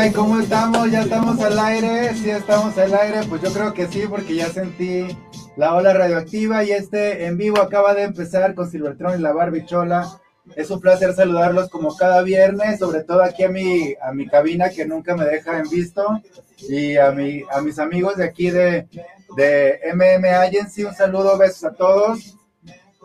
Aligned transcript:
Ay, 0.00 0.12
¿cómo 0.12 0.40
estamos? 0.40 0.90
¿Ya 0.90 1.02
estamos 1.02 1.38
al 1.40 1.58
aire? 1.58 2.14
¿Sí 2.14 2.30
estamos 2.30 2.78
al 2.78 2.94
aire? 2.94 3.20
Pues 3.28 3.42
yo 3.42 3.52
creo 3.52 3.74
que 3.74 3.86
sí, 3.86 4.04
porque 4.08 4.34
ya 4.34 4.48
sentí 4.48 5.14
la 5.58 5.74
ola 5.74 5.92
radioactiva 5.92 6.64
y 6.64 6.70
este 6.70 7.26
en 7.26 7.36
vivo 7.36 7.60
acaba 7.60 7.92
de 7.92 8.04
empezar 8.04 8.54
con 8.54 8.70
Silvertron 8.70 9.18
y 9.18 9.22
la 9.22 9.34
Barbichola. 9.34 10.08
Es 10.56 10.70
un 10.70 10.80
placer 10.80 11.12
saludarlos 11.12 11.68
como 11.68 11.94
cada 11.94 12.22
viernes, 12.22 12.78
sobre 12.78 13.04
todo 13.04 13.22
aquí 13.22 13.44
a 13.44 13.50
mi, 13.50 13.94
a 14.00 14.10
mi 14.14 14.26
cabina 14.26 14.70
que 14.70 14.86
nunca 14.86 15.14
me 15.14 15.26
deja 15.26 15.58
en 15.58 15.68
visto 15.68 16.22
y 16.66 16.96
a, 16.96 17.10
mi, 17.10 17.42
a 17.52 17.60
mis 17.60 17.78
amigos 17.78 18.16
de 18.16 18.24
aquí 18.24 18.50
de, 18.50 18.88
de 19.36 19.80
MM 19.94 20.24
Agency. 20.24 20.84
Un 20.84 20.94
saludo, 20.94 21.36
besos 21.36 21.64
a 21.64 21.74
todos. 21.74 22.38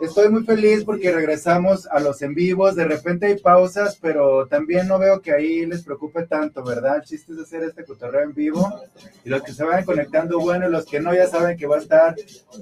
Estoy 0.01 0.27
muy 0.29 0.43
feliz 0.43 0.83
porque 0.83 1.09
regresamos 1.09 1.87
a 1.87 2.01
los 2.01 2.21
en 2.21 2.35
vivos. 2.35 2.75
De 2.75 2.83
repente 2.83 3.27
hay 3.27 3.37
pausas, 3.37 3.97
pero 4.01 4.45
también 4.45 4.89
no 4.89 4.99
veo 4.99 5.21
que 5.21 5.31
ahí 5.31 5.65
les 5.65 5.83
preocupe 5.83 6.23
tanto, 6.23 6.63
¿verdad? 6.63 6.97
El 6.97 7.03
chiste 7.03 7.31
es 7.31 7.39
hacer 7.39 7.63
este 7.63 7.85
cotorreo 7.85 8.23
en 8.23 8.33
vivo. 8.33 8.69
Y 9.23 9.29
los 9.29 9.41
que 9.41 9.53
se 9.53 9.63
vayan 9.63 9.85
conectando, 9.85 10.39
bueno, 10.39 10.67
y 10.67 10.71
los 10.71 10.85
que 10.85 10.99
no 10.99 11.13
ya 11.13 11.27
saben 11.27 11.57
que 11.57 11.65
va 11.65 11.77
a 11.77 11.79
estar 11.79 12.15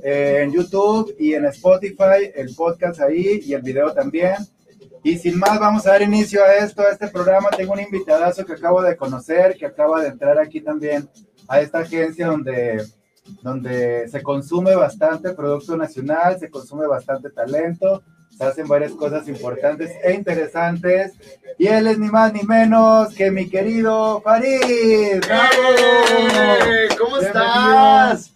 eh, 0.03 0.41
en 0.43 0.51
YouTube 0.51 1.15
y 1.17 1.33
en 1.33 1.45
Spotify, 1.45 2.31
el 2.35 2.53
podcast 2.55 3.01
ahí 3.01 3.41
y 3.43 3.53
el 3.53 3.63
video 3.63 3.91
también. 3.93 4.35
Y 5.03 5.17
sin 5.17 5.39
más, 5.39 5.59
vamos 5.59 5.87
a 5.87 5.91
dar 5.91 6.03
inicio 6.03 6.43
a 6.43 6.53
esto, 6.57 6.83
a 6.83 6.91
este 6.91 7.07
programa. 7.07 7.49
Tengo 7.49 7.73
un 7.73 7.79
invitadazo 7.79 8.45
que 8.45 8.53
acabo 8.53 8.81
de 8.83 8.95
conocer, 8.95 9.57
que 9.57 9.65
acaba 9.65 10.03
de 10.03 10.09
entrar 10.09 10.37
aquí 10.37 10.61
también 10.61 11.09
a 11.47 11.61
esta 11.61 11.79
agencia 11.79 12.27
donde 12.27 12.85
donde 13.41 14.07
se 14.09 14.21
consume 14.21 14.75
bastante 14.75 15.33
producto 15.33 15.77
nacional, 15.77 16.37
se 16.39 16.49
consume 16.49 16.87
bastante 16.87 17.29
talento, 17.29 18.03
se 18.29 18.43
hacen 18.43 18.67
varias 18.67 18.93
cosas 18.93 19.27
importantes 19.27 19.91
e 20.03 20.13
interesantes. 20.13 21.13
Y 21.57 21.67
él 21.67 21.87
es 21.87 21.99
ni 21.99 22.09
más 22.09 22.33
ni 22.33 22.43
menos 22.43 23.13
que 23.13 23.29
mi 23.31 23.49
querido 23.49 24.21
Farid. 24.21 25.21
¡Bravo! 25.25 25.49
¿Cómo 26.97 27.17
estás? 27.17 28.33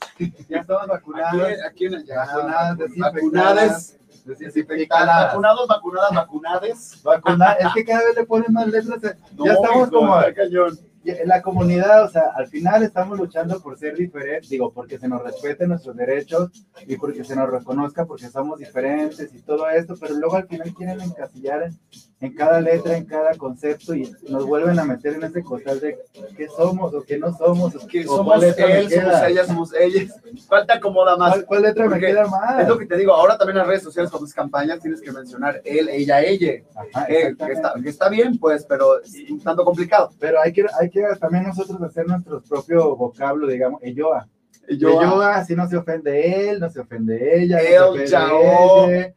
Ya 0.48 0.60
estamos 0.60 0.88
vacunados. 0.88 1.42
Aquí, 1.68 1.88
aquí 1.88 2.06
ya, 2.06 2.26
vacunadas, 2.26 2.78
vacunadas, 2.98 3.98
desinfectadas. 4.26 5.28
Vacunados, 5.28 5.68
vacunadas, 5.68 6.12
vacunades. 6.14 7.04
Vacunadas. 7.04 7.58
Es 7.60 7.74
que 7.74 7.86
cada 7.86 8.06
vez 8.06 8.16
le 8.16 8.26
ponen 8.26 8.54
más 8.54 8.68
letras. 8.68 9.02
ya 9.02 9.54
estamos 9.54 9.88
hijo, 9.88 9.92
como 9.92 10.16
cañón. 10.36 10.80
En 11.12 11.28
la 11.28 11.42
comunidad, 11.42 12.04
o 12.04 12.10
sea, 12.10 12.32
al 12.36 12.48
final 12.48 12.84
estamos 12.84 13.18
luchando 13.18 13.60
por 13.62 13.78
ser 13.78 13.96
diferentes, 13.96 14.50
digo, 14.50 14.72
porque 14.72 14.98
se 14.98 15.08
nos 15.08 15.24
respeten 15.24 15.70
nuestros 15.70 15.96
derechos 15.96 16.52
y 16.86 16.98
porque 16.98 17.24
se 17.24 17.36
nos 17.36 17.50
reconozca 17.50 18.06
porque 18.06 18.28
somos 18.28 18.60
diferentes 18.60 19.34
y 19.34 19.42
todo 19.42 19.70
esto, 19.70 19.96
pero 20.00 20.16
luego 20.16 20.36
al 20.36 20.48
final 20.48 20.74
quieren 20.74 21.02
encasillar 21.02 21.64
en, 21.64 21.80
en 22.20 22.34
cada 22.34 22.60
letra, 22.60 22.98
en 22.98 23.06
cada 23.06 23.36
concepto 23.36 23.94
y 23.94 24.12
nos 24.28 24.46
vuelven 24.46 24.80
a 24.80 24.84
meter 24.84 25.14
en 25.14 25.24
ese 25.24 25.44
costal 25.44 25.80
de 25.80 26.00
qué 26.36 26.48
somos 26.50 26.94
o 26.94 27.04
qué 27.04 27.18
no 27.18 27.36
somos, 27.38 27.76
o, 27.76 27.88
Que 27.88 28.08
o 28.08 28.18
somos 28.18 28.40
me 28.40 28.48
él, 28.48 28.90
somos 28.90 29.22
ella, 29.24 29.46
somos 29.46 29.74
ellas. 29.74 30.20
Falta 30.48 30.76
acomoda 30.76 31.16
más. 31.16 31.34
cuál, 31.34 31.46
cuál 31.46 31.62
letra 31.64 31.84
me 31.86 31.92
Porque 31.92 32.08
queda 32.08 32.28
más. 32.28 32.62
Es 32.62 32.68
lo 32.68 32.78
que 32.78 32.86
te 32.86 32.98
digo, 32.98 33.14
ahora 33.14 33.38
también 33.38 33.58
en 33.58 33.60
las 33.60 33.68
redes 33.68 33.84
sociales, 33.84 34.10
cuando 34.10 34.28
es 34.28 34.34
campañas, 34.34 34.80
tienes 34.80 35.02
que 35.02 35.12
mencionar 35.12 35.62
él, 35.64 35.90
ella, 35.90 36.22
ella. 36.22 36.64
Ajá, 36.76 37.06
Eh, 37.08 37.36
que, 37.38 37.52
está, 37.52 37.74
que 37.82 37.90
está 37.90 38.10
bien, 38.10 38.38
pues, 38.40 38.66
pero 38.66 39.02
es 39.02 39.14
un 39.30 39.40
tanto 39.42 39.64
complicado. 39.64 40.10
Pero 40.20 40.42
hay 40.42 40.52
que, 40.52 40.66
hay 40.80 40.90
que 40.90 40.97
también 41.20 41.46
nosotros 41.46 41.82
hacer 41.82 42.08
nuestro 42.08 42.42
propio 42.42 42.96
vocablo, 42.96 43.48
digamos, 43.48 43.82
elloa. 43.84 44.28
Yo, 44.70 45.02
Elloa, 45.02 45.38
así 45.38 45.56
no 45.56 45.68
se 45.68 45.78
ofende 45.78 46.50
él, 46.50 46.60
no 46.60 46.70
se 46.70 46.82
ofende 46.82 47.42
ella. 47.42 47.60
El 47.60 47.80
no 47.80 48.08
se 48.08 48.18
ofende. 48.18 49.16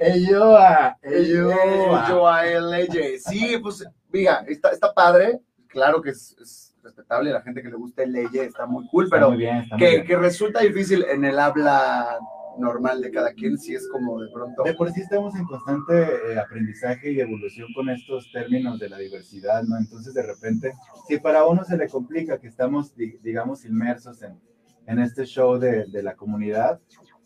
Elloa, 0.00 0.98
elloa. 1.00 2.08
yo 2.08 2.28
a 2.28 2.46
él, 2.46 2.74
ella. 2.74 3.00
Sí, 3.18 3.56
pues, 3.62 3.84
mira, 4.12 4.44
está, 4.48 4.70
está 4.70 4.92
padre. 4.92 5.40
Claro 5.68 6.02
que 6.02 6.10
es, 6.10 6.36
es 6.40 6.74
respetable, 6.82 7.30
la 7.30 7.40
gente 7.40 7.62
que 7.62 7.68
le 7.68 7.76
gusta 7.76 8.02
el 8.02 8.14
ella 8.14 8.42
está 8.42 8.66
muy 8.66 8.86
cool, 8.88 9.04
Está 9.04 9.16
pero 9.16 9.28
muy 9.30 9.38
bien, 9.38 9.64
que, 9.78 10.04
que 10.04 10.16
resulta 10.16 10.60
difícil 10.60 11.04
en 11.04 11.24
el 11.24 11.38
habla 11.38 12.18
normal 12.58 13.00
de 13.00 13.10
cada 13.10 13.32
quien, 13.32 13.58
si 13.58 13.74
es 13.74 13.88
como 13.88 14.20
de 14.20 14.28
pronto. 14.32 14.62
De 14.64 14.74
por 14.74 14.90
sí 14.92 15.00
estamos 15.00 15.34
en 15.36 15.44
constante 15.44 15.92
eh, 16.32 16.38
aprendizaje 16.38 17.10
y 17.12 17.20
evolución 17.20 17.68
con 17.74 17.88
estos 17.90 18.30
términos 18.32 18.78
de 18.78 18.88
la 18.88 18.98
diversidad, 18.98 19.62
¿no? 19.64 19.76
Entonces, 19.78 20.12
de 20.14 20.22
repente, 20.22 20.72
si 21.08 21.18
para 21.18 21.44
uno 21.46 21.64
se 21.64 21.76
le 21.76 21.88
complica 21.88 22.38
que 22.38 22.48
estamos, 22.48 22.94
di- 22.94 23.18
digamos, 23.22 23.64
inmersos 23.64 24.22
en, 24.22 24.38
en 24.86 24.98
este 24.98 25.24
show 25.24 25.58
de, 25.58 25.86
de 25.86 26.02
la 26.02 26.14
comunidad, 26.14 26.80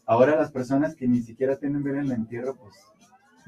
ahora 0.07 0.37
las 0.37 0.53
personas 0.53 0.95
que 0.95 1.09
ni 1.09 1.21
siquiera 1.23 1.57
tienen 1.57 1.83
ver 1.83 1.97
el 1.97 2.13
entierro, 2.13 2.55
pues 2.57 2.75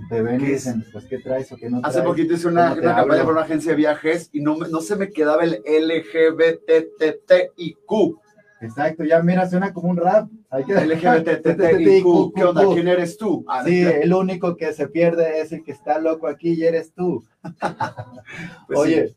te 0.08 0.22
ven 0.22 0.40
y 0.40 0.46
dicen, 0.46 0.84
pues, 0.92 1.06
¿qué 1.06 1.18
traes 1.18 1.50
o 1.52 1.56
qué 1.56 1.68
no 1.68 1.80
traes? 1.80 1.96
Hace 1.96 2.04
poquito 2.06 2.34
hice 2.34 2.46
una, 2.48 2.68
¿Cómo 2.70 2.80
te 2.80 2.86
una 2.86 2.96
campaña 2.96 3.24
por 3.24 3.32
una 3.32 3.42
agencia 3.42 3.72
de 3.72 3.76
viajes 3.76 4.30
y 4.32 4.40
no, 4.40 4.56
no 4.56 4.80
se 4.80 4.94
me 4.96 5.10
quedaba 5.10 5.42
el 5.44 5.60
LGBTTIQ. 6.78 8.18
Exacto, 8.60 9.04
ya 9.04 9.22
mira, 9.22 9.48
suena 9.48 9.72
como 9.72 9.88
un 9.88 9.96
rap. 9.96 10.28
Hay 10.50 10.64
que 10.64 10.72
LGBTTIQ. 10.74 12.34
¿Qué 12.34 12.44
onda? 12.44 12.64
¿Quién 12.74 12.88
eres 12.88 13.16
tú? 13.16 13.44
Ah, 13.48 13.62
Sí, 13.64 13.82
el 13.84 14.12
único 14.12 14.56
que 14.56 14.72
se 14.72 14.88
pierde 14.88 15.40
es 15.40 15.52
el 15.52 15.62
que 15.62 15.72
está 15.72 15.98
loco 16.00 16.26
aquí 16.26 16.54
y 16.54 16.64
eres 16.64 16.92
tú. 16.92 17.24
pues. 18.66 18.78
Oye, 18.78 19.14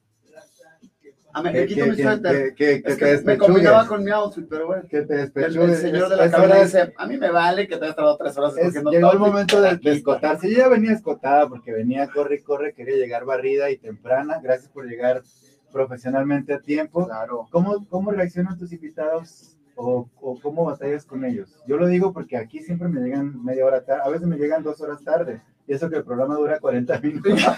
Ah, 1.33 1.41
me, 1.41 1.53
que, 1.65 2.83
me 3.23 3.37
combinaba 3.37 3.87
con 3.87 4.03
mi 4.03 4.11
outfit, 4.11 4.45
pero 4.49 4.67
bueno. 4.67 4.83
que 4.89 5.03
te 5.03 5.21
El, 5.21 5.31
señor 5.77 6.09
de 6.09 6.17
la 6.17 6.37
hora- 6.37 6.61
dice, 6.61 6.93
a 6.97 7.07
mí 7.07 7.15
me 7.17 7.31
vale 7.31 7.69
que 7.69 7.77
te 7.77 7.85
hayas 7.85 7.95
tardado 7.95 8.17
tres 8.17 8.37
horas 8.37 8.53
llegó 8.73 8.91
el 8.91 8.99
todo". 8.99 9.17
momento 9.19 9.61
de, 9.61 9.77
de 9.77 9.91
escotarse. 9.93 10.51
Yo 10.51 10.57
ya 10.57 10.67
venía 10.67 10.91
escotada 10.91 11.47
porque 11.47 11.71
venía 11.71 12.09
corre 12.09 12.35
y 12.35 12.41
corre, 12.41 12.73
quería 12.73 12.97
llegar 12.97 13.23
barrida 13.23 13.71
y 13.71 13.77
temprana. 13.77 14.41
Gracias 14.43 14.69
por 14.71 14.85
llegar 14.85 15.21
profesionalmente 15.71 16.53
a 16.53 16.59
tiempo. 16.59 17.05
Claro. 17.07 17.47
¿Cómo, 17.51 17.85
cómo 17.89 18.11
reaccionan 18.11 18.57
tus 18.57 18.71
invitados 18.71 19.57
o, 19.75 20.07
o 20.19 20.39
cómo 20.39 20.65
batallas 20.65 21.05
con 21.05 21.25
ellos? 21.25 21.57
Yo 21.67 21.77
lo 21.77 21.87
digo 21.87 22.13
porque 22.13 22.37
aquí 22.37 22.59
siempre 22.61 22.87
me 22.87 23.01
llegan 23.01 23.43
media 23.43 23.65
hora 23.65 23.83
tarde, 23.83 24.01
a 24.05 24.09
veces 24.09 24.27
me 24.27 24.37
llegan 24.37 24.63
dos 24.63 24.81
horas 24.81 25.03
tarde. 25.03 25.41
Y 25.67 25.73
eso 25.73 25.89
que 25.89 25.97
el 25.97 26.03
programa 26.03 26.35
dura 26.35 26.59
40 26.59 26.99
minutos. 26.99 27.33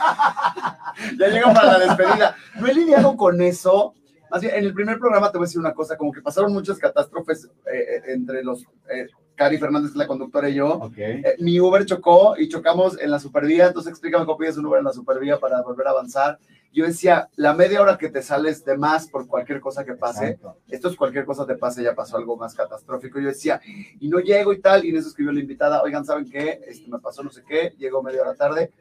Ya 1.17 1.27
llegan 1.27 1.53
para 1.53 1.77
la 1.77 1.79
despedida. 1.79 2.35
No 2.59 2.67
he 2.67 2.73
lidiado 2.73 3.17
con 3.17 3.41
eso. 3.41 3.95
Bien, 4.39 4.55
en 4.55 4.65
el 4.65 4.73
primer 4.73 4.97
programa 4.97 5.31
te 5.31 5.37
voy 5.37 5.45
a 5.45 5.47
decir 5.47 5.59
una 5.59 5.73
cosa, 5.73 5.95
como 5.95 6.11
que 6.11 6.21
pasaron 6.21 6.51
muchas 6.51 6.79
catástrofes 6.79 7.45
eh, 7.71 7.77
eh, 7.77 8.01
entre 8.07 8.43
los, 8.43 8.63
eh, 8.89 9.07
Cari 9.35 9.57
Fernández, 9.57 9.95
la 9.95 10.07
conductora, 10.07 10.49
y 10.49 10.55
yo. 10.55 10.73
ok. 10.73 10.93
Eh, 10.97 11.35
mi 11.39 11.59
Uber 11.59 11.85
chocó 11.85 12.35
y 12.37 12.49
chocamos 12.49 12.99
en 12.99 13.11
la 13.11 13.19
supervía, 13.19 13.67
entonces 13.67 13.91
explícame 13.91 14.25
cómo 14.25 14.37
pides 14.37 14.57
un 14.57 14.65
Uber 14.65 14.79
en 14.79 14.85
la 14.85 14.93
supervía 14.93 15.39
para 15.39 15.61
volver 15.61 15.87
a 15.87 15.91
avanzar. 15.91 16.39
Yo 16.71 16.85
decía, 16.85 17.29
la 17.35 17.53
media 17.53 17.81
hora 17.83 17.99
que 17.99 18.09
te 18.09 18.23
sales 18.23 18.65
de 18.65 18.75
más 18.77 19.07
por 19.07 19.27
cualquier 19.27 19.61
cosa 19.61 19.85
que 19.85 19.93
pase, 19.93 20.29
Exacto. 20.29 20.57
esto 20.69 20.89
es 20.89 20.95
cualquier 20.95 21.23
cosa 21.23 21.45
te 21.45 21.55
pase, 21.55 21.83
ya 21.83 21.93
pasó 21.93 22.17
algo 22.17 22.35
más 22.35 22.55
catastrófico. 22.55 23.19
Yo 23.19 23.27
decía, 23.27 23.61
y 23.99 24.07
no 24.07 24.19
llego 24.19 24.53
y 24.53 24.59
tal, 24.59 24.83
y 24.83 24.89
en 24.89 24.97
eso 24.97 25.09
escribió 25.09 25.31
la 25.31 25.39
invitada, 25.39 25.83
oigan, 25.83 26.03
¿saben 26.03 26.27
qué? 26.29 26.61
Este, 26.67 26.89
me 26.89 26.97
pasó 26.99 27.21
no 27.21 27.29
sé 27.29 27.43
qué, 27.47 27.73
llegó 27.77 28.01
media 28.01 28.21
hora 28.21 28.33
tarde. 28.33 28.71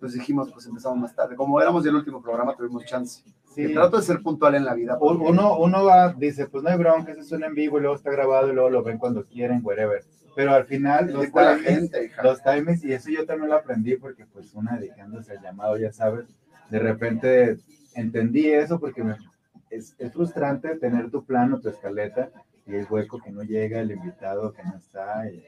Pues 0.00 0.14
dijimos, 0.14 0.50
pues 0.52 0.66
empezamos 0.66 0.98
más 0.98 1.14
tarde. 1.14 1.36
Como 1.36 1.60
éramos 1.60 1.84
del 1.84 1.94
último 1.94 2.20
programa, 2.20 2.56
tuvimos 2.56 2.84
chance. 2.86 3.22
Sí. 3.54 3.72
Trato 3.74 3.98
de 3.98 4.02
ser 4.02 4.22
puntual 4.22 4.54
en 4.54 4.64
la 4.64 4.74
vida. 4.74 4.98
Porque- 4.98 5.24
Uno, 5.24 5.58
uno 5.58 5.84
va, 5.84 6.12
dice, 6.12 6.46
pues 6.46 6.62
no 6.64 6.70
hay 6.70 6.78
bronca, 6.78 7.12
eso 7.12 7.22
suena 7.22 7.46
en 7.46 7.54
vivo 7.54 7.78
y 7.78 7.82
luego 7.82 7.96
está 7.96 8.10
grabado 8.10 8.50
y 8.50 8.54
luego 8.54 8.70
lo 8.70 8.82
ven 8.82 8.98
cuando 8.98 9.24
quieren, 9.24 9.60
wherever. 9.62 10.02
Pero 10.34 10.52
al 10.54 10.64
final, 10.64 11.12
los 11.12 11.26
gente, 11.62 12.04
hija. 12.06 12.22
los 12.22 12.42
timings, 12.42 12.82
y 12.84 12.92
eso 12.92 13.10
yo 13.10 13.26
también 13.26 13.50
lo 13.50 13.56
aprendí 13.56 13.96
porque 13.96 14.24
pues 14.24 14.54
una 14.54 14.76
dedicándose 14.78 15.32
al 15.32 15.42
llamado, 15.42 15.76
ya 15.76 15.92
sabes, 15.92 16.24
de 16.70 16.78
repente 16.78 17.58
entendí 17.94 18.48
eso 18.50 18.80
porque 18.80 19.04
me- 19.04 19.16
es, 19.68 19.94
es 19.98 20.12
frustrante 20.12 20.76
tener 20.78 21.10
tu 21.10 21.24
plano, 21.24 21.60
tu 21.60 21.68
escaleta, 21.68 22.30
y 22.66 22.74
el 22.76 22.86
hueco 22.88 23.18
que 23.22 23.30
no 23.30 23.42
llega, 23.42 23.80
el 23.80 23.90
invitado 23.90 24.52
que 24.52 24.62
no 24.62 24.76
está, 24.76 25.30
y, 25.30 25.44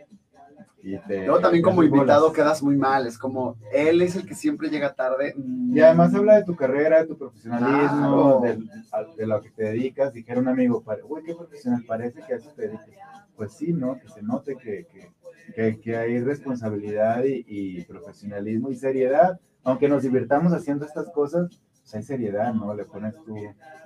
y 0.83 0.99
te... 0.99 1.25
Luego 1.27 1.41
también 1.41 1.63
te 1.63 1.71
como 1.71 1.83
invitado 1.83 2.23
bolas. 2.29 2.37
quedas 2.37 2.63
muy 2.63 2.77
mal, 2.77 3.07
es 3.07 3.17
como, 3.19 3.57
él 3.73 4.03
es 4.03 4.17
el 4.17 4.27
que 4.27 4.35
siempre 4.35 4.69
llega 4.69 4.95
tarde. 4.95 5.35
Y 5.73 5.81
además 5.81 6.15
habla 6.15 6.37
de 6.37 6.45
tu 6.45 6.55
carrera, 6.55 6.99
de 7.01 7.07
tu 7.07 7.17
profesionalismo, 7.17 8.41
Claro. 8.43 8.59
a- 8.93 9.05
de, 9.17 9.27
lo 9.27 9.41
que 9.41 9.51
te 9.51 9.65
dedicas. 9.65 10.13
Dijera 10.13 10.41
un 10.41 10.49
amigo, 10.49 10.83
uy, 11.09 11.23
qué 11.25 11.35
profesional, 11.35 11.83
parece 11.87 12.21
que 12.27 12.35
a 12.35 12.37
eso 12.37 12.51
te 12.55 12.63
dedicas. 12.69 12.89
Pues 13.37 13.53
sí, 13.53 13.73
¿no? 13.73 13.99
Que 13.99 14.09
se 14.09 14.23
note 14.23 14.57
que, 14.57 14.87
que, 14.93 15.11
que, 15.55 15.81
que 15.81 15.97
hay 15.97 16.21
responsabilidad 16.21 17.25
y, 17.25 17.45
y 17.49 17.85
profesionalismo 17.85 18.71
y 18.71 18.77
seriedad. 18.77 19.41
Aunque 19.65 19.89
nos 19.89 20.03
divirtamos 20.03 20.53
haciendo 20.53 20.85
estas 20.85 21.11
cosas, 21.11 21.49
pues 21.81 21.95
hay 21.95 22.03
seriedad, 22.03 22.53
¿no? 22.53 22.75
Le 22.75 22.85
pones 22.85 23.15
tu... 23.25 23.35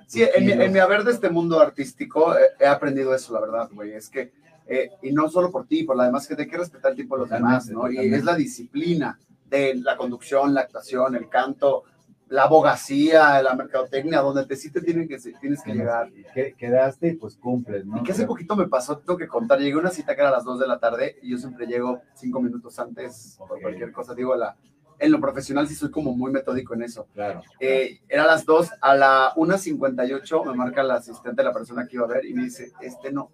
Sí, 0.05 0.23
en 0.35 0.45
mi, 0.45 0.51
en 0.51 0.73
mi 0.73 0.79
haber 0.79 1.03
de 1.03 1.11
este 1.11 1.29
mundo 1.29 1.59
artístico 1.59 2.33
eh, 2.37 2.41
he 2.59 2.65
aprendido 2.67 3.13
eso, 3.15 3.33
la 3.33 3.39
verdad, 3.41 3.69
güey. 3.73 3.93
Es 3.93 4.09
que, 4.09 4.31
eh, 4.69 4.91
y 5.01 5.11
no 5.11 5.27
solo 5.29 5.51
por 5.51 5.65
ti, 5.67 5.83
por 5.83 5.95
la 5.97 6.05
demás 6.05 6.27
gente, 6.27 6.43
hay 6.43 6.49
que 6.49 6.57
respetar 6.57 6.91
el 6.91 6.95
tiempo 6.95 7.15
de 7.15 7.21
los 7.21 7.29
demás, 7.29 7.67
¿no? 7.69 7.89
Y 7.91 7.97
es 8.13 8.23
la 8.23 8.35
disciplina 8.35 9.19
de 9.49 9.75
la 9.75 9.97
conducción, 9.97 10.53
la 10.53 10.61
actuación, 10.61 11.15
el 11.15 11.27
canto, 11.27 11.83
la 12.27 12.43
abogacía, 12.43 13.41
la 13.41 13.55
mercadotecnia, 13.55 14.19
donde 14.21 14.45
te 14.45 14.55
sí 14.55 14.69
te 14.71 14.81
tienen 14.81 15.07
que, 15.07 15.17
tienes 15.41 15.63
que 15.63 15.73
llegar. 15.73 16.11
Que- 16.33 16.53
quedaste 16.55 17.07
y 17.07 17.15
pues 17.15 17.35
cumples, 17.37 17.83
¿no? 17.87 17.97
Y 17.97 18.03
que 18.03 18.11
hace 18.11 18.27
poquito 18.27 18.55
me 18.55 18.67
pasó, 18.67 18.99
tengo 18.99 19.17
que 19.17 19.27
contar, 19.27 19.57
llegué 19.59 19.73
a 19.73 19.79
una 19.79 19.89
cita 19.89 20.13
que 20.13 20.21
era 20.21 20.29
a 20.29 20.33
las 20.33 20.43
2 20.45 20.59
de 20.59 20.67
la 20.67 20.77
tarde 20.79 21.17
y 21.23 21.31
yo 21.31 21.37
siempre 21.39 21.65
llego 21.65 22.01
cinco 22.13 22.39
minutos 22.39 22.77
antes 22.77 23.35
por 23.39 23.53
Ok. 23.53 23.61
cualquier 23.63 23.91
cosa. 23.91 24.13
Digo, 24.13 24.35
la, 24.35 24.55
en 24.99 25.11
lo 25.11 25.19
profesional 25.19 25.67
sí 25.67 25.73
soy 25.73 25.89
como 25.89 26.15
muy 26.15 26.31
metódico 26.31 26.75
en 26.75 26.83
eso. 26.83 27.07
Claro. 27.15 27.41
Eh, 27.59 28.01
era 28.07 28.25
a 28.25 28.27
las 28.27 28.45
2, 28.45 28.69
a 28.79 28.95
la 28.95 29.33
1.58 29.35 30.45
me 30.45 30.53
marca 30.53 30.83
la 30.83 30.95
asistente, 30.95 31.43
la 31.43 31.53
persona 31.53 31.87
que 31.87 31.95
iba 31.95 32.05
a 32.05 32.09
ver, 32.09 32.25
y 32.25 32.33
me 32.35 32.43
dice, 32.43 32.71
este 32.81 33.11
no, 33.11 33.31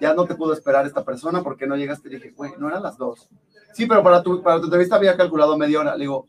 ya 0.00 0.14
no 0.14 0.24
te 0.24 0.34
pudo 0.34 0.52
esperar 0.52 0.86
esta 0.86 1.04
persona 1.04 1.42
porque 1.42 1.66
no 1.66 1.76
llegaste. 1.76 2.08
Le 2.08 2.16
dije, 2.16 2.30
güey, 2.30 2.52
no 2.58 2.68
eran 2.68 2.82
las 2.82 2.96
2. 2.96 3.28
Sí, 3.72 3.86
pero 3.86 4.02
para 4.02 4.22
tu, 4.22 4.42
para 4.42 4.58
tu 4.58 4.64
entrevista 4.64 4.96
había 4.96 5.16
calculado 5.16 5.56
media 5.56 5.80
hora. 5.80 5.94
Le 5.94 6.00
digo, 6.02 6.26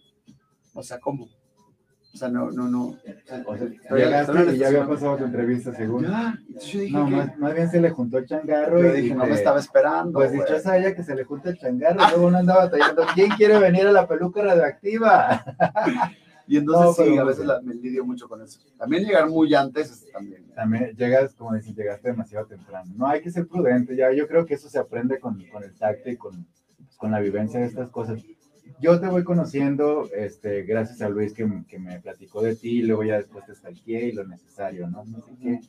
o 0.73 0.83
sea, 0.83 0.99
¿cómo? 0.99 1.27
O 2.13 2.17
sea, 2.17 2.27
no, 2.27 2.51
no, 2.51 2.67
no. 2.67 2.97
O 3.45 3.55
sea, 3.57 3.67
llegaste 3.95 4.53
y 4.53 4.57
ya 4.57 4.67
había 4.67 4.85
pasado 4.85 5.15
tu 5.15 5.23
entrevista, 5.23 5.73
según. 5.73 6.03
Ya, 6.03 6.37
entonces 6.45 6.71
yo 6.73 6.79
dije 6.81 6.93
No, 6.97 7.05
que- 7.05 7.11
más, 7.15 7.37
más 7.37 7.53
bien 7.53 7.69
se 7.71 7.79
le 7.79 7.89
juntó 7.89 8.17
el 8.17 8.25
changarro 8.27 8.81
yo 8.81 8.87
y 8.95 9.01
dije, 9.01 9.15
no 9.15 9.25
me 9.25 9.33
estaba 9.33 9.59
esperando. 9.59 10.11
Pues 10.19 10.33
dichosa 10.33 10.77
ella 10.77 10.93
que 10.93 11.03
se 11.03 11.15
le 11.15 11.23
junta 11.23 11.49
el 11.51 11.57
changarro, 11.57 12.01
y 12.05 12.09
luego 12.11 12.27
uno 12.27 12.37
andaba 12.39 12.69
tallando. 12.69 13.03
¿Quién 13.13 13.29
quiere 13.31 13.57
venir 13.59 13.87
a 13.87 13.93
la 13.93 14.07
peluca 14.07 14.41
radioactiva? 14.43 15.41
Y 16.51 16.57
entonces 16.57 17.05
No, 17.07 17.11
sí, 17.13 17.17
a 17.17 17.23
veces 17.23 17.45
la- 17.45 17.61
me 17.61 17.73
lidio 17.75 18.03
mucho 18.05 18.27
con 18.27 18.41
eso. 18.41 18.59
También 18.77 19.05
llegar 19.05 19.29
muy 19.29 19.53
antes 19.55 19.89
es 19.89 20.11
también. 20.11 20.51
También 20.53 20.93
llegas, 20.97 21.33
como 21.33 21.53
dicen, 21.55 21.73
llegaste 21.73 22.09
demasiado 22.09 22.45
temprano. 22.45 22.91
No, 22.97 23.07
hay 23.07 23.21
que 23.21 23.31
ser 23.31 23.47
prudente. 23.47 23.95
Ya, 23.95 24.11
yo 24.11 24.27
creo 24.27 24.45
que 24.45 24.55
eso 24.55 24.67
se 24.67 24.77
aprende 24.77 25.17
con, 25.17 25.41
con 25.49 25.63
el 25.63 25.73
tacto 25.77 26.09
y 26.09 26.17
con, 26.17 26.45
pues, 26.77 26.97
con 26.97 27.11
la 27.11 27.21
vivencia 27.21 27.61
de 27.61 27.67
estas 27.67 27.89
cosas. 27.89 28.21
Yo 28.81 28.99
te 28.99 29.07
voy 29.07 29.23
conociendo, 29.23 30.09
este, 30.13 30.63
gracias 30.63 31.01
a 31.01 31.07
Luis 31.07 31.31
que, 31.33 31.47
que 31.69 31.79
me 31.79 32.01
platicó 32.01 32.41
de 32.41 32.55
ti, 32.57 32.81
luego 32.81 33.03
ya 33.05 33.15
después 33.15 33.45
te 33.45 33.55
stalkeé 33.55 34.09
y 34.09 34.11
lo 34.11 34.27
necesario, 34.27 34.89
¿no? 34.89 35.05
No 35.05 35.21
sé 35.21 35.31
qué. 35.41 35.61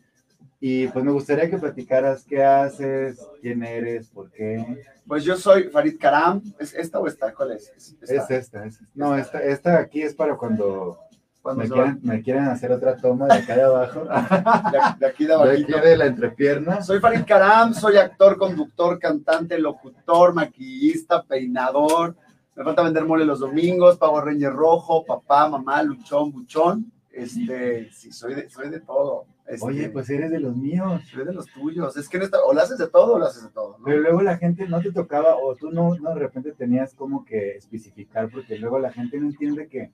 Y 0.64 0.87
pues 0.87 1.05
me 1.05 1.11
gustaría 1.11 1.50
que 1.50 1.59
platicaras 1.59 2.23
qué 2.23 2.44
haces, 2.44 3.19
quién 3.41 3.64
eres, 3.64 4.09
por 4.11 4.31
qué. 4.31 4.64
Pues 5.09 5.25
yo 5.25 5.37
soy 5.37 5.64
Farid 5.64 5.99
Karam. 5.99 6.41
¿Es 6.56 6.73
esta 6.73 7.00
o 7.00 7.09
esta? 7.09 7.35
¿Cuál 7.35 7.55
es? 7.55 7.73
Es 7.76 7.97
esta. 8.00 8.05
Es 8.05 8.31
esta, 8.31 8.64
es 8.64 8.75
esta. 8.75 8.87
No, 8.94 9.19
esta, 9.19 9.43
esta 9.43 9.79
aquí 9.81 10.03
es 10.03 10.14
para 10.14 10.37
cuando 10.37 11.00
Cuando 11.43 11.64
me 11.64 11.69
quieren, 11.69 12.00
me 12.05 12.23
quieren 12.23 12.44
hacer 12.44 12.70
otra 12.70 12.97
toma 12.97 13.26
de 13.26 13.41
acá 13.41 13.56
de 13.56 13.62
abajo, 13.64 14.05
de, 14.73 14.79
de 15.00 15.06
aquí 15.06 15.25
de 15.25 15.31
de 15.31 15.35
abajito. 15.35 15.76
aquí 15.76 15.88
de 15.88 15.97
la 15.97 16.06
entrepierna. 16.06 16.81
Soy 16.81 17.00
Farid 17.00 17.25
Karam, 17.26 17.75
soy 17.75 17.97
actor, 17.97 18.38
conductor, 18.38 19.00
cantante, 19.00 19.58
locutor, 19.58 20.32
maquillista, 20.32 21.25
peinador. 21.25 22.15
Me 22.55 22.62
falta 22.62 22.82
vender 22.82 23.05
mole 23.05 23.25
los 23.25 23.41
domingos, 23.41 23.99
Power 23.99 24.26
Ranger 24.26 24.53
rojo, 24.53 25.05
papá, 25.05 25.49
mamá, 25.49 25.82
luchón, 25.82 26.31
buchón. 26.31 26.93
Este, 27.11 27.91
sí, 27.91 28.12
soy 28.12 28.37
de, 28.37 28.49
soy 28.49 28.70
de 28.70 28.79
todo. 28.79 29.26
Este, 29.47 29.67
Oye, 29.67 29.89
pues 29.91 30.09
eres 30.09 30.31
de 30.31 30.41
los 30.41 30.56
míos. 30.56 31.03
soy 31.12 31.25
de 31.25 31.33
los 31.33 31.47
tuyos. 31.47 31.97
Es 31.97 32.09
que 32.09 32.17
en 32.17 32.25
esta, 32.25 32.39
o 32.44 32.53
lo 32.55 32.61
haces 32.61 32.79
de 32.79 32.89
todo 32.89 33.15
o 33.15 33.19
lo 33.19 33.27
haces 33.27 33.43
de 33.44 33.50
todo. 33.50 33.79
¿no? 33.79 33.85
Pero 33.85 34.00
luego 34.00 34.23
la 34.23 34.39
gente 34.39 34.69
no 34.69 34.81
te 34.81 34.93
tocaba, 34.93 35.37
o 35.37 35.56
tú 35.56 35.71
no, 35.71 35.94
no 35.97 36.11
de 36.15 36.21
repente 36.21 36.53
tenías 36.53 36.94
como 36.94 37.25
que 37.25 37.56
especificar, 37.56 38.31
porque 38.31 38.59
luego 38.59 38.79
la 38.79 38.93
gente 38.93 39.19
no 39.19 39.27
entiende 39.27 39.69
que 39.69 39.91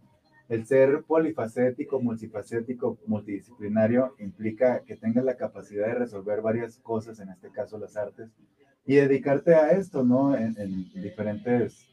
el 0.49 0.67
ser 0.67 1.03
polifacético, 1.05 2.01
multifacético, 2.01 2.99
multidisciplinario 3.07 4.15
implica 4.19 4.81
que 4.81 4.97
tengas 4.97 5.25
la 5.25 5.37
capacidad 5.37 5.87
de 5.87 5.95
resolver 5.95 6.41
varias 6.41 6.79
cosas, 6.79 7.21
en 7.21 7.29
este 7.29 7.51
caso 7.51 7.79
las 7.79 7.97
artes, 7.97 8.31
y 8.87 8.97
dedicarte 8.97 9.55
a 9.55 9.73
esto, 9.73 10.05
¿no? 10.05 10.35
En, 10.35 10.59
en 10.59 10.91
diferentes 11.03 11.87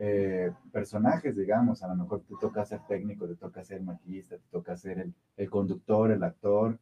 eh, 0.00 0.52
personajes, 0.72 1.36
digamos. 1.36 1.82
A 1.82 1.88
lo 1.88 1.96
mejor 1.96 2.22
te 2.22 2.34
toca 2.40 2.64
ser 2.64 2.80
técnico, 2.88 3.26
te 3.26 3.34
toca 3.34 3.64
ser 3.64 3.82
maquillista, 3.82 4.36
te 4.36 4.48
toca 4.50 4.76
ser 4.76 5.00
el, 5.00 5.14
el 5.36 5.50
conductor, 5.50 6.10
el 6.10 6.22
actor. 6.22 6.78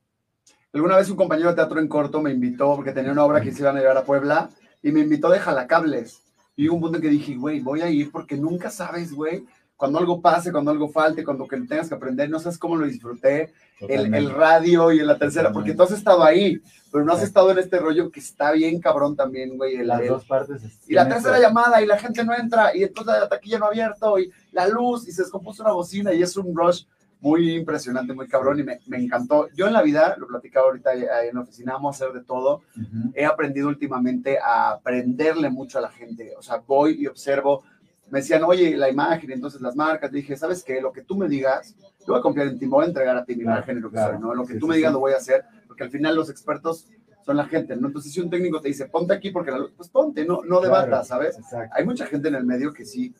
Alguna 0.76 0.98
vez 0.98 1.08
un 1.08 1.16
compañero 1.16 1.48
de 1.48 1.54
teatro 1.54 1.80
en 1.80 1.88
corto 1.88 2.20
me 2.20 2.30
invitó 2.30 2.76
porque 2.76 2.92
tenía 2.92 3.10
una 3.10 3.24
obra 3.24 3.40
que 3.40 3.50
se 3.50 3.62
iban 3.62 3.78
a 3.78 3.80
llevar 3.80 3.96
a 3.96 4.04
Puebla 4.04 4.50
y 4.82 4.92
me 4.92 5.00
invitó 5.00 5.30
de 5.30 5.38
jalacables. 5.38 6.20
Y 6.54 6.68
hubo 6.68 6.74
un 6.76 6.82
punto 6.82 6.96
en 6.98 7.02
que 7.02 7.08
dije, 7.08 7.34
güey, 7.34 7.60
voy 7.60 7.80
a 7.80 7.88
ir 7.88 8.12
porque 8.12 8.36
nunca 8.36 8.68
sabes, 8.68 9.10
güey, 9.14 9.46
cuando 9.74 9.98
algo 9.98 10.20
pase, 10.20 10.52
cuando 10.52 10.70
algo 10.70 10.90
falte, 10.90 11.24
cuando 11.24 11.48
que 11.48 11.56
tengas 11.62 11.88
que 11.88 11.94
aprender, 11.94 12.28
no 12.28 12.38
sabes 12.38 12.58
cómo 12.58 12.76
lo 12.76 12.84
disfruté, 12.84 13.54
el, 13.80 14.30
radio 14.30 14.92
y 14.92 15.00
en 15.00 15.06
la 15.06 15.16
tercera, 15.16 15.50
porque 15.50 15.72
tú 15.72 15.82
has 15.82 15.92
estado 15.92 16.22
ahí, 16.22 16.60
pero 16.92 17.06
no 17.06 17.14
has 17.14 17.22
estado 17.22 17.50
en 17.52 17.58
este 17.58 17.78
rollo 17.78 18.10
que 18.10 18.20
está 18.20 18.52
bien 18.52 18.78
cabrón 18.78 19.16
también, 19.16 19.56
güey. 19.56 19.76
el- 19.76 19.86
Las 19.86 20.02
el- 20.02 20.08
dos 20.08 20.26
partes. 20.26 20.60
y 20.86 20.92
la 20.92 21.08
tercera 21.08 21.40
llamada 21.40 21.80
y 21.80 21.86
la 21.86 21.98
gente 21.98 22.22
no 22.22 22.34
entra 22.34 22.76
y 22.76 22.82
entonces 22.84 23.14
la 23.18 23.30
taquilla 23.30 23.58
no 23.58 23.64
ha 23.64 23.68
abierto 23.68 24.18
y 24.18 24.30
la 24.52 24.68
luz 24.68 25.08
y 25.08 25.12
se 25.12 25.22
descompuso 25.22 25.62
una 25.62 25.72
bocina 25.72 26.12
y 26.12 26.22
es 26.22 26.36
un 26.36 26.54
rush 26.54 26.84
muy 27.20 27.54
impresionante, 27.56 28.12
muy 28.12 28.28
cabrón 28.28 28.60
y 28.60 28.62
me, 28.62 28.78
me 28.86 28.98
encantó. 28.98 29.48
Yo 29.54 29.66
en 29.66 29.72
la 29.72 29.82
vida, 29.82 30.14
lo 30.18 30.26
platicaba 30.26 30.66
ahorita 30.66 30.90
ahí 30.90 31.28
en 31.28 31.34
la 31.34 31.40
oficina, 31.40 31.74
amo 31.74 31.88
hacer 31.90 32.12
de 32.12 32.22
todo. 32.22 32.62
Ujú. 32.76 33.12
He 33.14 33.24
aprendido 33.24 33.68
últimamente 33.68 34.38
a 34.38 34.72
aprenderle 34.72 35.50
mucho 35.50 35.78
a 35.78 35.80
la 35.82 35.90
gente. 35.90 36.34
O 36.38 36.42
sea, 36.42 36.58
voy 36.58 36.96
y 37.02 37.06
observo. 37.06 37.64
Me 38.10 38.20
decían, 38.20 38.44
oye, 38.44 38.76
la 38.76 38.88
imagen, 38.88 39.32
entonces 39.32 39.60
las 39.60 39.74
marcas. 39.74 40.12
Dije, 40.12 40.36
¿sabes 40.36 40.62
qué? 40.62 40.80
Lo 40.80 40.92
que 40.92 41.02
tú 41.02 41.16
me 41.16 41.28
digas, 41.28 41.74
yo 42.00 42.12
voy 42.12 42.18
a 42.18 42.22
confiar 42.22 42.46
en 42.48 42.58
ti, 42.58 42.66
me 42.66 42.72
voy 42.72 42.84
a 42.84 42.88
entregar 42.88 43.16
a 43.16 43.24
ti 43.24 43.34
mi 43.34 43.42
Claro, 43.42 43.56
imagen 43.58 43.78
y 43.78 43.80
lo 43.80 43.88
que 43.90 43.94
claro. 43.96 44.12
soy, 44.12 44.20
¿no? 44.22 44.34
Lo 44.34 44.46
que 44.46 44.52
Sí, 44.54 44.58
tú 44.60 44.66
sí, 44.66 44.70
me 44.70 44.76
digas 44.76 44.90
sí. 44.90 44.94
lo 44.94 45.00
voy 45.00 45.12
a 45.12 45.16
hacer, 45.16 45.44
porque 45.66 45.82
al 45.84 45.90
final 45.90 46.14
los 46.14 46.30
expertos 46.30 46.86
son 47.24 47.36
la 47.36 47.46
gente, 47.46 47.74
¿no? 47.74 47.88
Entonces, 47.88 48.12
si 48.12 48.20
un 48.20 48.30
técnico 48.30 48.60
te 48.60 48.68
dice, 48.68 48.86
ponte 48.86 49.12
aquí 49.12 49.30
porque 49.32 49.50
la 49.50 49.58
luz, 49.58 49.72
pues 49.76 49.88
ponte, 49.88 50.24
no, 50.24 50.34
no 50.44 50.60
Claro, 50.60 50.60
debatas, 50.60 51.08
¿sabes? 51.08 51.36
Exacto. 51.36 51.74
hay 51.76 51.84
mucha 51.84 52.06
gente 52.06 52.28
en 52.28 52.36
el 52.36 52.44
medio 52.44 52.72
que 52.72 52.84
sí 52.84 53.12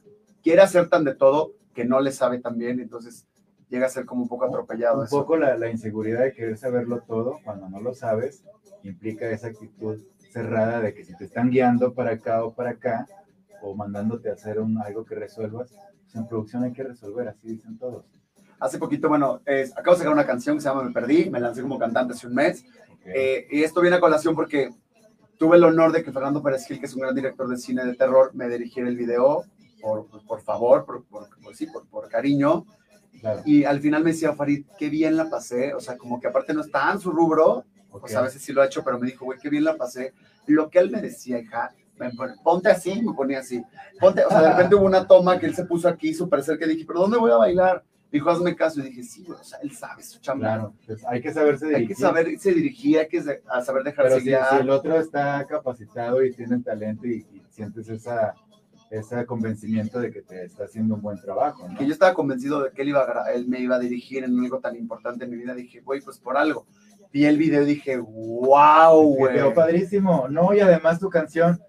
quiere 0.44 0.62
hacer 0.62 0.88
tan 0.88 1.02
de 1.02 1.16
todo 1.16 1.54
que 1.74 1.84
no 1.84 2.00
le 2.00 2.12
sabe 2.12 2.38
tan 2.38 2.56
bien, 2.56 2.78
entonces 2.78 3.26
llega 3.68 3.86
a 3.86 3.90
ser 3.90 4.04
como 4.06 4.22
un 4.22 4.28
poco 4.28 4.44
atropellado. 4.46 5.00
Un 5.00 5.06
eso. 5.06 5.18
poco 5.20 5.36
la, 5.36 5.56
la 5.56 5.70
inseguridad 5.70 6.20
de 6.22 6.32
querer 6.32 6.56
saberlo 6.56 7.00
todo 7.00 7.38
cuando 7.44 7.68
no 7.68 7.80
lo 7.80 7.94
sabes 7.94 8.44
implica 8.82 9.28
esa 9.30 9.48
actitud 9.48 10.00
cerrada 10.30 10.80
de 10.80 10.94
que 10.94 11.04
si 11.04 11.16
te 11.16 11.24
están 11.24 11.50
guiando 11.50 11.94
para 11.94 12.12
acá 12.12 12.44
o 12.44 12.52
para 12.54 12.70
acá 12.70 13.06
o 13.62 13.74
mandándote 13.74 14.30
a 14.30 14.34
hacer 14.34 14.60
un, 14.60 14.78
algo 14.78 15.04
que 15.04 15.14
resuelvas, 15.14 15.70
pues 16.02 16.14
en 16.14 16.28
producción 16.28 16.62
hay 16.64 16.72
que 16.72 16.82
resolver, 16.84 17.26
así 17.28 17.48
dicen 17.48 17.78
todos. 17.78 18.04
Hace 18.60 18.78
poquito, 18.78 19.08
bueno, 19.08 19.40
es- 19.46 19.72
acabo 19.76 19.92
de 19.92 19.98
sacar 19.98 20.12
una 20.12 20.26
canción 20.26 20.56
que 20.56 20.62
se 20.62 20.68
llama 20.68 20.82
Me 20.84 20.92
Perdí, 20.92 21.30
me 21.30 21.40
lancé 21.40 21.62
como 21.62 21.78
cantante 21.78 22.12
hace 22.14 22.26
un 22.26 22.34
mes, 22.34 22.64
Ok. 22.92 23.00
eh, 23.06 23.46
y 23.50 23.62
esto 23.62 23.80
viene 23.80 23.96
a 23.96 24.00
colación 24.00 24.34
porque 24.34 24.70
tuve 25.38 25.56
el 25.56 25.64
honor 25.64 25.90
de 25.92 26.02
que 26.04 26.12
Fernando 26.12 26.42
Pérez 26.42 26.66
Gil, 26.66 26.78
que 26.80 26.86
es 26.86 26.94
un 26.94 27.00
gran 27.02 27.14
director 27.14 27.48
de 27.48 27.56
cine 27.56 27.84
de 27.84 27.94
terror, 27.94 28.30
me 28.34 28.48
dirigiera 28.48 28.88
el 28.88 28.96
video, 28.96 29.44
por, 29.82 30.06
por 30.26 30.40
favor, 30.42 30.84
por, 30.84 31.04
por- 31.04 31.28
por- 31.42 31.54
sí, 31.56 31.66
por, 31.66 31.86
por 31.88 32.08
cariño, 32.08 32.64
Claro. 33.20 33.42
y 33.44 33.64
al 33.64 33.80
final 33.80 34.04
me 34.04 34.12
decía 34.12 34.32
Farid, 34.34 34.64
qué 34.78 34.88
bien 34.90 35.16
la 35.16 35.28
pasé, 35.30 35.74
o 35.74 35.80
sea, 35.80 35.96
como 35.96 36.20
que 36.20 36.28
aparte 36.28 36.52
no 36.54 36.60
está 36.60 36.92
en 36.92 37.00
su 37.00 37.10
rubro, 37.10 37.64
ok. 37.90 38.04
O 38.04 38.08
sea, 38.08 38.20
a 38.20 38.22
veces 38.22 38.42
sí 38.42 38.52
lo 38.52 38.62
ha 38.62 38.66
hecho, 38.66 38.82
pero 38.84 38.98
me 38.98 39.06
dijo, 39.06 39.24
güey, 39.24 39.38
qué 39.38 39.48
bien 39.48 39.64
la 39.64 39.76
pasé. 39.76 40.12
Lo 40.46 40.68
que 40.70 40.78
él 40.78 40.90
me 40.90 41.00
decía, 41.00 41.38
hija, 41.38 41.72
me 41.98 42.10
pon- 42.12 42.36
ponte 42.44 42.68
así, 42.70 43.00
me 43.02 43.14
ponía 43.14 43.40
así. 43.40 43.62
Ponte, 43.98 44.24
o 44.24 44.28
sea, 44.28 44.42
de 44.42 44.50
repente 44.50 44.74
hubo 44.74 44.84
una 44.84 45.06
toma 45.06 45.38
que 45.38 45.46
él 45.46 45.54
se 45.54 45.64
puso 45.64 45.88
aquí 45.88 46.12
súper 46.14 46.42
cerca 46.42 46.66
y 46.66 46.68
dije, 46.70 46.84
¿pero 46.86 47.00
dónde 47.00 47.16
voy 47.18 47.30
a 47.32 47.36
bailar? 47.36 47.82
Dijo, 48.12 48.30
hazme 48.30 48.54
caso. 48.54 48.80
Y 48.80 48.84
dije, 48.84 49.02
sí, 49.02 49.24
güey, 49.24 49.40
o 49.40 49.42
sea, 49.44 49.58
él 49.62 49.72
sabe 49.72 50.02
su 50.02 50.20
chamba. 50.20 50.46
Claro, 50.46 50.74
pues 50.86 51.04
hay 51.06 51.20
que 51.20 51.32
saberse 51.32 51.64
Hay 51.66 51.72
que 51.72 51.78
dirigir. 51.78 51.96
saberse 51.96 52.52
dirigir, 52.54 52.98
hay 52.98 53.08
que 53.08 53.22
saber 53.22 53.82
dejarse 53.82 54.10
Pero 54.10 54.18
si, 54.20 54.24
guiar. 54.26 54.48
si 54.50 54.56
el 54.56 54.70
otro 54.70 55.00
está 55.00 55.44
capacitado 55.48 56.22
y 56.24 56.32
tiene 56.32 56.60
talento 56.60 57.06
y, 57.06 57.26
y 57.32 57.42
sientes 57.50 57.88
esa, 57.88 58.34
ese 58.90 59.26
convencimiento 59.26 59.98
de 60.00 60.10
que 60.10 60.22
te 60.22 60.44
está 60.44 60.64
haciendo 60.64 60.94
un 60.94 61.02
buen 61.02 61.20
trabajo, 61.20 61.68
¿no? 61.68 61.76
Que 61.76 61.86
yo 61.86 61.92
estaba 61.92 62.14
convencido 62.14 62.62
de 62.62 62.70
que 62.70 62.82
él, 62.82 62.88
iba 62.90 63.00
a 63.00 63.32
él 63.32 63.48
me 63.48 63.60
iba 63.60 63.76
a 63.76 63.80
dirigir 63.80 64.24
en 64.24 64.38
algo 64.38 64.60
tan 64.60 64.76
importante 64.76 65.24
en 65.24 65.30
mi 65.30 65.36
vida. 65.36 65.54
Dije, 65.54 65.80
güey, 65.80 66.00
pues 66.00 66.18
por 66.18 66.36
algo. 66.36 66.66
Vi 67.12 67.24
el 67.24 67.38
video 67.38 67.62
y 67.62 67.66
dije, 67.66 67.96
wow, 67.98 69.02
güey. 69.16 69.34
quedó 69.34 69.54
padrísimo. 69.54 70.28
No, 70.28 70.52
y 70.54 70.60
además 70.60 70.98
tu 71.00 71.08
canción, 71.10 71.60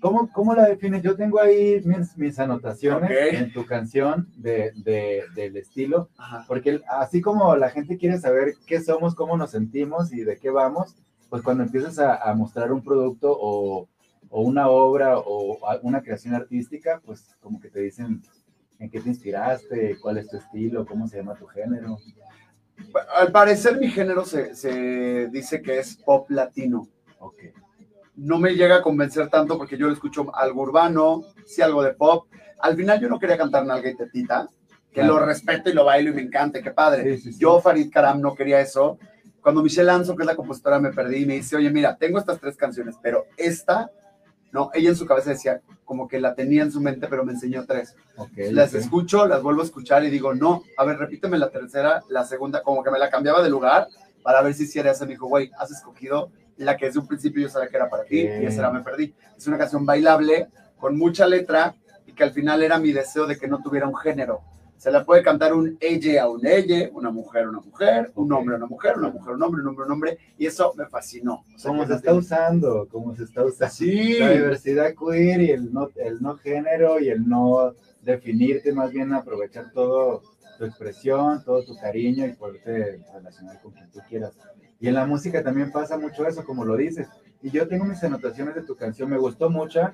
¿cómo, 0.00 0.30
cómo 0.32 0.54
la 0.54 0.66
defines? 0.68 1.02
Yo 1.02 1.16
tengo 1.16 1.40
ahí 1.40 1.80
mis, 1.84 2.16
mis 2.16 2.38
anotaciones 2.38 3.10
Ok. 3.10 3.34
en 3.34 3.52
tu 3.52 3.66
canción 3.66 4.28
de, 4.36 4.72
de- 4.76 5.24
del 5.34 5.56
estilo, 5.56 6.08
Ajá. 6.18 6.44
porque 6.46 6.80
así 6.88 7.20
como 7.20 7.56
la 7.56 7.70
gente 7.70 7.96
quiere 7.98 8.18
saber 8.18 8.54
qué 8.66 8.80
somos, 8.80 9.14
cómo 9.14 9.36
nos 9.36 9.50
sentimos 9.50 10.12
y 10.12 10.22
de 10.24 10.36
qué 10.38 10.50
vamos, 10.50 10.96
pues 11.28 11.42
cuando 11.42 11.64
empiezas 11.64 11.98
a, 11.98 12.16
a 12.16 12.34
mostrar 12.34 12.72
un 12.72 12.82
producto 12.82 13.36
o, 13.38 13.88
o 14.34 14.40
una 14.42 14.68
obra 14.68 15.18
o 15.18 15.58
una 15.82 16.00
creación 16.02 16.34
artística, 16.34 17.00
pues 17.04 17.36
como 17.40 17.60
que 17.60 17.68
te 17.68 17.80
dicen 17.80 18.22
en 18.78 18.90
qué 18.90 18.98
te 19.00 19.10
inspiraste, 19.10 19.98
cuál 20.00 20.16
es 20.18 20.28
tu 20.28 20.38
estilo, 20.38 20.86
cómo 20.86 21.06
se 21.06 21.18
llama 21.18 21.34
tu 21.34 21.46
género. 21.46 21.98
Al 23.16 23.30
parecer 23.30 23.78
mi 23.78 23.88
género 23.90 24.24
se, 24.24 24.54
se 24.54 25.28
dice 25.28 25.60
que 25.60 25.78
es 25.78 25.96
pop 25.96 26.30
latino. 26.30 26.88
Ok. 27.20 27.36
no 28.16 28.38
me 28.38 28.54
llega 28.54 28.76
a 28.76 28.82
convencer 28.82 29.28
tanto 29.28 29.56
porque 29.56 29.76
yo 29.78 29.86
le 29.86 29.92
escucho 29.92 30.34
algo 30.34 30.62
urbano, 30.62 31.22
sí 31.46 31.62
algo 31.62 31.82
de 31.82 31.92
pop. 31.94 32.26
Al 32.60 32.74
final 32.76 33.00
yo 33.00 33.08
no 33.08 33.18
quería 33.18 33.36
cantar 33.38 33.64
Nalga 33.66 33.90
y 33.90 33.96
Tetita, 33.96 34.48
que 34.90 35.00
Claro. 35.00 35.20
lo 35.20 35.26
respeto 35.26 35.70
y 35.70 35.72
lo 35.74 35.84
bailo 35.84 36.10
y 36.10 36.14
me 36.14 36.22
encanta, 36.22 36.60
qué 36.62 36.70
padre. 36.72 37.16
Sí, 37.16 37.22
sí, 37.22 37.32
sí. 37.34 37.38
Yo, 37.40 37.60
Farid 37.60 37.90
Karam, 37.92 38.20
no 38.20 38.34
quería 38.34 38.60
eso. 38.60 38.98
Cuando 39.40 39.62
Michelle 39.62 39.90
Anzo, 39.90 40.14
que 40.16 40.22
es 40.22 40.26
la 40.26 40.36
compositora, 40.36 40.78
me 40.80 40.92
perdí 40.92 41.22
y 41.22 41.26
me 41.26 41.34
dice, 41.34 41.56
oye, 41.56 41.70
mira, 41.70 41.96
tengo 41.96 42.18
estas 42.18 42.38
tres 42.40 42.56
canciones, 42.56 42.96
pero 43.02 43.24
esta, 43.36 43.90
no, 44.52 44.70
ella 44.74 44.90
en 44.90 44.96
su 44.96 45.06
cabeza 45.06 45.30
decía, 45.30 45.62
como 45.84 46.06
que 46.06 46.20
la 46.20 46.34
tenía 46.34 46.62
en 46.62 46.70
su 46.70 46.80
mente, 46.80 47.06
pero 47.08 47.24
me 47.24 47.32
enseñó 47.32 47.64
tres. 47.66 47.96
ok, 48.16 48.30
Las 48.50 48.74
escucho, 48.74 49.26
las 49.26 49.42
vuelvo 49.42 49.62
a 49.62 49.64
escuchar 49.64 50.04
y 50.04 50.10
digo, 50.10 50.34
no, 50.34 50.62
a 50.76 50.84
ver, 50.84 50.98
repíteme 50.98 51.38
la 51.38 51.50
tercera, 51.50 52.02
la 52.08 52.24
segunda, 52.24 52.62
como 52.62 52.82
que 52.84 52.90
me 52.90 52.98
la 52.98 53.10
cambiaba 53.10 53.42
de 53.42 53.48
lugar 53.48 53.88
para 54.22 54.42
ver 54.42 54.54
si 54.54 54.64
hiciera 54.64 54.90
esa. 54.90 55.06
Me 55.06 55.12
dijo, 55.12 55.26
güey, 55.26 55.50
has 55.58 55.70
escogido 55.70 56.30
la 56.58 56.76
que 56.76 56.86
desde 56.86 57.00
un 57.00 57.06
principio 57.06 57.42
yo 57.42 57.48
sabía 57.48 57.68
que 57.68 57.76
era 57.76 57.88
para 57.88 58.04
ti 58.04 58.20
y 58.20 58.46
esa 58.46 58.60
era 58.60 58.70
Me 58.70 58.82
Perdí. 58.82 59.14
Es 59.36 59.46
una 59.46 59.58
canción 59.58 59.86
bailable, 59.86 60.48
con 60.78 60.98
mucha 60.98 61.26
letra 61.26 61.74
y 62.06 62.12
que 62.12 62.24
al 62.24 62.32
final 62.32 62.62
era 62.62 62.78
mi 62.78 62.92
deseo 62.92 63.26
de 63.26 63.38
que 63.38 63.48
no 63.48 63.62
tuviera 63.62 63.88
un 63.88 63.96
género. 63.96 64.42
Se 64.82 64.90
le 64.90 65.04
puede 65.04 65.22
cantar 65.22 65.54
un 65.54 65.78
ella 65.80 66.24
a 66.24 66.28
un 66.28 66.44
ella, 66.44 66.90
una 66.92 67.12
mujer 67.12 67.44
a 67.44 67.50
una 67.50 67.60
mujer, 67.60 68.10
un 68.16 68.32
hombre 68.32 68.56
a 68.56 68.58
una 68.58 68.66
mujer, 68.66 68.98
una 68.98 69.10
mujer 69.10 69.34
a 69.34 69.36
un 69.36 69.42
hombre, 69.44 69.62
un 69.62 69.68
hombre 69.68 69.82
a 69.84 69.86
un 69.86 69.92
hombre, 69.92 70.18
y 70.36 70.46
eso 70.46 70.74
me 70.76 70.86
fascinó. 70.86 71.44
O 71.54 71.56
sea, 71.56 71.70
como 71.70 71.86
se 71.86 71.94
está 71.94 72.12
usando, 72.12 72.88
como 72.90 73.14
se 73.14 73.22
está 73.22 73.44
usando. 73.44 73.72
Sí. 73.72 74.18
La 74.18 74.32
diversidad 74.32 74.92
queer 74.98 75.40
y 75.40 75.50
el 75.52 75.72
no, 75.72 75.88
el 75.94 76.20
no 76.20 76.36
género 76.36 76.98
y 76.98 77.10
el 77.10 77.28
no 77.28 77.74
definirte, 78.00 78.72
más 78.72 78.90
bien 78.90 79.14
aprovechar 79.14 79.70
todo 79.70 80.22
tu 80.58 80.64
expresión, 80.64 81.44
todo 81.44 81.64
tu 81.64 81.76
cariño 81.76 82.26
y 82.26 82.32
poderte 82.32 83.02
relacionar 83.14 83.62
con 83.62 83.70
quien 83.70 83.88
tú 83.88 84.00
quieras. 84.08 84.32
Y 84.80 84.88
en 84.88 84.94
la 84.94 85.06
música 85.06 85.44
también 85.44 85.70
pasa 85.70 85.96
mucho 85.96 86.26
eso, 86.26 86.44
como 86.44 86.64
lo 86.64 86.76
dices. 86.76 87.06
Y 87.40 87.50
yo 87.50 87.68
tengo 87.68 87.84
mis 87.84 88.02
anotaciones 88.02 88.56
de 88.56 88.62
tu 88.62 88.74
canción, 88.74 89.08
me 89.08 89.18
gustó 89.18 89.48
mucho. 89.48 89.92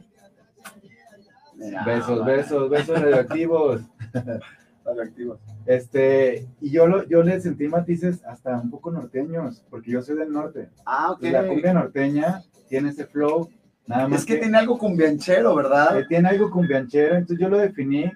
besos, 1.84 2.24
besos, 2.24 2.70
besos 2.70 3.02
radioactivos. 3.02 3.82
radioactivos. 4.88 5.40
Este, 5.66 6.48
y 6.60 6.70
yo, 6.70 6.86
lo, 6.86 7.06
yo 7.06 7.22
le 7.22 7.40
sentí 7.40 7.68
matices 7.68 8.24
hasta 8.24 8.58
un 8.58 8.70
poco 8.70 8.90
norteños, 8.90 9.64
porque 9.70 9.92
yo 9.92 10.02
soy 10.02 10.16
del 10.16 10.32
norte. 10.32 10.70
Ah, 10.84 11.12
ok. 11.12 11.22
La 11.24 11.46
cumbia 11.46 11.74
norteña 11.74 12.42
tiene 12.68 12.90
ese 12.90 13.06
flow, 13.06 13.50
nada 13.86 14.08
más. 14.08 14.20
Es 14.20 14.26
que, 14.26 14.36
tiene 14.36 14.58
algo 14.58 14.78
cumbianchero, 14.78 15.54
¿verdad? 15.54 15.98
Eh, 15.98 16.06
tiene 16.08 16.28
algo 16.28 16.50
cumbianchero, 16.50 17.16
entonces 17.16 17.38
yo 17.38 17.48
lo 17.48 17.58
definí 17.58 18.10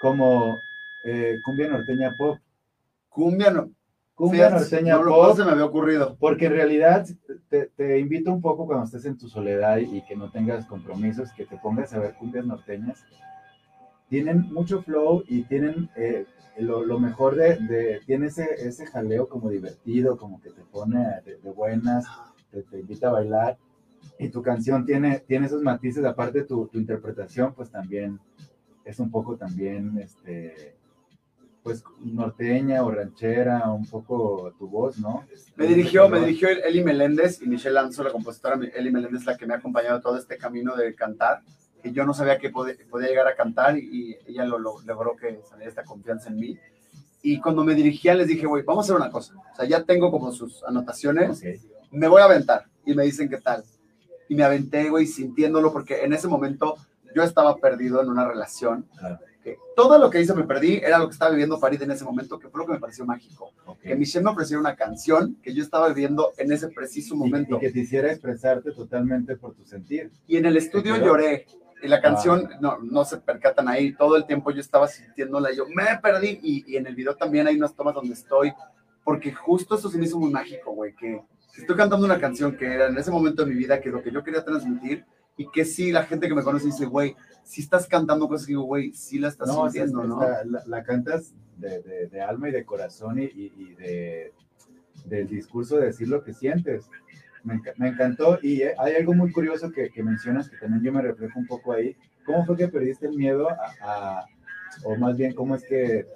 como 0.00 0.56
eh, 1.04 1.36
cumbia 1.44 1.68
norteña 1.68 2.14
pop. 2.16 2.38
Cumbia 3.08 3.50
no. 3.50 3.70
Cumbia 4.14 4.50
norteña 4.50 4.96
no, 4.96 5.04
pop. 5.06 5.36
Se 5.36 5.44
me 5.44 5.52
había 5.52 5.64
ocurrido. 5.64 6.16
Porque 6.18 6.46
en 6.46 6.52
realidad 6.52 7.06
te, 7.48 7.66
te, 7.66 7.98
invito 7.98 8.32
un 8.32 8.40
poco 8.40 8.66
cuando 8.66 8.84
estés 8.84 9.04
en 9.06 9.18
tu 9.18 9.28
soledad 9.28 9.78
y, 9.78 10.02
que 10.02 10.16
no 10.16 10.30
tengas 10.30 10.66
compromisos, 10.66 11.32
que 11.32 11.44
te 11.44 11.56
pongas 11.58 11.92
a 11.94 11.98
ver 11.98 12.14
cumbias 12.14 12.46
norteñas. 12.46 13.04
Tienen 14.14 14.52
mucho 14.52 14.80
flow 14.80 15.24
y 15.26 15.42
tienen 15.42 15.90
eh, 15.96 16.24
lo, 16.58 16.84
lo, 16.84 17.00
mejor 17.00 17.34
de, 17.34 17.56
de, 17.56 18.00
tiene 18.06 18.26
ese, 18.26 18.46
ese 18.58 18.86
jaleo 18.86 19.28
como 19.28 19.50
divertido, 19.50 20.16
como 20.16 20.40
que 20.40 20.50
te 20.50 20.62
pone 20.62 21.04
de, 21.24 21.38
de 21.38 21.50
buenas, 21.50 22.06
te, 22.52 22.62
te, 22.62 22.78
invita 22.78 23.08
a 23.08 23.14
bailar. 23.14 23.58
Y 24.20 24.28
tu 24.28 24.40
canción 24.40 24.86
tiene, 24.86 25.18
tiene 25.18 25.46
esos 25.46 25.62
matices, 25.62 26.04
aparte 26.04 26.44
tu, 26.44 26.68
tu 26.68 26.78
interpretación, 26.78 27.54
pues 27.54 27.72
también 27.72 28.20
es 28.84 29.00
un 29.00 29.10
poco 29.10 29.36
también, 29.36 29.98
este, 29.98 30.76
pues 31.64 31.82
norteña 31.98 32.84
o 32.84 32.92
ranchera, 32.92 33.68
un 33.72 33.84
poco 33.84 34.54
tu 34.56 34.68
voz, 34.68 34.96
¿no? 35.00 35.26
Me 35.56 35.66
dirigió, 35.66 36.08
me 36.08 36.20
dirigió 36.20 36.50
Eli 36.50 36.84
Meléndez 36.84 37.42
y 37.42 37.48
Michelle 37.48 37.74
Lanzo, 37.74 38.04
la 38.04 38.12
compositora 38.12 38.60
Eli 38.76 38.92
Meléndez, 38.92 39.24
la 39.24 39.36
que 39.36 39.44
me 39.44 39.54
ha 39.54 39.56
acompañado 39.56 40.00
todo 40.00 40.16
este 40.16 40.38
camino 40.38 40.76
de 40.76 40.94
cantar. 40.94 41.42
Y 41.84 41.92
yo 41.92 42.04
no 42.04 42.14
sabía 42.14 42.38
que 42.38 42.50
podía, 42.50 42.74
podía 42.90 43.08
llegar 43.08 43.28
a 43.28 43.36
cantar 43.36 43.78
y, 43.78 44.16
ella 44.26 44.44
lo, 44.46 44.58
lo, 44.58 44.80
logró 44.80 45.14
que 45.14 45.40
saliera 45.48 45.68
esta 45.68 45.84
confianza 45.84 46.30
en 46.30 46.36
mí. 46.36 46.58
Y 47.22 47.40
cuando 47.40 47.64
me 47.64 47.74
dirigía 47.74 48.14
les 48.14 48.28
dije, 48.28 48.46
güey, 48.46 48.62
vamos 48.64 48.84
a 48.84 48.86
hacer 48.86 48.96
una 48.96 49.10
cosa. 49.10 49.34
O 49.34 49.56
sea, 49.56 49.66
ya 49.66 49.82
tengo 49.82 50.10
como 50.10 50.30
sus 50.30 50.62
anotaciones, 50.64 51.38
okay. 51.38 51.58
me 51.90 52.06
voy 52.06 52.20
a 52.20 52.26
aventar. 52.26 52.66
Y 52.84 52.94
me 52.94 53.04
dicen 53.04 53.30
qué 53.30 53.38
tal. 53.38 53.64
Y 54.28 54.34
me 54.34 54.44
aventé, 54.44 54.90
güey, 54.90 55.06
sintiéndolo 55.06 55.72
porque 55.72 56.04
en 56.04 56.12
ese 56.12 56.28
momento 56.28 56.76
yo 57.14 57.22
estaba 57.22 57.56
perdido 57.56 58.02
en 58.02 58.10
una 58.10 58.26
relación. 58.26 58.86
Claro. 58.98 59.18
Que 59.42 59.56
todo 59.74 59.98
lo 59.98 60.10
que 60.10 60.20
hice 60.20 60.34
me 60.34 60.44
perdí, 60.44 60.76
era 60.76 60.98
lo 60.98 61.06
que 61.06 61.12
estaba 61.12 61.30
viviendo 61.30 61.58
Farid 61.58 61.80
en 61.82 61.90
ese 61.90 62.04
momento, 62.04 62.38
que 62.38 62.48
fue 62.48 62.60
lo 62.60 62.66
que 62.66 62.72
me 62.72 62.78
pareció 62.78 63.06
mágico. 63.06 63.52
Okay. 63.64 63.92
Que 63.92 63.96
Michelle 63.96 64.24
me 64.24 64.30
ofreciera 64.30 64.60
una 64.60 64.76
canción 64.76 65.38
que 65.42 65.54
yo 65.54 65.62
estaba 65.62 65.88
viviendo 65.88 66.32
en 66.36 66.52
ese 66.52 66.68
preciso 66.68 67.16
momento. 67.16 67.54
Y, 67.54 67.56
y 67.56 67.60
que 67.60 67.70
te 67.70 67.80
hiciera 67.80 68.10
expresarte 68.10 68.72
totalmente 68.72 69.36
por 69.36 69.54
tu 69.54 69.64
sentir. 69.64 70.10
Y 70.26 70.36
en 70.36 70.44
el 70.44 70.58
estudio 70.58 70.96
lloré. 70.96 71.46
Y 71.84 71.88
la 71.88 72.00
canción, 72.00 72.48
ah. 72.50 72.58
no, 72.60 72.78
no 72.78 73.04
se 73.04 73.18
percatan 73.18 73.68
ahí, 73.68 73.92
todo 73.92 74.16
el 74.16 74.24
tiempo 74.24 74.50
yo 74.50 74.60
estaba 74.60 74.88
sintiéndola, 74.88 75.52
y 75.52 75.56
yo 75.56 75.66
me 75.68 75.84
perdí. 76.02 76.40
Y, 76.42 76.64
y 76.72 76.76
en 76.78 76.86
el 76.86 76.94
video 76.94 77.14
también 77.14 77.46
hay 77.46 77.56
unas 77.56 77.74
tomas 77.74 77.94
donde 77.94 78.14
estoy, 78.14 78.54
porque 79.04 79.32
justo 79.32 79.74
eso 79.74 79.90
se 79.90 79.98
me 79.98 80.06
hizo 80.06 80.18
muy 80.18 80.30
mágico, 80.30 80.72
güey, 80.72 80.94
que 80.94 81.20
estoy 81.56 81.76
cantando 81.76 82.06
una 82.06 82.18
canción 82.18 82.56
que 82.56 82.64
era 82.64 82.86
en 82.86 82.96
ese 82.96 83.10
momento 83.10 83.44
de 83.44 83.50
mi 83.50 83.56
vida, 83.56 83.80
que 83.80 83.90
lo 83.90 84.02
que 84.02 84.10
yo 84.10 84.24
quería 84.24 84.42
transmitir, 84.42 85.04
y 85.36 85.50
que 85.50 85.64
sí, 85.64 85.92
la 85.92 86.04
gente 86.04 86.26
que 86.26 86.34
me 86.34 86.42
conoce 86.42 86.66
dice, 86.66 86.86
güey, 86.86 87.16
si 87.42 87.60
estás 87.60 87.86
cantando 87.86 88.28
cosas 88.28 88.46
que 88.46 88.52
digo, 88.52 88.62
güey, 88.62 88.92
sí 88.94 89.18
la 89.18 89.28
estás 89.28 89.48
no, 89.48 89.64
sintiendo, 89.64 90.02
es, 90.02 90.08
¿no? 90.08 90.20
La, 90.20 90.44
la, 90.44 90.62
la, 90.66 90.84
cantas 90.84 91.34
de, 91.58 91.82
de, 91.82 92.06
de, 92.06 92.22
alma 92.22 92.48
y 92.48 92.52
de 92.52 92.64
corazón 92.64 93.18
y, 93.18 93.24
y, 93.24 93.52
y 93.56 93.74
de, 93.74 94.32
del 95.04 95.28
discurso 95.28 95.76
de 95.76 95.86
decir 95.86 96.08
lo 96.08 96.22
que 96.24 96.32
sientes. 96.32 96.88
Me, 97.44 97.60
me 97.76 97.88
encantó 97.88 98.38
y 98.42 98.62
hay 98.62 98.94
algo 98.98 99.14
muy 99.14 99.30
curioso 99.30 99.70
que, 99.70 99.90
que, 99.90 100.02
mencionas 100.02 100.48
que 100.48 100.56
también 100.56 100.82
yo 100.82 100.92
me 100.92 101.02
reflejo 101.02 101.38
un 101.38 101.46
poco 101.46 101.72
ahí. 101.72 101.96
¿Cómo 102.24 102.44
fue 102.44 102.56
que 102.56 102.68
perdiste 102.68 103.06
el 103.06 103.16
miedo 103.16 103.48
a, 103.50 103.74
a 103.82 104.26
o 104.84 104.96
más 104.96 105.16
bien, 105.16 105.34
cómo 105.34 105.54
es 105.54 105.62
que 105.64 106.06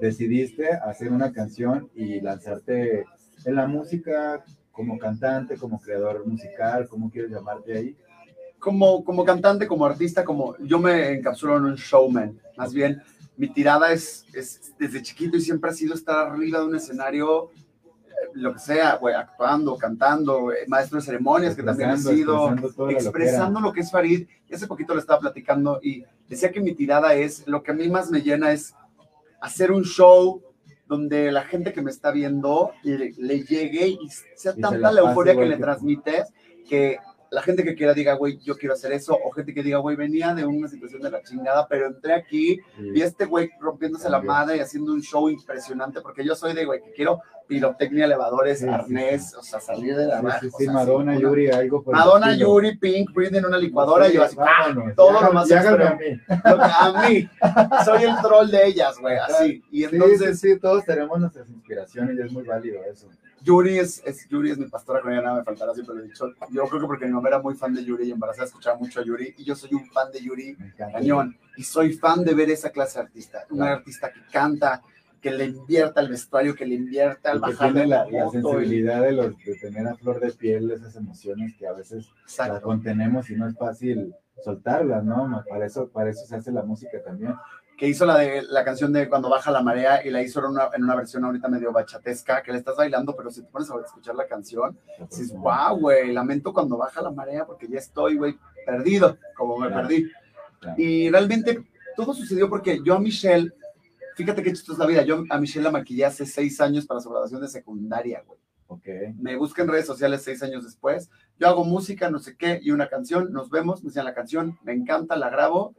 decidiste 0.00 0.70
hacer 0.72 1.10
una 1.10 1.32
canción 1.32 1.90
y 1.94 2.20
lanzarte 2.20 3.04
en 3.44 3.54
la 3.54 3.66
música 3.66 4.44
como 4.70 4.98
cantante, 4.98 5.56
como 5.56 5.80
creador 5.80 6.26
musical, 6.26 6.86
cómo 6.88 7.10
quieres 7.10 7.32
llamarte 7.32 7.76
ahí? 7.76 7.96
como, 8.60 9.02
como 9.02 9.24
cantante, 9.24 9.66
como 9.66 9.86
artista, 9.86 10.22
como 10.22 10.56
yo 10.58 10.78
me 10.78 11.14
encapsulo 11.14 11.56
en 11.56 11.64
un 11.64 11.74
showman. 11.74 12.38
Más 12.56 12.72
bien, 12.72 13.02
mi 13.36 13.48
tirada 13.48 13.92
es, 13.92 14.24
es 14.32 14.72
desde 14.78 15.02
chiquito 15.02 15.36
y 15.36 15.40
siempre 15.40 15.70
ha 15.70 15.74
sido 15.74 15.94
estar 15.94 16.28
arriba 16.28 16.60
de 16.60 16.66
un 16.66 16.76
escenario, 16.76 17.50
eh, 17.50 17.54
lo 18.34 18.52
que 18.52 18.58
sea, 18.58 18.96
güey, 18.96 19.14
actuando, 19.14 19.76
cantando, 19.76 20.52
eh, 20.52 20.64
maestro 20.68 20.98
de 20.98 21.04
ceremonias, 21.04 21.54
que 21.54 21.62
también 21.62 21.90
he 21.90 21.98
sido, 21.98 22.48
expresando, 22.52 22.90
expresando 22.90 23.60
lo 23.60 23.72
que 23.72 23.80
es 23.80 23.90
Farid. 23.90 24.28
Y 24.48 24.54
hace 24.54 24.66
poquito 24.66 24.94
le 24.94 25.00
estaba 25.00 25.20
platicando 25.20 25.80
y 25.82 26.04
decía 26.28 26.50
que 26.50 26.60
mi 26.60 26.74
tirada 26.74 27.14
es, 27.14 27.46
lo 27.46 27.62
que 27.62 27.70
a 27.70 27.74
mí 27.74 27.88
más 27.88 28.10
me 28.10 28.22
llena 28.22 28.52
es 28.52 28.74
hacer 29.40 29.72
un 29.72 29.84
show 29.84 30.42
donde 30.86 31.30
la 31.30 31.44
gente 31.44 31.72
que 31.72 31.82
me 31.82 31.90
está 31.90 32.10
viendo 32.10 32.72
le, 32.82 33.12
le 33.16 33.42
llegue 33.42 33.86
y 33.88 33.98
sea 34.34 34.54
Y 34.56 34.60
tanta 34.60 34.76
se 34.76 34.78
la 34.78 34.92
la 34.92 35.00
euforia 35.02 35.34
que 35.34 35.46
le 35.46 35.50
que 35.50 35.56
tú. 35.56 35.62
transmites 35.62 36.32
que 36.68 36.98
la 37.30 37.42
gente 37.42 37.62
que 37.62 37.74
quiera 37.74 37.94
diga, 37.94 38.14
güey, 38.14 38.38
yo 38.38 38.56
quiero 38.56 38.74
hacer 38.74 38.92
eso, 38.92 39.16
o 39.24 39.30
gente 39.30 39.54
que 39.54 39.62
diga, 39.62 39.78
güey, 39.78 39.96
venía 39.96 40.34
de 40.34 40.44
una 40.44 40.68
situación 40.68 41.02
de 41.02 41.10
la 41.10 41.22
chingada, 41.22 41.66
pero 41.68 41.86
entré 41.86 42.12
aquí 42.12 42.58
y 42.92 43.00
este 43.00 43.24
güey 43.24 43.50
rompiéndose 43.60 44.10
la 44.10 44.18
También. 44.18 44.34
madre 44.34 44.56
y 44.56 44.60
haciendo 44.60 44.92
un 44.92 45.00
show 45.00 45.28
impresionante, 45.28 46.00
porque 46.00 46.24
yo 46.24 46.34
soy 46.34 46.54
de, 46.54 46.64
güey, 46.64 46.82
que 46.82 46.92
quiero 46.92 47.20
pirotecnia, 47.50 48.04
elevadores, 48.04 48.60
Sí, 48.60 48.68
arnés, 48.68 49.34
o 49.34 49.42
sea, 49.42 49.60
salir 49.60 49.96
de 49.96 50.06
la 50.06 50.38
Sí, 50.40 50.48
sí, 50.56 50.68
Madonna, 50.68 51.18
Yuri, 51.18 51.50
algo 51.50 51.82
por 51.82 51.96
Madonna. 51.96 52.36
Yuri, 52.36 52.76
Pink, 52.76 53.12
Britney 53.12 53.40
en 53.40 53.46
una 53.46 53.58
licuadora, 53.58 54.08
y 54.08 54.14
yo 54.14 54.22
así, 54.22 54.36
vámonos, 54.36 54.84
¡ah! 54.88 54.92
todo 54.94 55.20
ya 55.20 55.26
lo 55.26 55.32
más 55.32 55.50
a 55.50 55.60
mí. 55.96 56.20
Lo 56.44 56.56
que- 56.58 56.62
a 56.62 57.08
mí, 57.08 57.28
soy 57.84 58.02
el 58.04 58.16
troll 58.22 58.50
de 58.50 58.66
ellas, 58.68 58.96
güey, 59.00 59.16
así, 59.18 59.64
y 59.72 59.82
entonces... 59.82 60.38
sí, 60.38 60.58
todos 60.60 60.84
tenemos 60.84 61.18
nuestras 61.18 61.48
inspiraciones 61.50 62.16
y 62.16 62.22
es 62.22 62.32
muy 62.32 62.44
válido 62.44 62.84
eso. 62.84 63.08
Yuri 63.42 63.78
es, 63.78 64.00
es, 64.04 64.28
Yuri 64.28 64.52
es 64.52 64.58
mi 64.58 64.66
pastora, 64.66 65.00
con 65.00 65.12
ella 65.12 65.22
nada 65.22 65.38
me 65.38 65.44
faltará, 65.44 65.74
siempre 65.74 65.96
lo 65.96 66.02
he 66.02 66.04
dicho. 66.04 66.26
Yo 66.50 66.64
creo 66.68 66.80
que 66.82 66.86
porque 66.86 67.06
mi 67.06 67.12
mamá 67.12 67.28
era 67.30 67.40
muy 67.40 67.54
fan 67.54 67.74
de 67.74 67.82
Yuri 67.84 68.04
y 68.08 68.12
embarazada 68.12 68.46
escuchaba 68.46 68.76
mucho 68.76 69.00
a 69.00 69.04
Yuri, 69.04 69.34
y 69.36 69.44
yo 69.44 69.56
soy 69.56 69.74
un 69.74 69.86
fan 69.90 70.12
de 70.12 70.20
Yuri 70.22 70.56
cañón, 70.76 71.36
y 71.56 71.64
soy 71.64 71.94
fan 71.94 72.22
de 72.22 72.34
ver 72.34 72.50
esa 72.50 72.70
clase 72.70 72.98
de 73.00 73.06
artista, 73.06 73.44
una 73.50 73.72
artista 73.72 74.12
que 74.12 74.20
canta, 74.30 74.82
que 75.20 75.30
le 75.30 75.44
invierta 75.46 76.00
al 76.00 76.08
vestuario, 76.08 76.54
que 76.54 76.64
le 76.66 76.74
invierta 76.76 77.30
al 77.32 77.38
Y 77.38 77.40
bajar 77.40 77.72
tiene 77.72 77.86
la, 77.86 78.04
la, 78.06 78.10
la 78.10 78.24
moto, 78.24 78.38
y- 78.38 78.42
sensibilidad 78.42 79.02
de, 79.02 79.12
los, 79.12 79.36
de 79.38 79.54
tener 79.60 79.86
a 79.86 79.94
flor 79.94 80.20
de 80.20 80.32
piel 80.32 80.70
esas 80.70 80.96
emociones 80.96 81.54
que 81.58 81.66
a 81.66 81.72
veces 81.72 82.06
las 82.08 82.22
Exacto. 82.22 82.62
contenemos 82.62 83.28
y 83.30 83.36
no 83.36 83.46
es 83.46 83.56
fácil 83.56 84.14
soltarlas, 84.42 85.04
¿no? 85.04 85.44
Para 85.48 85.66
eso, 85.66 85.88
para 85.88 86.10
eso 86.10 86.24
se 86.26 86.36
hace 86.36 86.50
la 86.52 86.62
música 86.62 87.02
también. 87.04 87.34
Que 87.76 87.88
hizo 87.88 88.04
la 88.04 88.18
de 88.18 88.42
la 88.42 88.62
canción 88.62 88.92
de 88.92 89.08
Cuando 89.08 89.30
baja 89.30 89.50
la 89.50 89.62
marea 89.62 90.04
y 90.06 90.10
la 90.10 90.22
hizo 90.22 90.40
en 90.40 90.46
una, 90.46 90.68
en 90.74 90.84
una 90.84 90.96
versión 90.96 91.24
ahorita 91.24 91.48
medio 91.48 91.72
bachatesca, 91.72 92.42
que 92.42 92.52
le 92.52 92.58
estás 92.58 92.76
bailando, 92.76 93.14
pero 93.16 93.30
si 93.30 93.42
te 93.42 93.48
pones 93.50 93.70
a 93.70 93.74
escuchar 93.84 94.14
la 94.14 94.26
canción, 94.26 94.78
dices, 95.10 95.32
wow, 95.32 95.78
güey, 95.78 96.12
lamento 96.12 96.52
cuando 96.52 96.76
baja 96.76 97.00
la 97.02 97.10
marea 97.10 97.46
porque 97.46 97.68
ya 97.68 97.78
estoy, 97.78 98.16
güey, 98.16 98.36
perdido, 98.66 99.16
como 99.36 99.56
me 99.58 99.68
Claro. 99.68 99.82
perdí. 99.88 100.10
Claro. 100.60 100.74
Y 100.78 101.10
realmente 101.10 101.64
todo 101.96 102.12
sucedió 102.12 102.48
porque 102.50 102.80
yo 102.84 102.94
a 102.94 103.00
Michelle, 103.00 103.50
fíjate 104.24 104.42
qué 104.42 104.52
chistosa 104.52 104.80
la 104.80 104.86
vida, 104.86 105.02
yo 105.02 105.24
a 105.30 105.38
Michelle 105.38 105.64
la 105.64 105.70
maquillé 105.70 106.04
hace 106.04 106.26
seis 106.26 106.60
años 106.60 106.86
para 106.86 107.00
su 107.00 107.08
graduación 107.08 107.40
de 107.40 107.48
secundaria, 107.48 108.22
güey. 108.26 108.38
Ok. 108.66 108.86
Me 109.18 109.36
busca 109.36 109.62
en 109.62 109.68
redes 109.68 109.86
sociales 109.86 110.22
seis 110.22 110.42
años 110.42 110.64
después, 110.64 111.10
yo 111.38 111.48
hago 111.48 111.64
música, 111.64 112.10
no 112.10 112.18
sé 112.18 112.36
qué, 112.36 112.60
y 112.62 112.70
una 112.70 112.88
canción, 112.88 113.32
nos 113.32 113.50
vemos, 113.50 113.82
me 113.82 113.88
enseñan 113.88 114.06
la 114.06 114.14
canción, 114.14 114.58
me 114.62 114.72
encanta, 114.72 115.16
la 115.16 115.30
grabo, 115.30 115.74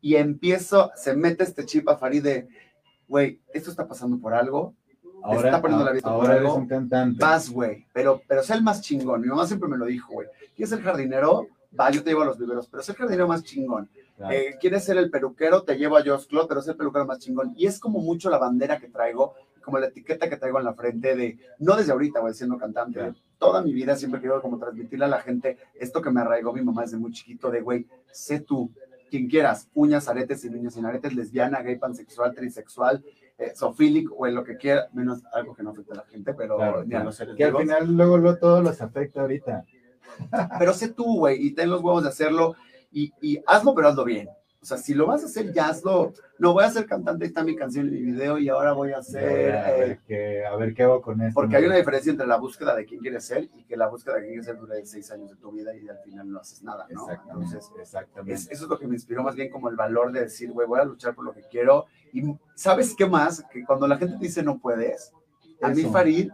y 0.00 0.16
empiezo, 0.16 0.90
se 0.94 1.16
mete 1.16 1.42
este 1.42 1.64
chip 1.64 1.88
a 1.88 1.96
Farid 1.96 2.22
de, 2.22 2.48
güey, 3.08 3.40
esto 3.52 3.70
está 3.70 3.88
pasando 3.88 4.18
por 4.18 4.34
algo, 4.34 4.74
Ahora, 5.22 5.48
está 5.48 5.60
poniendo 5.60 5.84
la 5.84 5.92
vista 5.92 6.08
por 6.08 6.20
ahora 6.20 6.34
eres 6.34 6.46
algo. 6.46 6.56
un 6.58 6.68
cantante. 6.68 7.18
vas, 7.18 7.50
güey, 7.50 7.86
pero, 7.92 8.22
pero 8.28 8.42
sé 8.42 8.54
el 8.54 8.62
más 8.62 8.80
chingón, 8.80 9.22
mi 9.22 9.28
mamá 9.28 9.46
siempre 9.46 9.68
me 9.68 9.76
lo 9.76 9.86
dijo, 9.86 10.12
güey, 10.12 10.28
¿quieres 10.54 10.70
ser 10.70 10.82
jardinero? 10.82 11.48
Va, 11.78 11.90
yo 11.90 12.04
te 12.04 12.10
llevo 12.10 12.22
a 12.22 12.26
los 12.26 12.38
viveros, 12.38 12.68
pero 12.68 12.82
sé 12.82 12.92
el 12.92 12.98
jardinero 12.98 13.26
más 13.26 13.42
chingón. 13.42 13.90
Claro. 14.16 14.34
Eh, 14.34 14.56
¿Quieres 14.60 14.84
ser 14.84 14.96
el 14.96 15.10
peluquero? 15.10 15.62
Te 15.62 15.76
llevo 15.76 15.96
a 15.96 16.02
Josh 16.04 16.26
Claude, 16.26 16.48
pero 16.48 16.60
es 16.60 16.68
el 16.68 16.76
peluquero 16.76 17.04
más 17.06 17.18
chingón. 17.18 17.52
Y 17.56 17.66
es 17.66 17.78
como 17.78 18.00
mucho 18.00 18.30
la 18.30 18.38
bandera 18.38 18.78
que 18.78 18.88
traigo, 18.88 19.34
como 19.62 19.78
la 19.78 19.88
etiqueta 19.88 20.28
que 20.30 20.36
traigo 20.36 20.58
en 20.58 20.64
la 20.64 20.74
frente 20.74 21.16
de, 21.16 21.38
no 21.58 21.76
desde 21.76 21.92
ahorita, 21.92 22.20
güey, 22.20 22.32
siendo 22.34 22.56
cantante, 22.56 23.00
Claro. 23.00 23.14
toda 23.38 23.62
mi 23.62 23.72
vida 23.72 23.96
siempre 23.96 24.20
quiero 24.20 24.40
como 24.40 24.58
transmitirle 24.58 25.04
a 25.04 25.08
la 25.08 25.20
gente 25.20 25.58
esto 25.74 26.00
que 26.00 26.10
me 26.10 26.20
arraigó 26.20 26.52
mi 26.52 26.62
mamá 26.62 26.82
desde 26.82 26.96
muy 26.96 27.12
chiquito, 27.12 27.50
de, 27.50 27.60
güey, 27.60 27.86
sé 28.12 28.40
tú, 28.40 28.70
quien 29.10 29.28
quieras, 29.28 29.68
uñas, 29.74 30.08
aretes, 30.08 30.40
sin 30.40 30.54
uñas, 30.54 30.74
sin 30.74 30.86
aretes, 30.86 31.14
lesbiana, 31.14 31.62
gay, 31.62 31.76
pansexual, 31.76 32.32
trisexual, 32.34 33.04
eh, 33.38 33.52
o 34.16 34.26
en 34.26 34.34
lo 34.34 34.44
que 34.44 34.56
quiera, 34.56 34.88
menos 34.92 35.22
algo 35.32 35.54
que 35.54 35.62
no 35.62 35.70
afecta 35.70 35.94
a 35.94 35.96
la 35.96 36.04
gente, 36.04 36.32
pero 36.32 36.84
ni 36.84 36.94
a 36.94 37.04
los 37.04 37.16
seres 37.16 37.36
Que 37.36 37.44
al 37.44 37.56
final 37.56 37.94
luego 37.94 38.18
lo, 38.18 38.38
todo 38.38 38.62
los 38.62 38.80
afecta 38.80 39.20
ahorita. 39.20 39.64
Pero 40.58 40.72
sé 40.72 40.88
tú, 40.88 41.18
güey, 41.18 41.44
y 41.44 41.52
ten 41.52 41.68
los 41.70 41.82
huevos 41.82 42.02
de 42.02 42.08
hacerlo 42.08 42.54
y, 42.96 43.12
y 43.20 43.42
hazlo, 43.46 43.74
pero 43.74 43.88
hazlo 43.88 44.04
bien. 44.04 44.26
O 44.62 44.64
sea, 44.64 44.78
si 44.78 44.94
lo 44.94 45.06
vas 45.06 45.22
a 45.22 45.26
hacer, 45.26 45.52
ya 45.52 45.68
hazlo. 45.68 46.14
No 46.38 46.54
voy 46.54 46.64
a 46.64 46.70
ser 46.70 46.86
cantante, 46.86 47.26
está 47.26 47.44
mi 47.44 47.54
canción 47.54 47.86
en 47.86 47.92
mi 47.92 48.00
video 48.00 48.38
y 48.38 48.48
ahora 48.48 48.72
voy 48.72 48.92
a 48.92 48.98
hacer. 48.98 49.54
A 49.54 49.70
ver, 49.70 49.90
eh, 49.90 50.00
qué, 50.08 50.46
a 50.46 50.56
ver 50.56 50.74
qué 50.74 50.82
hago 50.82 51.02
con 51.02 51.20
esto. 51.20 51.34
Porque 51.34 51.56
hay 51.56 51.66
una 51.66 51.76
diferencia 51.76 52.10
entre 52.10 52.26
la 52.26 52.38
búsqueda 52.38 52.74
de 52.74 52.86
quién 52.86 53.00
quieres 53.00 53.26
ser 53.26 53.44
y 53.54 53.64
que 53.64 53.76
la 53.76 53.88
búsqueda 53.88 54.14
de 54.14 54.20
quién 54.22 54.30
quieres 54.32 54.46
ser 54.46 54.58
dura 54.58 54.74
seis 54.82 55.10
años 55.10 55.28
de 55.28 55.36
tu 55.36 55.52
vida 55.52 55.76
y 55.76 55.86
al 55.88 55.98
final 55.98 56.32
no 56.32 56.40
haces 56.40 56.62
nada, 56.62 56.86
¿no? 56.88 57.02
Exactamente. 57.02 57.44
Entonces, 57.44 57.70
exactamente. 57.80 58.32
eso 58.32 58.64
es 58.64 58.68
lo 58.70 58.78
que 58.78 58.88
me 58.88 58.94
inspiró 58.94 59.22
más 59.22 59.36
bien 59.36 59.50
como 59.50 59.68
el 59.68 59.76
valor 59.76 60.10
de 60.10 60.22
decir, 60.22 60.50
güey, 60.50 60.66
voy 60.66 60.80
a 60.80 60.84
luchar 60.84 61.14
por 61.14 61.26
lo 61.26 61.34
que 61.34 61.42
quiero. 61.42 61.84
Y 62.14 62.22
¿sabes 62.54 62.94
qué 62.96 63.04
más? 63.04 63.44
Que 63.52 63.62
cuando 63.62 63.86
la 63.86 63.98
gente 63.98 64.16
te 64.16 64.24
dice 64.24 64.42
no 64.42 64.58
puedes, 64.58 65.12
a 65.60 65.68
mí 65.68 65.82
Farid 65.82 66.30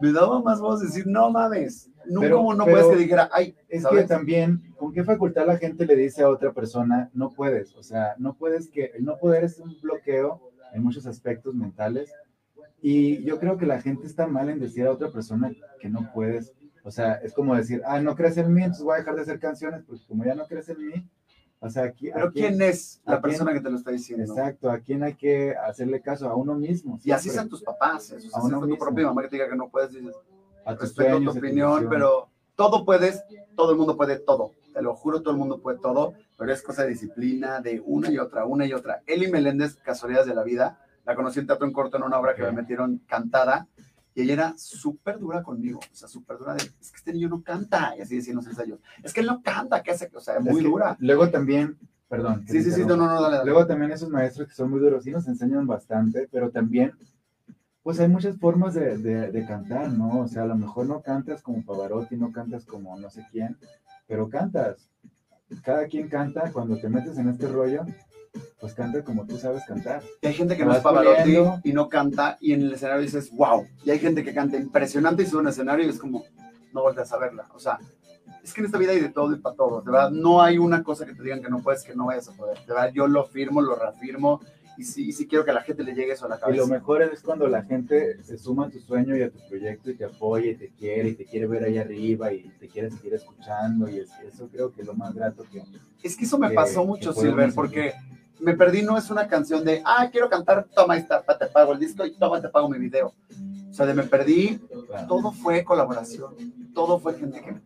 me 0.00 0.12
daba 0.12 0.40
más 0.40 0.60
voz 0.60 0.80
decir, 0.80 1.06
no 1.06 1.30
mames, 1.30 1.90
no, 2.08 2.20
pero, 2.20 2.54
no 2.54 2.64
puedes 2.64 2.86
que 2.86 2.96
dijera, 2.96 3.28
ay, 3.32 3.56
es 3.68 3.86
que 3.86 4.02
también, 4.04 4.74
¿con 4.76 4.92
qué 4.92 5.04
facultad 5.04 5.46
la 5.46 5.58
gente 5.58 5.86
le 5.86 5.96
dice 5.96 6.22
a 6.22 6.28
otra 6.28 6.52
persona, 6.52 7.10
no 7.14 7.30
puedes? 7.30 7.74
O 7.76 7.82
sea, 7.82 8.14
no 8.18 8.34
puedes 8.34 8.68
que, 8.68 8.92
el 8.94 9.04
no 9.04 9.18
poder 9.18 9.44
es 9.44 9.58
un 9.58 9.76
bloqueo 9.80 10.40
en 10.72 10.82
muchos 10.82 11.06
aspectos 11.06 11.54
mentales. 11.54 12.12
Y 12.82 13.24
yo 13.24 13.38
creo 13.38 13.56
que 13.56 13.66
la 13.66 13.80
gente 13.80 14.06
está 14.06 14.26
mal 14.26 14.48
en 14.48 14.60
decir 14.60 14.86
a 14.86 14.92
otra 14.92 15.10
persona 15.10 15.52
que 15.80 15.88
no 15.88 16.10
puedes. 16.14 16.52
O 16.84 16.90
sea, 16.90 17.14
es 17.14 17.32
como 17.32 17.56
decir, 17.56 17.82
ah, 17.84 18.00
no 18.00 18.14
crees 18.14 18.36
en 18.36 18.52
mí, 18.52 18.62
entonces 18.62 18.84
voy 18.84 18.94
a 18.94 18.98
dejar 18.98 19.16
de 19.16 19.22
hacer 19.22 19.40
canciones, 19.40 19.82
porque 19.84 20.04
como 20.06 20.24
ya 20.24 20.34
no 20.34 20.46
crees 20.46 20.68
en 20.68 20.86
mí, 20.86 21.08
o 21.58 21.70
sea, 21.70 21.84
aquí, 21.84 22.10
Pero 22.12 22.30
¿quién 22.32 22.60
es 22.60 23.00
la 23.04 23.20
persona 23.20 23.52
que 23.52 23.60
te 23.60 23.70
lo 23.70 23.76
está 23.76 23.90
diciendo? 23.90 24.24
Exacto, 24.24 24.70
a 24.70 24.78
quién 24.78 25.02
hay 25.02 25.14
que 25.14 25.54
hacerle 25.56 26.00
caso, 26.00 26.28
a 26.28 26.36
uno 26.36 26.54
mismo. 26.54 27.00
Y 27.02 27.10
así 27.10 27.30
son 27.30 27.48
tus 27.48 27.62
papás, 27.62 28.12
eso, 28.12 28.36
a 28.36 28.44
uno 28.44 28.60
tu 28.66 28.78
propia 28.78 29.06
mamá 29.06 29.22
que 29.22 29.28
te 29.28 29.36
diga 29.36 29.48
que 29.48 29.56
no 29.56 29.68
puedes, 29.68 29.92
dices, 29.92 30.14
a 30.66 30.74
respeto 30.74 31.20
tu 31.20 31.30
opinión, 31.30 31.86
pero 31.88 32.28
todo 32.56 32.84
puedes, 32.84 33.24
todo 33.54 33.70
el 33.70 33.78
mundo 33.78 33.96
puede 33.96 34.18
todo. 34.18 34.50
Te 34.74 34.82
lo 34.82 34.94
juro, 34.94 35.22
todo 35.22 35.32
el 35.32 35.38
mundo 35.38 35.60
puede 35.62 35.78
todo, 35.78 36.14
pero 36.36 36.52
es 36.52 36.60
cosa 36.60 36.82
de 36.82 36.90
disciplina, 36.90 37.60
de 37.60 37.80
una 37.84 38.10
y 38.10 38.18
otra, 38.18 38.44
una 38.44 38.66
y 38.66 38.74
otra. 38.74 39.02
Eli 39.06 39.30
Meléndez, 39.30 39.76
Casualidades 39.76 40.26
de 40.26 40.34
la 40.34 40.42
Vida, 40.42 40.78
la 41.06 41.14
conocí 41.14 41.38
en 41.38 41.46
teatro 41.46 41.66
en 41.66 41.72
corto 41.72 41.96
en 41.96 42.02
una 42.02 42.18
obra 42.18 42.34
que 42.34 42.42
me 42.42 42.52
metieron 42.52 42.98
cantada, 43.06 43.68
y 44.14 44.22
ella 44.22 44.32
era 44.32 44.54
súper 44.56 45.18
dura 45.18 45.42
conmigo, 45.42 45.78
o 45.78 45.94
sea, 45.94 46.08
súper 46.08 46.38
dura 46.38 46.54
de, 46.54 46.64
es 46.64 46.90
que 46.90 46.96
este 46.96 47.12
niño 47.12 47.28
no 47.28 47.42
canta, 47.42 47.94
y 47.96 48.00
así 48.00 48.16
decían 48.16 48.36
los 48.36 48.46
ensayos, 48.46 48.80
es 49.02 49.12
que 49.12 49.20
él 49.20 49.26
no 49.26 49.42
canta, 49.42 49.82
¿qué 49.82 49.92
hace? 49.92 50.10
O 50.14 50.20
sea, 50.20 50.40
muy 50.40 50.64
dura. 50.64 50.96
Luego 51.00 51.30
también, 51.30 51.78
perdón. 52.08 52.44
Sí, 52.48 52.62
sí, 52.62 52.72
sí, 52.72 52.84
no, 52.84 52.96
no, 52.96 53.06
no, 53.06 53.20
dale, 53.20 53.36
dale. 53.36 53.50
Luego 53.50 53.66
también 53.66 53.92
esos 53.92 54.08
maestros 54.10 54.48
que 54.48 54.54
son 54.54 54.70
muy 54.70 54.80
duros, 54.80 55.04
sí 55.04 55.10
nos 55.10 55.28
enseñan 55.28 55.66
bastante, 55.66 56.28
pero 56.32 56.50
también 56.50 56.92
pues 57.86 58.00
hay 58.00 58.08
muchas 58.08 58.36
formas 58.36 58.74
de, 58.74 58.98
de, 58.98 59.46
cantar, 59.46 59.92
¿no? 59.92 60.22
O 60.22 60.26
sea, 60.26 60.42
a 60.42 60.46
lo 60.46 60.56
mejor 60.56 60.86
no 60.86 61.02
cantas 61.02 61.40
como 61.40 61.64
Pavarotti, 61.64 62.16
no 62.16 62.32
cantas 62.32 62.64
como 62.64 62.98
no 62.98 63.08
sé 63.10 63.24
quién, 63.30 63.56
pero 64.08 64.28
cantas. 64.28 64.90
Cada 65.62 65.86
quien 65.86 66.08
canta, 66.08 66.50
cuando 66.52 66.76
te 66.78 66.88
metes 66.88 67.16
en 67.16 67.28
este 67.28 67.46
rollo, 67.46 67.86
pues 68.58 68.74
canta 68.74 69.04
como 69.04 69.24
tú 69.24 69.38
sabes 69.38 69.62
cantar. 69.68 70.02
Y 70.20 70.26
hay 70.26 70.34
gente 70.34 70.56
que 70.56 70.64
no 70.64 70.74
es 70.74 70.80
Pavarotti 70.80 71.36
y 71.62 71.72
no 71.72 71.88
canta, 71.88 72.36
y 72.40 72.54
en 72.54 72.62
el 72.62 72.72
escenario 72.72 73.02
dices, 73.02 73.30
wow. 73.30 73.64
Y 73.84 73.90
hay 73.90 74.00
gente 74.00 74.24
que 74.24 74.34
canta 74.34 74.56
impresionante 74.56 75.22
y 75.22 75.26
sube 75.26 75.42
un 75.42 75.48
escenario 75.48 75.86
y 75.86 75.90
es 75.90 76.00
como, 76.00 76.24
no 76.72 76.82
vuelves 76.82 77.12
a 77.12 77.18
verla. 77.18 77.46
O 77.54 77.60
sea, 77.60 77.78
es 78.42 78.52
que 78.52 78.62
en 78.62 78.66
esta 78.66 78.78
vida 78.78 78.90
hay 78.90 79.00
de 79.00 79.10
todo 79.10 79.32
y 79.32 79.38
para 79.38 79.54
todo. 79.54 79.82
De 79.82 79.92
verdad, 79.92 80.10
no 80.10 80.42
hay 80.42 80.58
una 80.58 80.82
cosa 80.82 81.06
que 81.06 81.14
te 81.14 81.22
digan 81.22 81.40
que 81.40 81.50
no 81.50 81.60
puedes, 81.60 81.84
que 81.84 81.94
no 81.94 82.06
vayas 82.06 82.28
a 82.30 82.32
poder. 82.32 82.58
De 82.66 82.74
verdad, 82.74 82.90
yo 82.92 83.06
lo 83.06 83.26
firmo, 83.26 83.62
lo 83.62 83.76
reafirmo 83.76 84.40
y 84.76 84.84
sí, 84.84 85.26
quiero 85.26 85.44
que 85.44 85.52
la 85.52 85.62
gente 85.62 85.82
le 85.82 85.94
llegue 85.94 86.12
eso 86.12 86.26
a 86.26 86.28
la 86.28 86.38
cabeza. 86.38 86.56
Y 86.56 86.58
lo 86.58 86.66
mejor 86.66 87.02
es 87.02 87.22
cuando 87.22 87.48
la 87.48 87.62
gente 87.62 88.22
se 88.22 88.36
suma 88.36 88.66
a 88.66 88.70
tu 88.70 88.80
sueño 88.80 89.16
y 89.16 89.22
a 89.22 89.30
tu 89.30 89.38
proyecto 89.48 89.90
y 89.90 89.94
te 89.94 90.04
apoya 90.04 90.50
y 90.50 90.54
te 90.56 90.68
quiere 90.68 91.10
y 91.10 91.14
te 91.14 91.24
quiere 91.24 91.46
ver 91.46 91.64
ahí 91.64 91.78
arriba 91.78 92.32
y 92.32 92.50
te 92.60 92.68
quiere 92.68 92.90
seguir 92.90 93.14
escuchando 93.14 93.88
y 93.88 93.98
eso 93.98 94.48
creo 94.50 94.72
que 94.72 94.82
es 94.82 94.86
lo 94.86 94.94
más 94.94 95.14
grato 95.14 95.44
que... 95.50 95.62
Es 96.02 96.16
que 96.16 96.24
eso 96.24 96.38
me 96.38 96.50
pasó 96.50 96.84
mucho, 96.84 97.12
Silver, 97.12 97.52
porque 97.54 97.94
Me 98.40 98.54
Perdí 98.54 98.82
no 98.82 98.98
es 98.98 99.10
una 99.10 99.26
canción 99.28 99.64
de, 99.64 99.82
ah, 99.84 100.08
quiero 100.12 100.28
cantar, 100.28 100.66
toma, 100.74 100.96
esta, 100.96 101.22
te 101.22 101.46
pago 101.46 101.72
el 101.72 101.78
disco 101.78 102.04
y 102.04 102.12
toma, 102.16 102.40
te 102.40 102.48
pago 102.48 102.68
mi 102.68 102.78
video. 102.78 103.14
O 103.70 103.72
sea, 103.72 103.86
de 103.86 103.94
Me 103.94 104.04
Perdí, 104.04 104.60
todo 105.08 105.32
fue 105.32 105.64
colaboración, 105.64 106.34
todo 106.74 106.98
fue 106.98 107.14
gente 107.14 107.40
que 107.40 107.56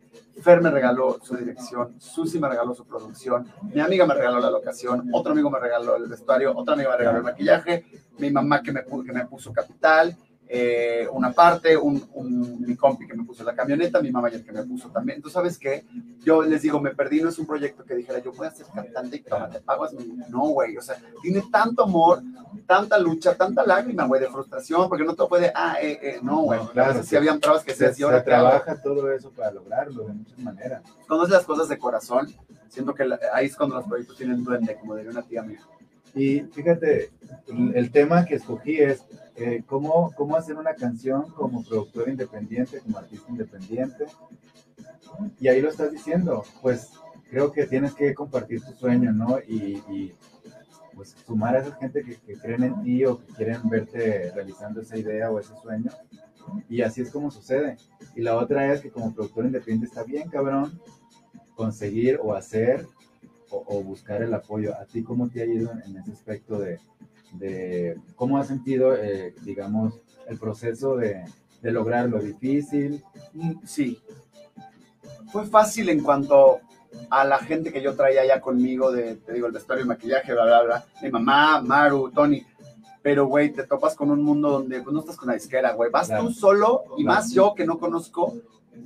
Fer 0.41 0.61
me 0.61 0.71
regaló 0.71 1.19
su 1.23 1.37
dirección, 1.37 2.01
Susi 2.01 2.39
me 2.39 2.49
regaló 2.49 2.75
su 2.75 2.87
producción, 2.87 3.47
mi 3.63 3.81
amiga 3.81 4.07
me 4.07 4.15
regaló 4.15 4.41
la 4.41 4.51
locación, 4.51 5.11
otro 5.13 5.33
amigo 5.33 5.51
me 5.51 5.61
regaló 5.61 5.97
el 5.97 6.09
vestuario, 6.09 6.57
otra 6.57 6.75
amiga 6.75 6.91
me 6.91 6.97
regaló 6.97 7.19
el 7.19 7.25
maquillaje, 7.25 7.85
mi 8.19 8.31
mamá 8.31 8.63
que 8.63 8.73
me, 8.73 8.85
que 8.85 9.13
me 9.13 9.27
puso 9.27 9.53
capital, 9.53 10.17
eh, 10.53 11.07
una 11.13 11.31
parte, 11.31 11.77
un, 11.77 12.05
un, 12.13 12.61
mi 12.61 12.75
compi 12.75 13.07
que 13.07 13.15
me 13.15 13.23
puso 13.23 13.45
la 13.45 13.55
camioneta, 13.55 14.03
mi 14.03 14.11
mamá 14.11 14.29
el 14.31 14.45
que 14.45 14.51
me 14.51 14.65
puso 14.65 14.91
también. 14.91 15.23
Tú 15.23 15.31
sabes 15.31 15.57
que 15.57 15.85
yo 16.25 16.43
les 16.43 16.63
digo, 16.63 16.81
me 16.81 16.93
perdí, 16.93 17.21
no 17.21 17.29
es 17.29 17.39
un 17.39 17.47
proyecto 17.47 17.85
que 17.85 17.95
dijera, 17.95 18.19
yo 18.19 18.33
voy 18.33 18.49
a 18.49 18.51
ser 18.51 18.67
cantante 18.75 19.19
y 19.19 19.21
toma, 19.21 19.49
te 19.49 19.61
pagas. 19.61 19.93
No, 20.29 20.49
güey, 20.49 20.77
o 20.77 20.83
sea, 20.83 20.97
tiene 21.23 21.45
tanto 21.53 21.85
amor, 21.85 22.21
tanta 22.67 22.99
lucha, 22.99 23.37
tanta 23.37 23.65
lágrima, 23.65 24.07
güey, 24.07 24.21
de 24.21 24.27
frustración, 24.27 24.89
porque 24.89 25.05
no 25.05 25.15
todo 25.15 25.29
puede, 25.29 25.53
ah, 25.55 25.77
eh, 25.81 26.01
eh, 26.03 26.19
no, 26.21 26.43
güey. 26.43 26.59
Claro, 26.73 27.01
si 27.05 27.15
habían 27.15 27.39
trabas 27.39 27.63
que 27.63 27.73
se, 27.73 27.95
se, 27.95 28.05
se 28.05 28.21
trabaja 28.23 28.83
todo 28.83 29.13
eso 29.13 29.31
para 29.31 29.53
lograrlo 29.53 30.03
de 30.09 30.15
muchas 30.15 30.39
maneras. 30.41 30.83
Conoces 31.07 31.31
las 31.31 31.45
cosas 31.45 31.69
de 31.69 31.79
corazón, 31.79 32.27
siento 32.69 32.93
que 32.93 33.05
ahí 33.33 33.47
es 33.47 33.55
cuando 33.55 33.77
los 33.77 33.87
proyectos 33.87 34.17
tienen 34.17 34.43
duende, 34.43 34.77
como 34.81 34.97
diría 34.97 35.13
una 35.13 35.23
tía 35.23 35.43
mía. 35.43 35.61
Y 36.15 36.41
fíjate, 36.41 37.11
el 37.75 37.91
tema 37.91 38.25
que 38.25 38.37
escogí 38.37 38.79
es 38.79 39.05
eh, 39.43 39.65
¿cómo, 39.67 40.13
¿cómo 40.17 40.37
hacer 40.37 40.57
una 40.59 40.75
canción 40.75 41.31
como 41.31 41.65
productor 41.65 42.11
independiente, 42.11 42.81
como 42.81 42.99
artista 42.99 43.31
independiente? 43.31 44.05
Y 45.41 45.49
ahí 45.49 45.63
lo 45.63 45.71
estás 45.71 45.91
diciendo, 45.91 46.45
pues 46.61 46.91
creo 47.31 47.51
que 47.51 47.67
tienes 47.67 47.95
que 47.95 48.13
compartir 48.15 48.61
tu 48.61 48.73
sueño, 48.73 49.13
¿no? 49.13 49.39
Y, 49.49 49.83
y 49.89 50.13
pues 50.95 51.17
sumar 51.27 51.57
a 51.57 51.61
esa 51.61 51.75
gente 51.77 52.03
que, 52.03 52.17
que, 52.17 52.35
creen 52.35 52.65
en 52.65 52.83
ti 52.83 53.07
o 53.07 53.19
que 53.19 53.33
quieren 53.33 53.67
verte 53.71 54.31
realizando 54.35 54.83
esa 54.83 54.99
idea 54.99 55.31
o 55.31 55.41
ese 55.41 55.55
sueño. 55.63 55.91
Y 56.69 56.83
así 56.83 57.01
es 57.01 57.11
como 57.11 57.31
sucede. 57.31 57.79
Y 58.15 58.21
la 58.21 58.37
otra 58.37 58.71
es 58.75 58.83
que 58.83 58.91
como 58.91 59.15
productor 59.15 59.47
independiente 59.47 59.87
está 59.87 60.05
bien, 60.05 60.29
cabrón, 60.29 60.79
conseguir 61.55 62.21
o 62.23 62.35
hacer 62.35 62.87
o, 63.51 63.83
buscar 63.83 64.23
el 64.23 64.33
apoyo. 64.35 64.75
¿A 64.75 64.85
ti 64.85 65.03
cómo 65.03 65.29
te 65.29 65.43
ha 65.43 65.47
ido 65.47 65.71
en, 65.85 65.97
ese 65.97 66.13
aspecto 66.13 66.59
de, 66.59 66.79
de, 67.33 67.99
cómo 68.17 68.39
has 68.39 68.49
sentido, 68.49 68.95
eh, 68.95 69.35
digamos, 69.43 69.95
el 70.29 70.39
proceso 70.39 70.97
de, 70.97 71.25
de 71.63 71.73
lograr 71.73 72.09
lo 72.09 72.21
difícil? 72.21 73.03
Mm, 73.35 73.53
sí. 73.65 74.01
Fue 75.33 75.47
fácil 75.47 75.89
en 75.89 76.03
cuanto 76.03 76.61
a 77.09 77.25
la 77.25 77.39
gente 77.39 77.73
que 77.73 77.83
yo 77.83 77.95
traía 77.95 78.27
ya 78.27 78.41
conmigo, 78.41 78.91
de, 78.91 79.17
te 79.17 79.33
digo, 79.33 79.47
el 79.47 79.53
vestuario, 79.53 79.83
el 79.83 79.89
maquillaje, 79.89 80.33
bla, 80.33 80.45
bla, 80.45 80.63
bla. 80.63 80.85
Mi 81.03 81.11
mamá, 81.11 81.61
Maru, 81.63 82.11
Tony. 82.11 82.45
Pero, 83.03 83.27
güey, 83.27 83.51
te 83.53 83.65
topas 83.65 83.95
con 83.95 84.11
un 84.11 84.23
mundo 84.23 84.51
donde 84.51 84.83
pues, 84.83 84.93
no 84.93 85.01
estás 85.01 85.17
con 85.17 85.29
la 85.29 85.35
disquera, 85.35 85.73
güey. 85.73 85.91
Vas 85.91 86.09
tú 86.09 86.31
solo 86.33 86.85
y 86.99 87.05
más 87.05 87.33
yo 87.33 87.55
que 87.55 87.65
no 87.65 87.79
conozco 87.79 88.35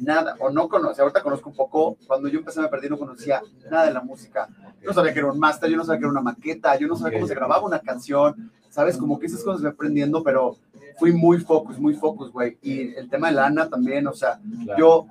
nada, 0.00 0.36
o 0.40 0.50
no 0.50 0.68
conocía, 0.68 1.02
ahorita 1.02 1.22
conozco 1.22 1.50
un 1.50 1.56
poco, 1.56 1.96
cuando 2.06 2.28
yo 2.28 2.38
empecé 2.38 2.60
a 2.60 2.62
me 2.62 2.68
perdí 2.68 2.88
no 2.88 2.98
conocía 2.98 3.42
nada 3.70 3.86
de 3.86 3.92
la 3.92 4.00
música, 4.00 4.48
no 4.82 4.92
sabía 4.92 5.12
que 5.12 5.18
era 5.20 5.32
un 5.32 5.38
máster, 5.38 5.70
yo 5.70 5.76
no 5.76 5.84
sabía 5.84 5.98
que 5.98 6.04
era 6.04 6.12
una 6.12 6.20
maqueta, 6.20 6.76
yo 6.78 6.86
no 6.86 6.96
sabía 6.96 7.18
cómo 7.18 7.28
se 7.28 7.34
grababa 7.34 7.64
una 7.64 7.80
canción, 7.80 8.50
¿sabes? 8.68 8.96
Como 8.96 9.18
que 9.18 9.26
esas 9.26 9.42
cosas 9.42 9.62
me 9.62 9.68
aprendiendo, 9.68 10.22
pero 10.22 10.56
fui 10.98 11.12
muy 11.12 11.38
focus, 11.38 11.78
muy 11.78 11.94
focus, 11.94 12.32
güey, 12.32 12.58
y 12.62 12.94
el 12.94 13.08
tema 13.08 13.28
de 13.28 13.34
la 13.34 13.46
Ana 13.46 13.68
también, 13.68 14.06
o 14.06 14.12
sea, 14.12 14.40
yo 14.78 15.06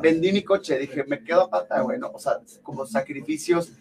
vendí 0.00 0.32
mi 0.32 0.42
coche, 0.42 0.78
dije, 0.78 1.04
me 1.04 1.22
quedo 1.22 1.42
a 1.42 1.50
pata, 1.50 1.80
güey, 1.80 1.98
¿no? 1.98 2.10
o 2.12 2.18
sea, 2.18 2.40
como 2.62 2.86
sacrificios, 2.86 3.72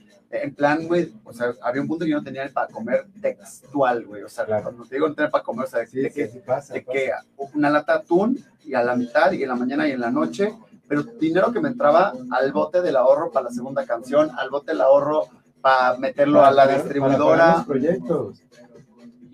en 0.44 0.54
plan, 0.54 0.88
güey, 0.88 1.14
o 1.24 1.34
sea, 1.34 1.54
había 1.62 1.82
un 1.82 1.88
punto 1.88 2.06
que 2.06 2.12
yo 2.12 2.18
no 2.18 2.24
tenía 2.24 2.50
para 2.54 2.68
comer 2.68 3.06
textual, 3.22 4.06
güey, 4.06 4.24
o 4.24 4.30
sea, 4.30 4.46
cuando 4.46 4.86
te 4.86 4.96
digo 4.96 5.08
no 5.08 5.16
tener 5.16 5.32
para 5.32 5.44
comer, 5.44 5.66
o 5.66 5.70
sea, 5.70 5.80
de, 5.82 5.88
que, 5.88 6.28
de 6.28 6.84
que 6.84 7.12
una 7.54 7.70
lata 7.70 7.94
de 7.94 8.00
atún 8.00 8.46
y 8.64 8.74
a 8.74 8.84
la 8.84 8.96
mitad 8.96 9.32
y 9.32 9.44
en 9.44 9.50
la 9.50 9.56
mañana 9.56 9.88
y 9.88 9.92
en 9.92 10.02
la 10.02 10.12
noche, 10.12 10.54
pero 10.88 11.04
dinero 11.04 11.52
que 11.52 11.60
me 11.60 11.70
entraba 11.70 12.14
al 12.32 12.52
bote 12.52 12.82
del 12.82 12.96
ahorro 12.96 13.32
para 13.32 13.46
la 13.46 13.52
segunda 13.52 13.86
canción, 13.86 14.30
al 14.38 14.50
bote 14.50 14.72
del 14.72 14.82
ahorro 14.82 15.28
para 15.62 15.98
meterlo 15.98 16.46
a 16.46 16.52
la 16.52 16.68
distribuidora. 16.68 17.64
proyectos 17.66 18.42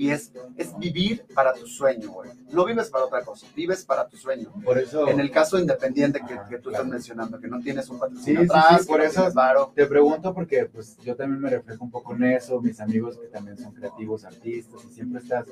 y 0.01 0.09
es, 0.09 0.31
es 0.57 0.75
vivir 0.79 1.27
para 1.35 1.53
tu 1.53 1.67
sueño, 1.67 2.09
güey. 2.09 2.31
No 2.51 2.65
vives 2.65 2.89
para 2.89 3.05
otra 3.05 3.23
cosa, 3.23 3.45
vives 3.55 3.85
para 3.85 4.07
tu 4.07 4.17
sueño. 4.17 4.51
Por 4.65 4.79
eso. 4.79 5.07
En 5.07 5.19
el 5.19 5.29
caso 5.29 5.59
independiente 5.59 6.19
que, 6.27 6.39
que 6.49 6.57
tú 6.57 6.71
estás 6.71 6.87
mencionando, 6.87 7.39
que 7.39 7.47
no 7.47 7.59
tienes 7.59 7.87
un 7.87 7.99
patrocinio 7.99 8.41
sí, 8.41 8.47
atrás, 8.47 8.77
sí, 8.77 8.79
sí, 8.79 8.87
por 8.87 9.01
eso 9.01 9.31
te 9.75 9.85
pregunto 9.85 10.33
porque 10.33 10.65
pues 10.65 10.97
yo 11.05 11.15
también 11.15 11.39
me 11.39 11.51
reflejo 11.51 11.83
un 11.83 11.91
poco 11.91 12.15
en 12.15 12.23
eso, 12.23 12.59
mis 12.59 12.79
amigos 12.79 13.15
que 13.15 13.27
también 13.27 13.59
son 13.59 13.73
creativos, 13.73 14.25
artistas, 14.25 14.83
y 14.89 14.91
siempre 14.91 15.21
estás 15.21 15.45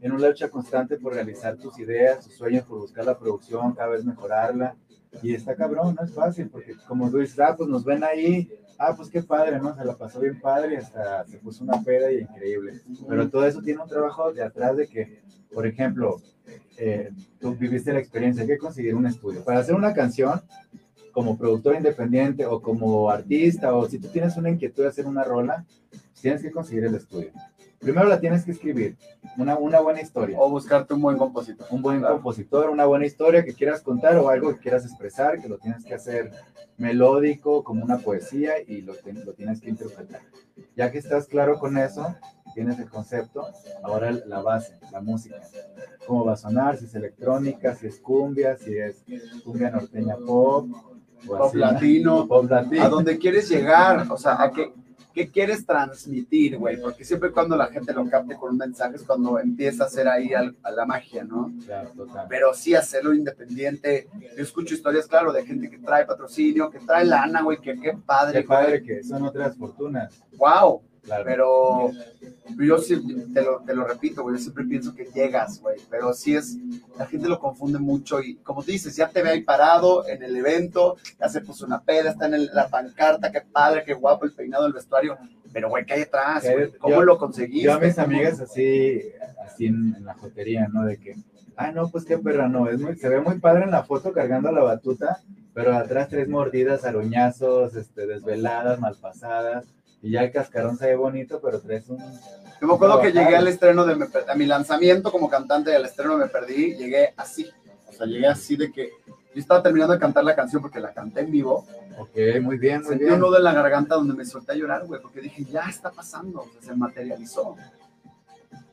en 0.00 0.12
una 0.12 0.28
lucha 0.28 0.48
constante 0.48 0.96
por 0.96 1.12
realizar 1.12 1.58
tus 1.58 1.78
ideas, 1.78 2.24
tus 2.24 2.36
sueños, 2.36 2.64
por 2.64 2.78
buscar 2.78 3.04
la 3.04 3.18
producción, 3.18 3.74
cada 3.74 3.90
vez 3.90 4.02
mejorarla. 4.02 4.76
Y 5.22 5.34
está 5.34 5.54
cabrón, 5.54 5.96
no 5.98 6.04
es 6.04 6.12
fácil, 6.12 6.48
porque 6.48 6.74
como 6.86 7.10
tú 7.10 7.18
dices, 7.18 7.38
ah, 7.40 7.54
pues 7.56 7.68
nos 7.68 7.84
ven 7.84 8.04
ahí, 8.04 8.48
ah, 8.78 8.94
pues 8.96 9.08
qué 9.10 9.22
padre, 9.22 9.58
¿no? 9.58 9.74
Se 9.76 9.84
la 9.84 9.96
pasó 9.96 10.20
bien 10.20 10.40
padre 10.40 10.74
y 10.74 10.76
hasta 10.76 11.26
se 11.26 11.38
puso 11.38 11.64
una 11.64 11.82
peda 11.82 12.12
y 12.12 12.20
increíble. 12.20 12.80
Pero 13.08 13.28
todo 13.28 13.46
eso 13.46 13.60
tiene 13.60 13.82
un 13.82 13.88
trabajo 13.88 14.32
de 14.32 14.42
atrás 14.42 14.76
de 14.76 14.86
que, 14.86 15.20
por 15.52 15.66
ejemplo, 15.66 16.20
eh, 16.78 17.10
tú 17.40 17.54
viviste 17.56 17.92
la 17.92 17.98
experiencia, 17.98 18.42
hay 18.42 18.48
que 18.48 18.58
conseguir 18.58 18.94
un 18.94 19.06
estudio. 19.06 19.44
Para 19.44 19.58
hacer 19.58 19.74
una 19.74 19.92
canción, 19.92 20.40
como 21.12 21.36
productor 21.36 21.74
independiente 21.74 22.46
o 22.46 22.62
como 22.62 23.10
artista, 23.10 23.74
o 23.74 23.88
si 23.88 23.98
tú 23.98 24.08
tienes 24.08 24.36
una 24.36 24.50
inquietud 24.50 24.84
de 24.84 24.88
hacer 24.88 25.06
una 25.06 25.24
rola, 25.24 25.64
tienes 26.20 26.42
que 26.42 26.50
conseguir 26.50 26.84
el 26.84 26.94
estudio. 26.94 27.32
Primero 27.80 28.06
la 28.08 28.20
tienes 28.20 28.44
que 28.44 28.50
escribir, 28.52 28.96
una, 29.38 29.56
una 29.56 29.80
buena 29.80 30.02
historia. 30.02 30.36
O 30.38 30.50
buscarte 30.50 30.92
un 30.92 31.00
buen 31.00 31.16
compositor. 31.16 31.66
Un 31.70 31.80
buen 31.80 32.00
Claro. 32.00 32.16
compositor, 32.16 32.68
una 32.68 32.84
buena 32.84 33.06
historia 33.06 33.42
que 33.42 33.54
quieras 33.54 33.80
contar 33.80 34.18
o 34.18 34.28
algo 34.28 34.52
que 34.54 34.60
quieras 34.60 34.84
expresar, 34.84 35.40
que 35.40 35.48
lo 35.48 35.56
tienes 35.56 35.82
que 35.84 35.94
hacer 35.94 36.30
melódico, 36.76 37.64
como 37.64 37.82
una 37.82 37.96
poesía, 37.98 38.60
y 38.66 38.82
lo, 38.82 38.92
lo 39.24 39.32
tienes 39.32 39.60
que 39.62 39.70
interpretar. 39.70 40.20
Ya 40.76 40.90
que 40.92 40.98
estás 40.98 41.26
claro 41.26 41.58
con 41.58 41.78
eso, 41.78 42.14
tienes 42.54 42.78
el 42.78 42.90
concepto, 42.90 43.46
ahora 43.82 44.12
la 44.12 44.42
base, 44.42 44.78
la 44.92 45.00
música. 45.00 45.36
Cómo 46.06 46.26
va 46.26 46.34
a 46.34 46.36
sonar, 46.36 46.76
si 46.76 46.84
es 46.84 46.94
electrónica, 46.94 47.74
si 47.74 47.86
es 47.86 47.98
cumbia, 47.98 48.58
si 48.58 48.76
es 48.76 49.02
cumbia 49.42 49.70
norteña 49.70 50.16
pop, 50.16 50.68
o 51.28 51.36
Pop 51.36 51.46
así, 51.48 51.56
¿no? 51.58 51.60
latino. 51.72 52.28
pop 52.28 52.50
latino. 52.50 52.84
a 52.84 52.88
dónde 52.90 53.18
quieres 53.18 53.48
llegar, 53.48 54.06
o 54.10 54.16
sea, 54.18 54.42
a 54.42 54.50
qué, 54.50 54.72
qué 55.12 55.28
quieres 55.30 55.66
transmitir, 55.66 56.56
güey, 56.56 56.80
porque 56.80 57.04
siempre 57.04 57.30
cuando 57.32 57.56
la 57.56 57.66
gente 57.66 57.92
lo 57.92 58.08
capte 58.08 58.36
con 58.36 58.50
un 58.52 58.58
mensaje 58.58 58.96
es 58.96 59.02
cuando 59.02 59.38
empieza 59.38 59.84
a 59.84 59.86
hacer 59.86 60.06
ahí 60.08 60.32
al- 60.34 60.56
a 60.62 60.70
la 60.70 60.86
magia, 60.86 61.24
¿no? 61.24 61.52
Claro, 61.64 61.90
total. 61.96 62.26
Pero 62.28 62.54
sí 62.54 62.74
hacerlo 62.74 63.12
independiente. 63.14 64.08
Yo 64.36 64.42
escucho 64.42 64.74
historias, 64.74 65.06
claro, 65.06 65.32
de 65.32 65.44
gente 65.44 65.68
que 65.68 65.78
trae 65.78 66.04
patrocinio, 66.06 66.70
que 66.70 66.78
trae 66.80 67.04
lana, 67.04 67.42
güey, 67.42 67.58
que 67.60 67.74
qué 67.80 67.94
padre, 68.06 68.42
Qué 68.42 68.46
padre 68.48 68.82
que 68.82 69.02
son 69.02 69.24
otras 69.24 69.56
fortunas. 69.56 70.22
wow, 70.36 70.80
Claro. 71.02 71.24
pero 71.24 71.90
yo 72.58 72.78
sí, 72.78 73.00
te 73.32 73.42
lo, 73.42 73.60
te 73.60 73.74
lo 73.74 73.84
repito, 73.86 74.22
güey, 74.22 74.36
yo 74.36 74.42
siempre 74.42 74.64
pienso 74.64 74.94
que 74.94 75.06
llegas, 75.06 75.60
güey, 75.60 75.78
pero 75.88 76.12
sí 76.12 76.36
es, 76.36 76.56
la 76.98 77.06
gente 77.06 77.28
lo 77.28 77.38
confunde 77.40 77.78
mucho 77.78 78.20
y 78.20 78.36
como 78.36 78.62
tú 78.62 78.70
dices, 78.70 78.94
ya 78.96 79.08
te 79.08 79.22
ve 79.22 79.30
ahí 79.30 79.42
parado 79.42 80.06
en 80.06 80.22
el 80.22 80.36
evento, 80.36 80.96
ya 81.18 81.28
se 81.28 81.40
puso 81.40 81.64
una 81.64 81.80
peda, 81.82 82.10
está 82.10 82.26
en 82.26 82.34
el- 82.34 82.50
la 82.52 82.68
pancarta, 82.68 83.32
qué 83.32 83.40
padre, 83.40 83.82
qué 83.84 83.94
guapo 83.94 84.24
el 84.26 84.32
peinado, 84.32 84.66
el 84.66 84.72
vestuario, 84.74 85.16
pero 85.52 85.68
güey, 85.70 85.84
¿qué 85.86 85.94
hay 85.94 86.02
atrás? 86.02 86.42
¿Qué 86.42 86.48
hay- 86.50 86.54
güey? 86.56 86.72
¿Cómo 86.78 86.94
yo- 86.96 87.02
lo 87.02 87.18
conseguiste? 87.18 87.64
Yo 87.64 87.72
a 87.72 87.78
mis 87.80 87.94
¿Cómo- 87.94 88.06
amigas 88.06 88.40
así, 88.40 89.00
así 89.44 89.66
en, 89.66 89.94
en 89.96 90.04
la 90.04 90.14
jotería, 90.14 90.68
¿no? 90.72 90.84
De 90.84 90.98
que, 90.98 91.16
ah, 91.56 91.72
no, 91.72 91.88
pues 91.90 92.04
qué 92.04 92.18
perra, 92.18 92.46
no, 92.48 92.68
es 92.68 92.78
muy, 92.80 92.96
se 92.96 93.08
ve 93.08 93.20
muy 93.20 93.38
padre 93.38 93.64
en 93.64 93.70
la 93.70 93.84
foto 93.84 94.12
cargando 94.12 94.52
la 94.52 94.62
batuta, 94.62 95.22
pero 95.54 95.74
atrás 95.74 96.08
tres 96.08 96.28
mordidas, 96.28 96.84
aruñazos, 96.84 97.74
este, 97.74 98.06
desveladas, 98.06 98.78
malpasadas, 98.80 99.64
y 100.02 100.12
ya 100.12 100.22
el 100.22 100.32
cascarón 100.32 100.76
se 100.78 100.86
ve 100.86 100.96
bonito, 100.96 101.40
pero 101.42 101.60
traes 101.60 101.88
un... 101.88 101.98
Yo 102.60 102.66
me 102.66 102.74
acuerdo 102.74 103.00
que 103.00 103.12
llegué 103.12 103.36
al 103.36 103.48
estreno 103.48 103.86
de 103.86 103.96
Me 103.96 104.06
a 104.28 104.34
mi 104.34 104.46
lanzamiento 104.46 105.10
como 105.10 105.28
cantante 105.30 105.74
al 105.74 105.84
estreno 105.84 106.16
Me 106.18 106.26
Perdí, 106.28 106.74
llegué 106.76 107.14
así. 107.16 107.50
O 107.88 107.92
sea, 107.92 108.06
llegué 108.06 108.26
así 108.26 108.56
de 108.56 108.70
que 108.70 108.90
yo 109.06 109.40
estaba 109.40 109.62
terminando 109.62 109.94
de 109.94 110.00
cantar 110.00 110.24
la 110.24 110.34
canción 110.34 110.60
porque 110.60 110.80
la 110.80 110.92
canté 110.92 111.20
en 111.20 111.30
vivo. 111.30 111.66
Ok, 111.98 112.16
muy 112.42 112.58
bien, 112.58 112.80
muy 112.80 112.88
Sentí 112.88 113.04
bien. 113.04 113.14
un 113.14 113.20
nudo 113.20 113.36
en 113.38 113.44
la 113.44 113.52
garganta 113.52 113.94
donde 113.94 114.14
me 114.14 114.24
solté 114.24 114.52
a 114.52 114.54
llorar, 114.56 114.86
güey, 114.86 115.00
porque 115.00 115.20
dije, 115.20 115.44
ya 115.44 115.62
está 115.68 115.90
pasando, 115.90 116.40
o 116.40 116.48
sea, 116.52 116.62
se 116.62 116.74
materializó. 116.74 117.56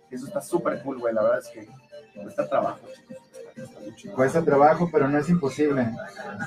Eso 0.10 0.28
está 0.28 0.42
súper 0.42 0.82
cool, 0.82 1.00
güey, 1.00 1.14
la 1.14 1.22
verdad 1.24 1.40
es 1.40 1.48
que 1.50 1.68
cuesta 2.22 2.48
trabajo, 2.48 2.80
chicos. 3.96 4.16
Cuesta 4.16 4.44
trabajo, 4.44 4.90
pero 4.92 5.08
no 5.08 5.18
es 5.18 5.30
imposible. 5.30 5.88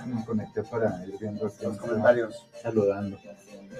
Me 0.06 0.24
conecté 0.24 0.62
para 0.62 1.04
ir 1.06 1.16
viendo 1.20 1.46
aquí 1.46 1.64
Los 1.64 1.76
comentarios. 1.76 2.46
saludando. 2.62 3.18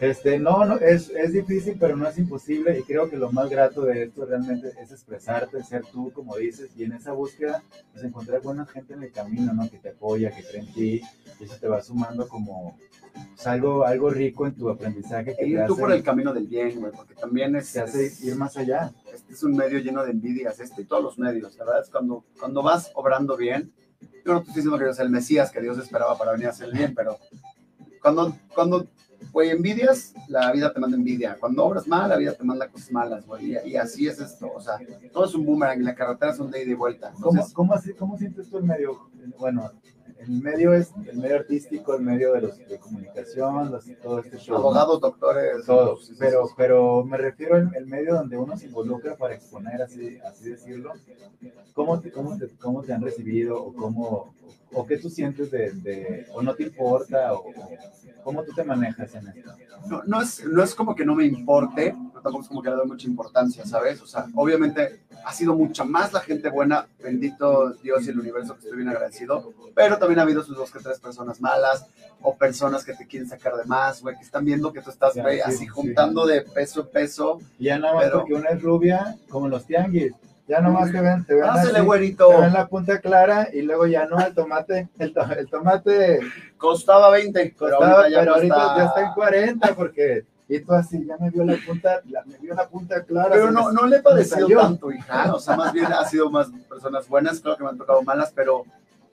Este, 0.00 0.38
no, 0.38 0.64
no, 0.64 0.76
es, 0.76 1.10
es 1.10 1.32
difícil, 1.32 1.76
pero 1.78 1.96
no 1.96 2.08
es 2.08 2.16
imposible 2.16 2.78
y 2.78 2.82
creo 2.84 3.10
que 3.10 3.16
lo 3.16 3.30
más 3.32 3.50
grato 3.50 3.82
de 3.82 4.04
esto 4.04 4.24
realmente 4.24 4.72
es 4.80 4.92
expresarte, 4.92 5.62
ser 5.62 5.84
tú, 5.84 6.10
como 6.12 6.36
dices, 6.36 6.70
y 6.76 6.84
en 6.84 6.92
esa 6.92 7.12
búsqueda, 7.12 7.62
pues 7.92 8.04
encontrar 8.04 8.40
buena 8.40 8.64
gente 8.64 8.94
en 8.94 9.02
el 9.02 9.12
camino, 9.12 9.52
¿no? 9.52 9.68
Que 9.68 9.78
te 9.78 9.90
apoya, 9.90 10.30
que 10.30 10.42
cree 10.42 10.60
en 10.60 10.72
ti, 10.72 11.02
y 11.38 11.44
eso 11.44 11.56
te 11.60 11.68
va 11.68 11.82
sumando 11.82 12.26
como 12.28 12.78
pues, 13.12 13.46
algo, 13.46 13.84
algo 13.84 14.08
rico 14.08 14.46
en 14.46 14.54
tu 14.54 14.70
aprendizaje 14.70 15.24
que 15.24 15.32
E 15.32 15.36
te 15.36 15.46
ir 15.48 15.66
tú 15.66 15.74
hace, 15.74 15.82
por 15.82 15.92
el 15.92 16.02
camino 16.02 16.32
del 16.32 16.46
bien, 16.46 16.80
güey, 16.80 16.92
porque 16.92 17.14
también 17.14 17.54
es, 17.56 17.70
te 17.70 17.80
hace 17.80 18.10
ir 18.22 18.36
más 18.36 18.56
allá. 18.56 18.92
este 19.12 19.34
es 19.34 19.42
un 19.42 19.54
medio 19.54 19.80
lleno 19.80 20.02
de 20.02 20.12
envidias, 20.12 20.60
este 20.60 20.82
y 20.82 20.84
todos 20.86 21.02
los 21.02 21.18
medios, 21.18 21.56
la 21.58 21.64
verdad 21.64 21.82
es 21.82 21.90
cuando, 21.90 22.24
cuando 22.38 22.62
vas 22.62 22.90
obrando 22.94 23.36
bien, 23.36 23.70
yo 24.24 24.32
no 24.32 24.38
estoy 24.38 24.54
diciendo 24.54 24.78
que 24.78 24.94
sea 24.94 25.04
el 25.04 25.10
Mesías 25.10 25.50
que 25.50 25.60
Dios 25.60 25.78
esperaba 25.78 26.16
para 26.16 26.32
venir 26.32 26.46
a 26.46 26.50
hacer 26.50 26.68
el 26.68 26.72
bien, 26.72 26.94
pero 26.94 27.18
cuando, 28.00 28.34
cuando, 28.54 28.86
güey, 29.32 29.50
envidias, 29.50 30.14
la 30.28 30.50
vida 30.52 30.72
te 30.72 30.80
manda 30.80 30.96
envidia, 30.96 31.36
cuando 31.38 31.64
obras 31.64 31.86
mal, 31.86 32.08
la 32.08 32.16
vida 32.16 32.32
te 32.34 32.42
manda 32.44 32.68
cosas 32.68 32.90
malas, 32.92 33.26
güey, 33.26 33.52
y, 33.64 33.70
y 33.70 33.76
así 33.76 34.06
es 34.08 34.20
esto, 34.20 34.50
o 34.54 34.60
sea, 34.60 34.78
todo 35.12 35.24
es 35.24 35.34
un 35.34 35.44
boomerang 35.46 35.80
y 35.80 35.84
la 35.84 35.94
carretera 35.94 36.32
es 36.32 36.38
un 36.40 36.50
de 36.50 36.62
ida 36.62 36.70
y 36.72 36.74
vuelta, 36.74 37.12
¿Cómo, 37.20 37.40
cómo, 37.52 37.74
así- 37.74 37.92
cómo 37.94 38.16
sientes 38.18 38.48
tú 38.48 38.58
el 38.58 38.64
medio? 38.64 39.08
Bueno, 39.38 39.70
el 40.18 40.30
medio 40.30 40.74
es 40.74 40.90
el 41.06 41.16
medio 41.18 41.36
artístico, 41.36 41.94
el 41.94 42.02
medio 42.02 42.32
de, 42.34 42.42
los, 42.42 42.58
de 42.58 42.78
comunicación, 42.78 43.70
los- 43.70 43.86
todo 44.02 44.18
este 44.20 44.38
show. 44.38 44.54
¿no? 44.56 44.60
abogados, 44.60 45.00
doctores, 45.00 45.64
todo, 45.66 45.96
sí, 45.98 46.06
sí, 46.08 46.14
pero, 46.18 46.46
sí. 46.46 46.54
pero 46.56 47.04
me 47.04 47.16
refiero 47.16 47.54
al 47.56 47.74
el 47.74 47.86
medio 47.86 48.14
donde 48.14 48.36
uno 48.36 48.56
se 48.56 48.66
involucra 48.66 49.16
para 49.16 49.34
exponer, 49.34 49.80
así, 49.82 50.18
así 50.18 50.50
decirlo. 50.50 50.92
¿Cómo 51.72 52.00
te, 52.00 52.10
cómo, 52.10 52.36
te, 52.36 52.48
¿Cómo 52.58 52.82
te 52.82 52.92
han 52.92 53.02
recibido 53.02 53.62
o 53.62 53.72
cómo, 53.72 54.34
o 54.72 54.86
qué 54.86 54.98
tú 54.98 55.08
sientes 55.08 55.50
de, 55.50 55.70
de- 55.70 56.26
o 56.34 56.42
no 56.42 56.54
te 56.54 56.64
importa, 56.64 57.32
o, 57.32 57.48
o 57.48 57.54
cómo 58.22 58.42
tú 58.44 58.52
te 58.52 58.64
manejas 58.64 59.14
en 59.14 59.28
esto? 59.28 59.52
no, 59.88 60.02
no, 60.04 60.20
es, 60.20 60.44
no 60.44 60.62
es 60.62 60.74
como 60.74 60.94
que 60.94 61.04
no 61.06 61.14
me 61.14 61.24
importe, 61.24 61.94
pero 62.20 62.22
tampoco 62.22 62.42
es 62.42 62.48
como 62.48 62.62
que 62.62 62.70
le 62.70 62.76
doy 62.76 62.86
mucha 62.86 63.06
importancia, 63.06 63.64
¿sabes? 63.64 64.00
O 64.02 64.06
sea, 64.06 64.26
obviamente 64.34 65.00
ha 65.24 65.32
sido 65.32 65.54
mucha 65.54 65.84
más 65.84 66.12
la 66.12 66.20
gente 66.20 66.48
buena, 66.50 66.86
bendito 67.02 67.70
Dios 67.82 68.06
y 68.06 68.10
el 68.10 68.20
universo 68.20 68.54
que 68.54 68.60
estoy 68.60 68.76
bien 68.76 68.88
agradecido, 68.88 69.52
pero 69.74 69.98
también 69.98 70.18
ha 70.18 70.22
habido 70.22 70.42
sus 70.42 70.56
dos 70.56 70.70
que 70.70 70.78
tres 70.80 70.98
personas 71.00 71.40
malas 71.40 71.86
o 72.22 72.34
personas 72.36 72.84
que 72.84 72.94
te 72.94 73.06
quieren 73.06 73.28
sacar 73.28 73.54
de 73.56 73.64
más, 73.64 74.02
güey, 74.02 74.16
que 74.16 74.22
están 74.22 74.44
viendo 74.44 74.72
que 74.72 74.82
tú 74.82 74.90
estás, 74.90 75.14
güey, 75.16 75.36
sí, 75.36 75.42
así 75.44 75.56
sí. 75.58 75.66
juntando 75.66 76.26
de 76.26 76.42
peso 76.42 76.80
en 76.82 76.86
peso. 76.88 77.38
Y 77.58 77.64
ya 77.64 77.78
nada 77.78 77.94
más 77.94 78.04
Pero- 78.04 78.18
porque 78.18 78.34
una 78.34 78.50
es 78.50 78.62
rubia, 78.62 79.16
como 79.28 79.48
los 79.48 79.64
tianguis, 79.66 80.12
ya 80.48 80.60
nomás 80.60 80.90
te 80.90 81.00
ven, 81.00 81.24
te 81.24 81.34
ven, 81.34 81.44
así, 81.44 81.80
güerito, 81.80 82.28
te 82.28 82.36
ven 82.40 82.52
la 82.52 82.66
punta 82.66 82.98
clara 83.00 83.48
y 83.52 83.62
luego 83.62 83.86
ya 83.86 84.06
no, 84.06 84.18
el 84.18 84.34
tomate, 84.34 84.88
el, 84.98 85.12
to- 85.14 85.30
el 85.38 85.48
tomate 85.48 86.18
costaba 86.56 87.08
20, 87.10 87.54
pero 87.58 87.76
costaba, 87.78 88.00
ahorita 88.00 88.10
ya 88.10 88.20
pero 88.20 88.34
ahorita 88.34 88.54
cuesta- 88.54 88.76
ya 88.78 88.84
está 88.86 89.00
en 89.02 89.12
40 89.14 89.74
porque, 89.76 90.24
y 90.56 90.60
tú 90.60 90.72
así, 90.72 91.04
ya 91.06 91.16
me 91.18 91.30
vio 91.30 91.44
la 91.44 91.56
punta, 91.66 92.02
la- 92.08 92.24
me 92.24 92.36
vio 92.38 92.54
la 92.54 92.68
punta 92.68 93.04
clara. 93.04 93.30
Pero 93.30 93.50
no, 93.50 93.70
no 93.72 93.86
le 93.86 94.02
salió. 94.24 94.58
tanto, 94.60 94.90
hija. 94.90 95.32
O 95.34 95.38
sea, 95.38 95.56
más 95.56 95.72
bien 95.72 95.86
ha 95.86 96.04
sido 96.04 96.30
más 96.30 96.48
personas 96.68 97.08
buenas, 97.08 97.40
creo 97.40 97.56
que 97.56 97.62
me 97.64 97.70
han 97.70 97.78
tocado 97.78 98.02
malas, 98.02 98.32
pero 98.34 98.64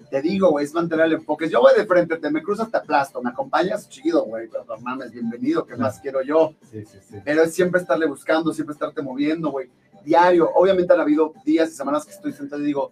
te 0.09 0.21
digo, 0.21 0.49
güey, 0.51 0.65
es 0.65 0.73
mantener 0.73 1.05
el 1.07 1.13
enfoque. 1.13 1.49
Yo 1.49 1.59
voy 1.61 1.73
de 1.77 1.85
frente, 1.85 2.17
te 2.17 2.31
me 2.31 2.41
cruzas, 2.41 2.71
te 2.71 2.77
aplasto, 2.77 3.21
me 3.21 3.29
acompañas, 3.29 3.87
chido, 3.89 4.23
güey, 4.25 4.47
pero 4.47 4.63
no 4.65 4.77
mames, 4.77 5.11
bienvenido, 5.11 5.65
¿qué 5.65 5.75
más 5.75 5.99
quiero 5.99 6.21
yo? 6.21 6.53
Sí, 6.71 6.85
sí, 6.85 6.97
sí. 7.01 7.17
Pero 7.23 7.43
es 7.43 7.53
siempre 7.53 7.81
estarle 7.81 8.05
buscando, 8.07 8.53
siempre 8.53 8.73
estarte 8.73 9.01
moviendo, 9.01 9.51
güey. 9.51 9.69
Diario, 10.05 10.49
obviamente 10.55 10.93
han 10.93 11.01
habido 11.01 11.33
días 11.43 11.69
y 11.69 11.73
semanas 11.73 12.05
que 12.05 12.11
estoy 12.11 12.31
sentado 12.31 12.61
y 12.61 12.65
digo, 12.65 12.91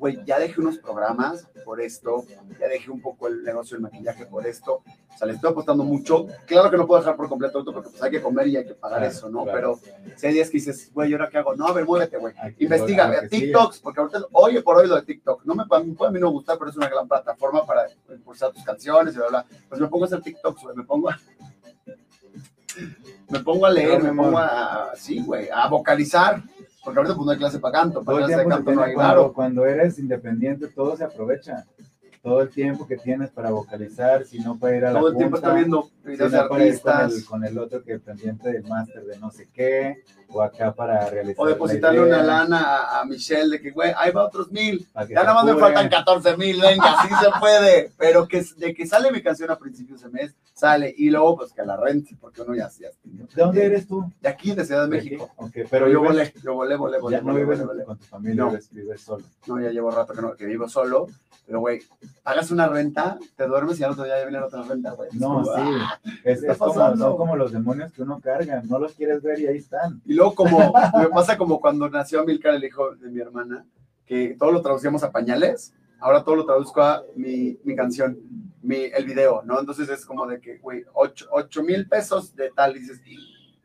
güey, 0.00 0.18
ya 0.24 0.38
dejé 0.38 0.60
unos 0.60 0.78
programas 0.78 1.46
por 1.64 1.80
esto, 1.80 2.24
ya 2.58 2.66
dejé 2.68 2.90
un 2.90 3.00
poco 3.00 3.28
el 3.28 3.44
negocio 3.44 3.76
del 3.76 3.82
maquillaje 3.82 4.26
por 4.26 4.46
esto, 4.46 4.82
o 5.14 5.18
sea, 5.18 5.26
le 5.28 5.34
estoy 5.34 5.50
apostando 5.50 5.84
mucho. 5.84 6.26
Claro 6.46 6.70
que 6.70 6.76
no 6.78 6.86
puedo 6.86 7.00
dejar 7.00 7.16
por 7.16 7.28
completo 7.28 7.58
esto 7.60 7.72
porque 7.72 7.90
pues 7.90 8.02
hay 8.02 8.10
que 8.10 8.22
comer 8.22 8.48
y 8.48 8.56
hay 8.56 8.64
que 8.66 8.74
pagar 8.74 9.00
Claro, 9.00 9.12
eso, 9.12 9.28
¿no? 9.28 9.44
claro. 9.44 9.78
Pero 9.84 10.16
si 10.16 10.26
hay 10.26 10.32
días 10.34 10.48
que 10.48 10.56
dices, 10.58 10.90
güey, 10.92 11.10
¿y 11.10 11.12
ahora 11.12 11.28
qué 11.28 11.38
hago? 11.38 11.54
No, 11.54 11.66
a 11.66 11.72
ver, 11.72 11.84
muévete, 11.84 12.16
güey. 12.16 12.34
Investiga, 12.58 13.12
sigue. 13.14 13.28
TikToks, 13.28 13.78
porque 13.80 14.00
ahorita, 14.00 14.20
oye, 14.32 14.62
por 14.62 14.78
hoy 14.78 14.88
lo 14.88 14.96
de 14.96 15.02
TikTok, 15.02 15.44
no 15.44 15.54
me, 15.54 15.66
puede- 15.66 15.82
a 16.06 16.10
mí 16.10 16.18
no 16.18 16.30
gustar, 16.30 16.58
pero 16.58 16.70
es 16.70 16.76
una 16.76 16.88
gran 16.88 17.06
plataforma 17.06 17.66
para 17.66 17.86
impulsar 18.08 18.50
tus 18.52 18.64
canciones 18.64 19.14
y 19.14 19.18
bla, 19.18 19.28
bla. 19.28 19.46
Pues 19.68 19.80
me 19.80 19.86
pongo 19.88 20.04
a 20.04 20.06
hacer 20.06 20.22
TikToks, 20.22 20.62
güey, 20.62 20.76
me 20.76 20.84
pongo 20.84 21.10
a... 21.10 21.20
Me 23.28 23.40
pongo 23.40 23.66
a 23.66 23.70
leer, 23.70 24.02
me 24.02 24.12
pongo 24.12 24.38
a, 24.38 24.92
sí, 24.96 25.22
güey, 25.22 25.48
a 25.52 25.68
vocalizar, 25.68 26.42
porque 26.82 26.98
ahorita 26.98 27.14
pues 27.14 27.26
no 27.26 27.32
hay 27.32 27.38
clase 27.38 27.58
para 27.58 27.78
canto, 27.78 28.02
para 28.02 28.18
clase 28.18 28.36
de 28.36 28.46
canto 28.46 28.72
no 28.72 28.82
hay, 28.82 28.94
cuando, 28.94 29.12
claro. 29.12 29.32
cuando 29.32 29.66
eres 29.66 29.98
independiente, 29.98 30.68
todo 30.68 30.96
se 30.96 31.04
aprovecha. 31.04 31.64
Todo 32.22 32.42
el 32.42 32.50
tiempo 32.50 32.86
que 32.86 32.98
tienes 32.98 33.30
para 33.30 33.50
vocalizar, 33.50 34.26
si 34.26 34.40
no 34.40 34.58
para 34.58 34.76
ir 34.76 34.84
a 34.84 34.92
la 34.92 35.00
Todo 35.00 35.08
el 35.08 35.16
tiempo 35.16 35.36
está 35.36 35.54
viendo 35.54 35.84
si 36.02 36.08
videos 36.10 36.30
no 36.30 36.48
para 36.48 36.66
ir 36.66 36.78
con 36.78 36.92
artistas, 36.92 37.12
el, 37.14 37.24
con 37.24 37.44
el 37.46 37.58
otro 37.58 37.82
que 37.82 37.98
pendiente 37.98 38.52
del 38.52 38.64
máster 38.64 39.04
de 39.06 39.18
no 39.18 39.30
sé 39.30 39.48
qué, 39.54 40.02
o 40.28 40.42
acá 40.42 40.74
para 40.74 41.08
realizar 41.08 41.40
o 41.42 41.46
la 41.46 41.52
depositarle 41.52 42.00
idea, 42.02 42.16
una 42.18 42.22
lana 42.22 42.58
a, 42.60 43.00
a 43.00 43.04
Michelle 43.06 43.48
de 43.48 43.60
que, 43.62 43.70
güey, 43.70 43.92
ahí 43.96 44.10
va 44.12 44.26
otros 44.26 44.52
mil, 44.52 44.86
ya 44.94 45.06
se 45.06 45.14
nada 45.14 45.32
más 45.32 45.44
me 45.46 45.54
faltan 45.56 45.88
14 45.88 46.36
mil, 46.36 46.60
venga, 46.60 47.02
sí 47.02 47.08
se 47.08 47.30
puede, 47.40 47.90
pero 47.96 48.28
que 48.28 48.44
de 48.58 48.74
que 48.74 48.86
sale 48.86 49.10
mi 49.10 49.22
canción 49.22 49.50
a 49.50 49.56
principios 49.58 50.02
de 50.02 50.10
mes, 50.10 50.34
sale, 50.52 50.94
y 50.94 51.08
luego 51.08 51.38
pues 51.38 51.54
que 51.54 51.64
la 51.64 51.78
rente, 51.78 52.14
porque 52.20 52.42
uno 52.42 52.54
ya 52.54 52.66
hacía. 52.66 52.90
¿De 53.02 53.26
dónde 53.34 53.64
eres 53.64 53.88
tú? 53.88 54.04
De 54.20 54.28
aquí, 54.28 54.54
de 54.54 54.66
Ciudad 54.66 54.82
de. 54.82 54.88
México. 54.88 55.30
Ok, 55.36 55.52
Pero 55.70 55.88
yo 55.88 56.02
vives- 56.02 56.32
volé, 56.34 56.34
yo 56.44 56.54
volé, 56.54 56.76
volé, 56.76 56.98
volé, 56.98 57.16
ya 57.16 57.22
no 57.22 57.32
volé, 57.32 57.44
vives 57.44 57.64
volé, 57.66 57.84
con 57.84 57.96
tu 57.96 58.04
familia, 58.04 58.42
No. 58.44 58.50
vives, 58.50 58.68
vives 58.70 59.00
solo. 59.00 59.24
No, 59.46 59.58
ya 59.58 59.70
llevo 59.70 59.90
rato 59.90 60.12
que, 60.12 60.20
no, 60.20 60.34
que 60.34 60.44
vivo 60.44 60.68
solo, 60.68 61.06
pero 61.46 61.60
güey, 61.60 61.80
pagas 62.22 62.50
una 62.50 62.68
renta, 62.68 63.18
te 63.36 63.46
duermes 63.46 63.80
y 63.80 63.84
al 63.84 63.92
otro 63.92 64.04
día 64.04 64.18
ya 64.18 64.24
viene 64.28 64.44
otra 64.44 64.62
renta, 64.62 64.92
güey. 64.92 65.08
No, 65.12 65.42
como, 65.42 65.44
sí. 65.44 65.50
ah. 65.56 66.00
Como, 66.58 66.96
son 66.96 67.16
como 67.16 67.36
los 67.36 67.52
demonios 67.52 67.92
que 67.92 68.02
uno 68.02 68.20
carga. 68.20 68.62
No 68.68 68.78
los 68.78 68.92
quieres 68.94 69.22
ver 69.22 69.40
y 69.40 69.46
ahí 69.46 69.56
están. 69.56 70.00
Y 70.04 70.14
luego 70.14 70.34
como, 70.34 70.72
me 70.98 71.08
pasa 71.08 71.36
como 71.38 71.60
cuando 71.60 71.88
nació 71.88 72.24
Milcar, 72.24 72.54
el 72.54 72.64
hijo 72.64 72.94
de 72.96 73.08
mi 73.10 73.20
hermana, 73.20 73.64
que 74.06 74.36
todo 74.38 74.52
lo 74.52 74.60
traducíamos 74.62 75.02
a 75.02 75.10
pañales, 75.10 75.72
ahora 76.00 76.24
todo 76.24 76.36
lo 76.36 76.44
traduzco 76.46 76.82
a 76.82 77.02
mi, 77.14 77.58
mi 77.64 77.76
canción, 77.76 78.18
mi, 78.62 78.76
el 78.76 79.04
video, 79.04 79.42
¿no? 79.44 79.60
Entonces 79.60 79.88
es 79.88 80.04
como 80.04 80.26
de 80.26 80.40
que, 80.40 80.58
güey, 80.58 80.84
ocho, 80.94 81.26
ocho 81.30 81.62
mil 81.62 81.88
pesos 81.88 82.34
de 82.34 82.50
tal, 82.50 82.76
y 82.76 82.80
dices, 82.80 83.00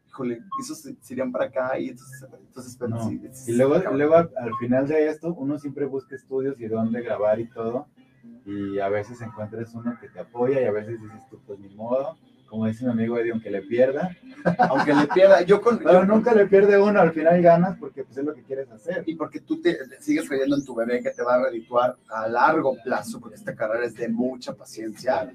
híjole, 0.08 0.42
esos 0.62 0.80
se 0.80 1.14
irían 1.14 1.32
para 1.32 1.46
acá, 1.46 1.80
y 1.80 1.90
entonces, 1.90 2.26
entonces 2.48 2.76
pero 2.78 2.90
No. 2.92 3.10
sí, 3.10 3.20
Y 3.48 3.54
luego, 3.54 3.78
luego 3.92 4.16
al, 4.16 4.30
al 4.38 4.54
final 4.60 4.88
de 4.88 5.08
esto, 5.08 5.34
uno 5.34 5.58
siempre 5.58 5.86
busca 5.86 6.16
estudios 6.16 6.60
y 6.60 6.68
dónde 6.68 7.02
grabar 7.02 7.40
y 7.40 7.50
todo. 7.50 7.88
Y 8.46 8.80
a 8.80 8.90
veces 8.90 9.20
encuentras 9.22 9.74
uno 9.74 9.98
que 10.00 10.08
te 10.10 10.20
apoya 10.20 10.62
y 10.62 10.66
a 10.66 10.72
veces 10.72 11.02
dices 11.02 11.22
tú, 11.30 11.40
pues 11.48 11.60
ni 11.60 11.70
modo. 11.76 12.18
Como 12.48 12.68
dice 12.68 12.86
mi 12.86 12.92
amigo 12.92 13.18
Eddie, 13.18 13.32
aunque 13.32 13.50
le 13.50 13.64
pierda. 13.64 14.16
aunque 14.70 14.94
le 14.94 15.08
pierda, 15.08 15.42
yo 15.42 15.60
con... 15.62 15.80
Pero 15.80 15.94
yo- 16.02 16.06
nunca 16.06 16.34
le 16.34 16.46
pierde 16.46 16.80
uno, 16.80 17.02
al 17.02 17.12
final 17.12 17.42
ganas 17.42 17.76
porque 17.80 18.04
pues 18.04 18.18
es 18.18 18.24
lo 18.24 18.36
que 18.36 18.44
quieres 18.44 18.70
hacer. 18.72 19.04
y 19.08 19.16
porque 19.16 19.40
tú 19.42 19.60
te 19.62 19.78
sigues 20.00 20.28
creyendo 20.30 20.56
en 20.56 20.64
tu 20.64 20.76
bebé 20.76 21.02
que 21.02 21.10
te 21.10 21.24
va 21.24 21.36
a 21.36 21.44
redituar 21.44 21.96
a 22.08 22.28
largo 22.28 22.76
plazo, 22.84 23.20
porque 23.20 23.36
esta 23.36 23.56
carrera 23.56 23.86
es 23.86 23.96
de 23.96 24.08
mucha 24.10 24.54
paciencia, 24.54 25.34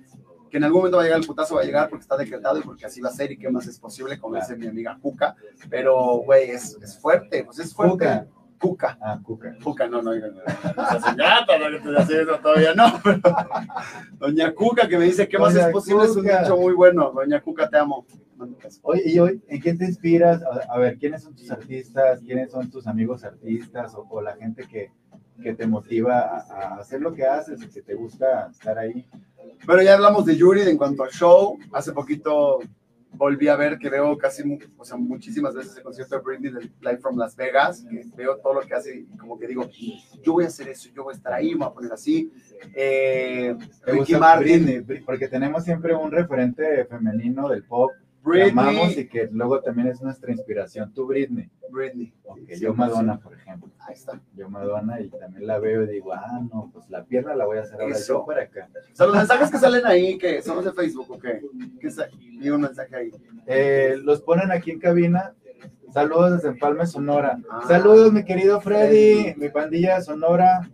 que 0.49 0.57
en 0.57 0.65
algún 0.65 0.81
momento 0.81 0.97
va 0.99 1.03
a 1.03 1.07
llegar 1.07 1.21
el 1.21 1.27
putazo, 1.27 1.57
va 1.57 1.63
a 1.63 1.65
llegar 1.65 1.89
porque 1.91 2.03
está 2.03 2.17
decretado 2.17 2.59
y 2.59 2.63
porque 2.63 2.87
así 2.87 3.01
va 3.01 3.09
a 3.09 3.13
ser 3.13 3.33
y 3.33 3.37
qué 3.37 3.51
más 3.51 3.67
es 3.67 3.79
posible, 3.79 4.19
como 4.19 4.35
Claro. 4.35 4.47
dice 4.49 4.59
mi 4.59 4.67
amiga 4.69 4.97
Cuca, 5.03 5.35
pero 5.69 6.19
güey, 6.25 6.51
es, 6.51 6.77
es 6.81 6.97
fuerte, 6.99 7.43
pues 7.45 7.59
es 7.59 7.75
fuerte. 7.75 7.93
Cuca. 7.93 8.27
Cuca. 8.61 8.99
Ah, 9.01 9.19
Cuca. 9.23 9.57
Cuca, 9.65 9.89
no, 9.89 10.03
no, 10.03 10.15
no, 10.15 10.27
no, 10.29 10.43
no, 12.27 12.39
todavía 12.41 12.75
no, 12.75 13.01
pero 13.03 13.21
Doña 14.19 14.53
Cuca 14.53 14.87
que 14.87 14.99
me 14.99 15.07
dice 15.07 15.27
qué 15.27 15.39
más 15.39 15.57
es 15.57 15.67
posible, 15.69 16.05
es 16.05 16.15
un 16.15 16.25
dicho 16.25 16.57
muy 16.59 16.75
bueno. 16.75 17.11
Doña 17.11 17.41
Cuca, 17.41 17.71
te 17.71 17.79
amo. 17.79 18.05
Oye, 18.83 19.03
y 19.07 19.19
hoy, 19.19 19.43
¿en 19.49 19.61
quién 19.61 19.79
te 19.79 19.87
inspiras? 19.87 20.43
A, 20.69 20.79
ver, 20.79 20.99
¿quiénes 20.99 21.23
son 21.23 21.35
tus 21.35 21.51
artistas? 21.51 22.21
¿Quiénes 22.21 22.51
son 22.53 22.71
tus 22.71 22.87
amigos 22.87 23.25
artistas? 23.25 23.95
O, 23.95 24.07
o 24.11 24.21
la 24.21 24.37
gente 24.37 24.67
que, 24.69 24.93
que 25.43 25.55
te 25.55 25.67
motiva 25.67 26.21
a, 26.21 26.37
a 26.39 26.75
hacer 26.77 27.01
lo 27.01 27.15
que 27.15 27.25
haces 27.25 27.63
y 27.63 27.69
que 27.69 27.81
te 27.81 27.95
gusta 27.95 28.49
estar 28.51 28.79
ahí. 28.79 29.09
Pero 29.67 29.83
ya 29.83 29.95
hablamos 29.95 30.27
de 30.27 30.37
Yuri 30.37 30.63
en 30.63 30.77
cuanto 30.77 31.03
al 31.03 31.11
show. 31.11 31.59
Hace 31.73 31.93
poquito 31.93 32.59
volví 33.13 33.49
a 33.49 33.57
ver 33.57 33.79
que 33.79 33.91
veo 33.91 34.17
casi, 34.17 34.43
o 34.79 34.85
sea, 34.85 34.97
muchísimas 34.97 35.55
veces 35.55 35.77
el 35.77 35.83
concierto 35.83 36.17
de 36.17 36.23
Britney 36.23 36.53
del 36.53 36.73
Live 36.81 36.99
from 36.99 37.17
Las 37.19 37.37
Vegas, 37.37 37.85
que 37.89 38.05
veo 38.17 38.37
todo 38.39 38.55
lo 38.55 38.61
que 38.63 38.75
hace 38.75 38.97
y 38.99 39.05
como 39.17 39.39
que 39.39 39.47
digo, 39.47 39.69
yo 40.23 40.33
voy 40.35 40.45
a 40.45 40.49
hacer 40.49 40.69
eso, 40.69 40.89
yo 40.95 41.05
voy 41.05 41.13
a 41.15 41.17
estar 41.17 41.33
ahí, 41.33 41.51
me 41.53 41.59
voy 41.61 41.69
a 41.69 41.73
poner 41.75 41.93
así. 41.93 42.33
Eh, 42.75 43.57
¿Te 43.85 43.93
Ricky 43.93 44.15
Martin, 44.17 44.65
Britney? 44.65 44.81
Bri- 44.85 45.05
Porque 45.05 45.29
tenemos 45.29 45.65
siempre 45.65 45.95
un 45.95 46.11
referente 46.11 46.85
femenino 46.87 47.49
del 47.49 47.65
pop 47.65 47.91
que 48.25 48.43
amamos 48.51 48.97
y 48.97 49.09
que 49.09 49.29
luego 49.33 49.61
también 49.61 49.89
es 49.89 50.01
nuestra 50.03 50.31
inspiración. 50.33 50.93
Tú, 50.93 51.07
Britney. 51.07 51.49
Britney. 51.71 52.13
Ok, 52.25 52.39
Sí, 52.53 52.61
yo 52.61 52.75
Madonna, 52.75 53.19
por 53.21 53.35
ejemplo. 53.35 53.71
Ahí 53.79 53.95
está. 53.95 54.21
Yo 54.35 54.49
Madonna 54.51 55.01
y 55.01 55.09
también 55.09 55.47
la 55.47 55.59
veo 55.59 55.85
y 55.85 55.87
digo, 55.89 56.13
ah, 56.13 56.41
no, 56.53 56.71
pues 56.73 56.89
la 56.91 57.05
pierna 57.05 57.35
la 57.35 57.47
voy 57.47 57.59
a 57.59 57.63
hacer 57.63 57.81
ahora 57.81 57.95
Eso. 57.95 58.15
yo 58.21 58.27
para 58.27 58.43
acá. 58.43 58.69
O 58.93 58.97
sea, 58.97 59.07
los 59.07 59.17
mensajes 59.17 59.51
que 59.51 59.59
salen 59.59 59.87
ahí, 59.87 60.19
que 60.19 60.43
son 60.43 60.57
los 60.57 60.65
de 60.65 60.73
Facebook, 60.73 61.11
¿o 61.11 61.19
qué? 61.19 61.41
¿Qué 61.81 61.91
sa- 61.91 62.09
Digo 62.41 62.57
un 62.57 62.63
mensaje 62.63 62.95
ahí. 62.97 63.11
Eh, 63.47 63.97
los 64.03 64.21
ponen 64.23 64.51
aquí 64.51 64.71
en 64.73 64.81
cabina. 64.81 65.35
Saludos 65.93 66.33
desde 66.35 66.49
Empalme, 66.49 66.87
Sonora. 66.87 67.39
Ah. 67.51 67.63
Saludos, 67.67 68.13
mi 68.13 68.25
querido 68.25 68.61
Freddy, 68.61 69.35
mi 69.37 69.49
pandilla 69.49 69.97
de 69.97 70.03
Sonora. 70.03 70.71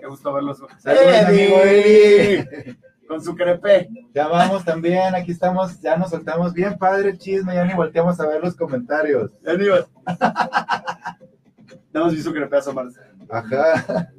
Qué 0.00 0.06
gusto 0.06 0.32
verlos. 0.32 0.62
Saludos, 0.78 1.14
amigo 1.26 1.56
Eddie. 1.64 2.76
Con 3.06 3.22
su 3.22 3.34
crepe. 3.34 3.88
Te 4.12 4.20
amamos 4.20 4.64
también, 4.64 5.14
aquí 5.14 5.32
estamos, 5.32 5.80
ya 5.80 5.96
nos 5.96 6.10
soltamos 6.10 6.52
bien 6.52 6.76
padre 6.76 7.10
el 7.10 7.18
chisme, 7.18 7.54
ya 7.54 7.64
ni 7.64 7.74
volteamos 7.74 8.18
a 8.20 8.26
ver 8.26 8.42
los 8.42 8.56
comentarios. 8.56 9.30
Ya 9.42 9.54
ni 9.54 9.66
más 11.94 12.12
vi 12.14 12.20
su 12.20 12.32
crepe 12.32 12.56
asomarse. 12.56 13.00
Ajá. 13.28 14.10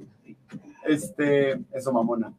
Este, 0.86 1.60
eso 1.74 1.92
mamona. 1.92 2.34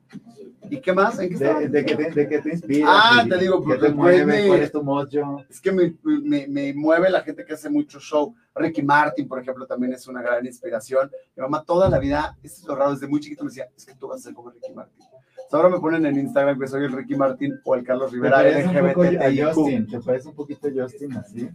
¿Y 0.71 0.81
qué 0.81 0.93
más? 0.93 1.19
¿En 1.19 1.31
qué? 1.31 1.37
¿De, 1.45 1.69
de, 1.69 1.85
qué 1.85 1.97
te, 1.97 2.11
de 2.11 2.27
te 2.41 2.49
inspiras? 2.51 2.91
Ah, 2.93 3.23
¿Y 3.25 3.29
te 3.29 3.39
digo, 3.39 3.61
¿Qué 3.61 3.67
porque 3.69 3.87
te 3.87 3.93
mueve? 3.93 4.25
Britney- 4.25 4.49
¿Cuál 4.49 4.61
es 4.63 4.73
tu 4.73 4.83
mojo? 4.83 5.45
Es 5.49 5.61
que 5.61 5.73
me, 5.73 5.95
me, 6.03 6.47
me 6.49 6.75
mueve 6.75 7.09
la 7.11 7.21
gente 7.23 7.45
que 7.45 7.55
hace 7.55 7.71
mucho 7.71 8.01
show. 8.01 8.35
Ricky 8.55 8.83
Martin, 8.83 9.29
por 9.29 9.41
ejemplo, 9.41 9.67
también 9.67 9.93
es 9.93 10.07
una 10.09 10.21
gran 10.21 10.45
inspiración. 10.45 11.11
Mi 11.37 11.43
mamá 11.43 11.63
toda 11.65 11.89
la 11.89 11.99
vida, 11.99 12.37
esto 12.43 12.63
es 12.63 12.67
lo 12.67 12.75
raro, 12.75 12.93
desde 12.93 13.07
muy 13.07 13.21
chiquito 13.21 13.45
me 13.45 13.51
decía, 13.51 13.69
es 13.77 13.85
que 13.87 13.95
tú 13.95 14.09
vas 14.09 14.21
a 14.21 14.25
ser 14.25 14.35
como 14.35 14.51
Ricky 14.51 14.73
Martin. 14.75 15.07
Ahora 15.53 15.69
me 15.71 15.81
ponen 15.81 16.05
en 16.07 16.19
Instagram 16.19 16.59
que 16.59 16.69
soy 16.69 16.85
el 16.85 16.93
Ricky 16.93 17.15
Martin 17.15 17.59
o 17.65 17.75
el 17.75 17.85
Carlos 17.85 18.11
¿Te 18.11 18.17
Rivera 18.17 18.43
LGBTIQ. 18.43 19.55
Justin? 19.55 19.87
¿Te 19.87 20.01
parece 20.01 20.29
un 20.29 20.35
poquito 20.35 20.69
Justin 20.75 21.17
así? 21.17 21.49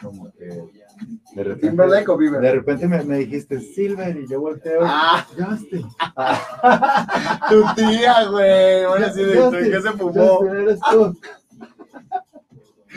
Como 0.00 0.32
que 0.32 0.46
de 1.34 1.44
repente, 1.44 1.68
Timberlake 1.68 2.08
o 2.08 2.16
Bieber. 2.16 2.40
de 2.40 2.52
repente 2.52 2.86
me, 2.88 3.02
me 3.04 3.18
dijiste 3.18 3.60
Silver 3.60 4.16
y 4.16 4.26
yo 4.26 4.40
volteo. 4.40 4.80
Ah, 4.82 5.26
Justin. 5.38 5.86
tu 7.50 7.64
tía, 7.74 8.24
güey. 8.30 8.84
Ahora 8.84 9.12
sí, 9.12 9.22
de 9.22 9.40
Justin, 9.40 9.70
¿qué 9.70 9.80
se 9.80 9.92
fumó? 9.92 10.36
Justin, 10.36 10.56
eres 10.56 10.80
tú. 10.90 11.18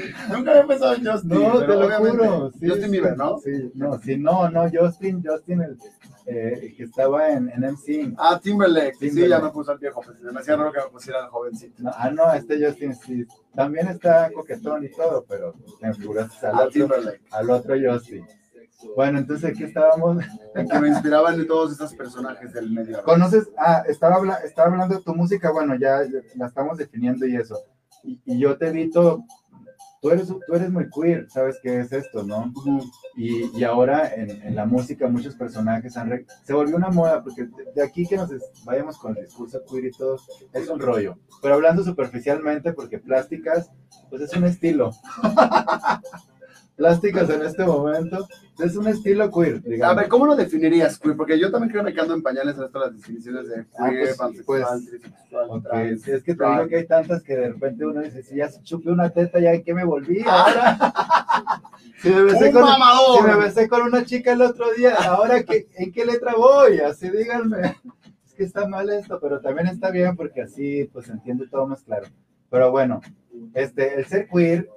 Nunca 0.32 0.52
había 0.52 0.68
pensado 0.68 0.94
en 0.96 1.06
Justin. 1.06 1.30
No, 1.30 1.60
te 1.60 1.68
lo 1.68 1.90
juro. 1.92 2.52
Sí, 2.52 2.68
Justin 2.68 2.86
sí, 2.86 2.92
Bieber, 2.92 3.18
¿no? 3.18 3.38
Sí, 3.40 3.72
no, 3.76 4.00
sí, 4.00 4.18
no, 4.18 4.50
no, 4.50 4.70
Justin, 4.72 5.24
Justin, 5.26 5.62
el 5.62 5.78
eh, 6.26 6.74
que 6.78 6.84
estaba 6.84 7.30
en, 7.30 7.50
en 7.50 7.62
MC. 7.72 8.14
Ah, 8.18 8.40
Timberlake. 8.42 8.94
Sí, 8.94 9.10
Timberlake. 9.10 9.30
ya 9.42 9.46
me 9.48 9.52
puso 9.52 9.72
al 9.72 9.80
viejo. 9.80 10.02
Pues, 10.06 10.22
me 10.22 10.40
hacía 10.40 10.56
raro 10.56 10.72
que 10.72 10.80
me 10.80 10.90
pusiera 10.90 11.24
al 11.24 11.30
jovencito. 11.30 11.82
No, 11.82 11.92
ah, 11.96 12.12
no, 12.12 12.32
este 12.34 12.64
Justin 12.64 12.94
sí. 12.96 13.26
También 13.56 13.88
está 13.88 14.30
coquetón 14.32 14.84
y 14.86 14.90
todo, 14.90 15.26
pero 15.28 15.56
me 15.82 15.94
figuraste 15.94 16.46
al 16.46 16.54
Ah, 16.56 16.58
otro, 16.60 16.72
Timberlake. 16.72 17.22
al 17.32 17.50
otro 17.50 17.76
Justin. 17.84 18.26
Bueno, 18.96 19.20
entonces 19.20 19.50
aquí 19.50 19.64
estábamos. 19.64 20.24
En 20.56 20.68
que 20.70 20.80
me 20.80 20.88
inspiraban 20.90 21.38
de 21.38 21.46
todos 21.46 21.72
estos 21.74 21.94
personajes 21.96 22.54
del 22.54 22.72
medio. 22.72 23.02
¿Conoces? 23.04 23.50
Ah, 23.58 23.84
estaba, 23.88 24.16
habla- 24.16 24.40
estaba 24.46 24.70
hablando 24.72 24.96
de 24.98 25.02
tu 25.04 25.14
música, 25.16 25.52
bueno, 25.52 25.76
ya 25.76 26.02
la 26.36 26.46
estamos 26.48 26.78
definiendo 26.78 27.26
y 27.26 27.36
eso. 27.36 27.58
Y, 28.04 28.22
y 28.24 28.40
yo 28.40 28.58
te 28.58 28.72
vi 28.72 28.90
todo. 28.90 29.26
Tú 30.02 30.10
eres, 30.12 30.28
tú 30.28 30.54
eres 30.56 30.70
muy 30.72 30.90
queer, 30.90 31.30
¿sabes 31.30 31.58
qué 31.62 31.82
es 31.82 31.92
esto, 31.92 32.24
no? 32.24 32.54
Y, 33.18 33.58
y 33.58 33.64
ahora 33.66 34.14
en, 34.16 34.30
en 34.44 34.56
la 34.56 34.66
música 34.66 35.10
muchos 35.10 35.36
personajes 35.36 35.98
han... 35.98 36.10
re- 36.10 36.26
se 36.44 36.54
volvió 36.54 36.78
una 36.78 36.90
moda, 36.90 37.22
porque 37.22 37.50
de, 37.76 37.84
aquí 37.84 38.08
que 38.08 38.16
nos 38.16 38.30
vayamos 38.64 38.98
con 38.98 39.18
el 39.18 39.26
discurso 39.26 39.62
queer 39.70 39.86
y 39.88 39.92
todo, 39.92 40.18
es 40.54 40.70
un 40.70 40.80
rollo. 40.80 41.18
Pero 41.42 41.56
hablando 41.56 41.84
superficialmente, 41.84 42.72
porque 42.72 43.00
plásticas, 43.00 43.72
pues 44.10 44.22
es 44.22 44.34
un 44.36 44.46
estilo. 44.46 44.92
plásticas 46.80 47.30
en 47.30 47.42
este 47.42 47.66
momento, 47.66 48.26
es 48.58 48.76
un 48.78 48.88
estilo 48.88 49.30
queer, 49.30 49.58
A 49.58 49.60
digamos. 49.70 49.96
ver, 49.98 50.08
¿cómo 50.08 50.26
lo 50.26 50.36
definirías, 50.38 50.98
queer? 50.98 51.18
Porque 51.18 51.38
yo 51.38 51.52
también 51.52 51.72
creo 51.72 51.84
que 51.84 51.92
me 51.94 52.02
ando 52.02 52.14
en 52.16 52.24
pañales 52.24 52.58
en 52.58 52.64
esto 52.64 52.80
las 52.80 52.94
definiciones 52.96 53.50
de 53.50 53.66
Ah, 53.78 53.90
queer, 53.90 54.06
pues, 54.06 54.18
pansexual, 54.18 54.64
pues, 54.80 55.02
trisexual, 55.02 55.48
Ok, 55.50 55.64
trans, 55.64 56.02
sí, 56.02 56.12
es 56.12 56.24
que 56.24 56.36
te 56.36 56.46
digo 56.46 56.68
que 56.70 56.76
hay 56.78 56.88
tantas 56.88 57.22
que 57.22 57.36
de 57.36 57.50
repente 57.50 57.86
uno 57.86 58.02
dice, 58.02 58.24
si 58.24 58.36
ya 58.38 58.50
chupé 58.64 58.92
una 58.92 59.10
teta, 59.10 59.40
ya 59.42 59.62
qué 59.62 59.74
me 59.74 59.84
volví 59.84 60.24
Ah. 60.26 60.80
ahora. 60.80 61.62
si, 62.02 62.10
me 62.10 62.22
besé 62.24 62.48
¡Un 62.48 62.54
con, 62.54 62.66
si 63.18 63.24
me 63.28 63.36
besé 63.36 63.68
con 63.70 63.82
una 63.82 64.06
chica 64.06 64.32
el 64.32 64.42
otro 64.42 64.66
día, 64.78 64.96
ahora 64.96 65.44
¿qué, 65.44 65.68
en 65.76 65.92
qué 65.92 66.06
letra 66.06 66.34
voy, 66.36 66.80
así 66.80 67.10
díganme. 67.10 67.76
Es 68.26 68.34
que 68.34 68.44
está 68.46 68.66
mal 68.70 68.90
esto, 68.90 69.20
pero 69.22 69.42
también 69.42 69.68
está 69.68 69.92
bien 69.92 70.16
porque 70.16 70.44
así 70.44 70.90
pues 70.94 71.10
entiende 71.10 71.46
todo 71.52 71.68
más 71.68 71.84
claro. 71.84 72.08
Pero 72.50 72.72
bueno, 72.72 73.02
este, 73.54 73.96
el 74.00 74.06
ser 74.06 74.30
queer 74.30 74.70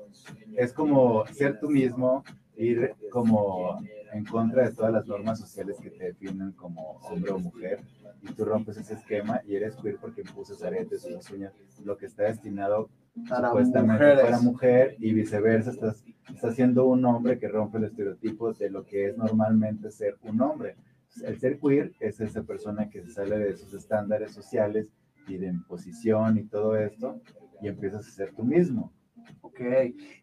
es 0.54 0.72
como 0.72 1.26
ser 1.26 1.58
tú 1.60 1.68
mismo, 1.70 2.24
ir 2.56 2.94
como 3.10 3.80
en 4.12 4.24
contra 4.24 4.68
de 4.68 4.74
todas 4.74 4.92
las 4.92 5.06
normas 5.06 5.40
sociales 5.40 5.78
que 5.80 5.90
te 5.90 6.04
definen 6.04 6.52
como 6.52 6.98
hombre 7.02 7.32
o 7.32 7.38
mujer 7.38 7.80
y 8.22 8.32
tú 8.32 8.44
rompes 8.44 8.76
ese 8.76 8.94
esquema 8.94 9.40
y 9.46 9.56
eres 9.56 9.74
queer 9.76 9.96
porque 9.96 10.22
usas 10.36 10.62
aretes, 10.62 11.04
usas 11.04 11.28
uñas, 11.30 11.52
lo 11.84 11.96
que 11.96 12.06
está 12.06 12.24
destinado 12.24 12.88
Para 13.28 13.48
supuestamente 13.48 14.04
mujeres. 14.04 14.24
para 14.24 14.40
mujer 14.40 14.96
y 14.98 15.12
viceversa, 15.12 15.70
estás, 15.70 16.04
estás 16.32 16.54
siendo 16.54 16.86
un 16.86 17.04
hombre 17.04 17.38
que 17.38 17.48
rompe 17.48 17.78
el 17.78 17.84
estereotipo 17.84 18.52
de 18.52 18.70
lo 18.70 18.84
que 18.84 19.08
es 19.08 19.16
normalmente 19.16 19.90
ser 19.90 20.16
un 20.22 20.40
hombre. 20.40 20.76
El 21.24 21.38
ser 21.40 21.58
queer 21.58 21.92
es 22.00 22.20
esa 22.20 22.42
persona 22.42 22.88
que 22.88 23.02
se 23.02 23.10
sale 23.10 23.38
de 23.38 23.50
esos 23.50 23.74
estándares 23.74 24.32
sociales 24.32 24.86
y 25.26 25.36
de 25.36 25.48
imposición 25.48 26.38
y 26.38 26.44
todo 26.44 26.76
esto 26.76 27.20
y 27.60 27.68
empiezas 27.68 28.06
a 28.06 28.10
ser 28.10 28.34
tú 28.34 28.44
mismo. 28.44 28.92
Ok. 29.40 29.60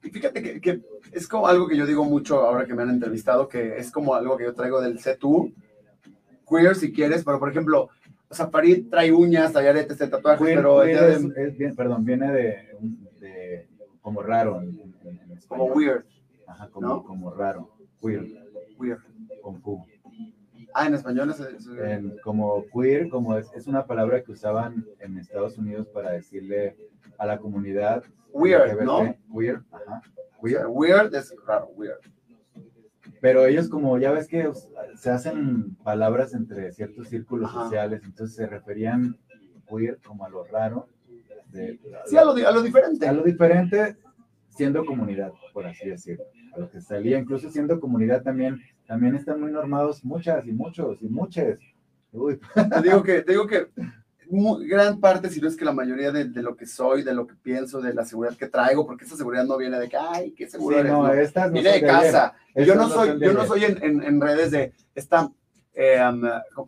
Y 0.03 0.09
fíjate 0.09 0.41
que, 0.41 0.61
que 0.61 0.81
es 1.11 1.27
como 1.27 1.47
algo 1.47 1.67
que 1.67 1.77
yo 1.77 1.85
digo 1.85 2.03
mucho 2.05 2.41
ahora 2.41 2.65
que 2.65 2.73
me 2.73 2.83
han 2.83 2.89
entrevistado, 2.89 3.47
que 3.47 3.77
es 3.77 3.91
como 3.91 4.15
algo 4.15 4.37
que 4.37 4.43
yo 4.45 4.53
traigo 4.53 4.81
del 4.81 4.99
sé 4.99 5.15
tú, 5.17 5.53
queer 6.49 6.75
si 6.75 6.91
quieres, 6.91 7.23
pero 7.23 7.39
por 7.39 7.49
ejemplo, 7.49 7.89
o 8.29 8.33
sea, 8.33 8.47
Farid 8.47 8.89
trae 8.89 9.11
uñas, 9.11 9.51
trae 9.51 9.69
aretes, 9.69 9.97
trae 9.97 10.09
tatuajes, 10.09 10.45
Queer, 10.45 10.57
pero 10.57 10.81
queer 10.81 11.03
es, 11.11 11.33
de- 11.33 11.47
es 11.47 11.57
bien, 11.57 11.75
perdón, 11.75 12.05
viene 12.05 12.31
de, 12.31 12.77
de 13.19 13.67
como 14.01 14.21
raro 14.21 14.61
en, 14.61 14.69
en- 15.03 15.19
en 15.31 15.39
como 15.47 15.65
weird, 15.65 16.03
Ajá, 16.47 16.69
como, 16.69 16.87
¿no? 16.87 17.03
como 17.03 17.31
raro. 17.31 17.69
Queer, 18.01 18.25
weird. 18.77 18.99
con 19.41 19.59
Q. 19.61 19.85
Ah, 20.73 20.87
en 20.87 20.93
español 20.93 21.29
es, 21.31 21.39
es- 21.39 21.67
En- 21.67 22.17
como 22.23 22.63
queer, 22.73 23.09
como 23.09 23.37
es, 23.37 23.51
es 23.53 23.67
una 23.67 23.85
palabra 23.85 24.21
que 24.23 24.31
usaban 24.31 24.85
en 24.99 25.17
Estados 25.17 25.57
Unidos 25.57 25.87
para 25.87 26.11
decirle 26.11 26.75
a 27.17 27.25
la 27.25 27.39
comunidad 27.39 28.03
weird, 28.31 28.67
LGBT, 28.73 28.83
¿no? 28.85 29.15
Weird, 29.29 29.61
ajá, 29.71 30.01
weird. 30.41 30.65
Weird 30.69 31.15
es 31.15 31.33
raro, 31.45 31.67
weird. 31.75 31.97
Pero 33.21 33.45
ellos 33.45 33.67
como 33.67 33.97
ya 33.97 34.11
ves 34.11 34.27
que 34.27 34.49
se 34.95 35.09
hacen 35.09 35.75
palabras 35.83 36.33
entre 36.33 36.71
ciertos 36.71 37.09
círculos 37.09 37.49
Ajá. 37.49 37.63
sociales, 37.63 38.01
entonces 38.05 38.35
se 38.35 38.47
referían 38.47 39.17
weird 39.69 39.99
como 40.03 40.23
a 40.25 40.29
lo 40.29 40.43
raro, 40.45 40.87
de, 41.51 41.79
Sí, 42.05 42.15
a 42.15 42.23
lo, 42.23 42.31
a 42.31 42.51
lo 42.51 42.61
diferente. 42.61 43.07
a 43.07 43.11
lo 43.13 43.23
diferente 43.23 43.97
siendo 44.49 44.85
comunidad, 44.85 45.31
por 45.53 45.65
así 45.65 45.89
decirlo. 45.89 46.23
A 46.53 46.59
lo 46.59 46.69
que 46.69 46.79
salía, 46.79 47.17
incluso 47.17 47.49
siendo 47.49 47.79
comunidad 47.79 48.21
también, 48.23 48.61
también 48.89 49.15
están 49.15 49.39
muy 49.39 49.51
normados 49.51 50.03
muchas 50.03 50.47
y 50.47 50.51
muchos 50.51 50.99
y 51.03 51.07
muchas. 51.07 51.59
Uy, 52.11 52.39
Te 52.55 52.81
digo 52.81 53.03
que, 53.03 53.21
te 53.21 53.33
digo 53.33 53.45
que 53.45 53.67
gran 54.65 54.99
parte, 54.99 55.29
si 55.29 55.39
no 55.39 55.47
es 55.47 55.55
que 55.55 55.63
la 55.63 55.73
mayoría 55.73 56.11
de, 56.11 56.25
de 56.25 56.41
lo 56.41 56.55
que 56.55 56.65
soy, 56.65 57.03
de 57.03 57.13
lo 57.13 57.27
que 57.27 57.35
pienso, 57.35 57.81
de 57.81 57.93
la 57.93 58.03
seguridad 58.03 58.35
que 58.35 58.47
traigo, 58.47 58.87
porque 58.87 59.05
esa 59.05 59.15
seguridad 59.15 59.43
no 59.45 59.57
viene 59.57 59.79
de 59.79 59.87
que, 59.87 59.95
ay, 59.95 60.31
qué 60.31 60.49
seguro 60.49 60.75
sí, 60.75 60.79
eres, 60.79 60.91
no, 60.91 61.03
no. 61.05 61.13
estas 61.13 61.47
no 61.47 61.53
Viene 61.53 61.71
de 61.73 61.81
casa. 61.81 62.33
Yo 62.55 62.73
no 62.73 62.87
no 62.87 62.89
soy, 62.89 63.19
yo 63.19 63.31
no 63.33 63.45
soy 63.45 63.65
en, 63.65 64.03
en- 64.03 64.19
redes 64.19 64.49
de 64.49 64.73
esta 64.95 65.31
eh, 65.75 66.01
um, 66.03 66.23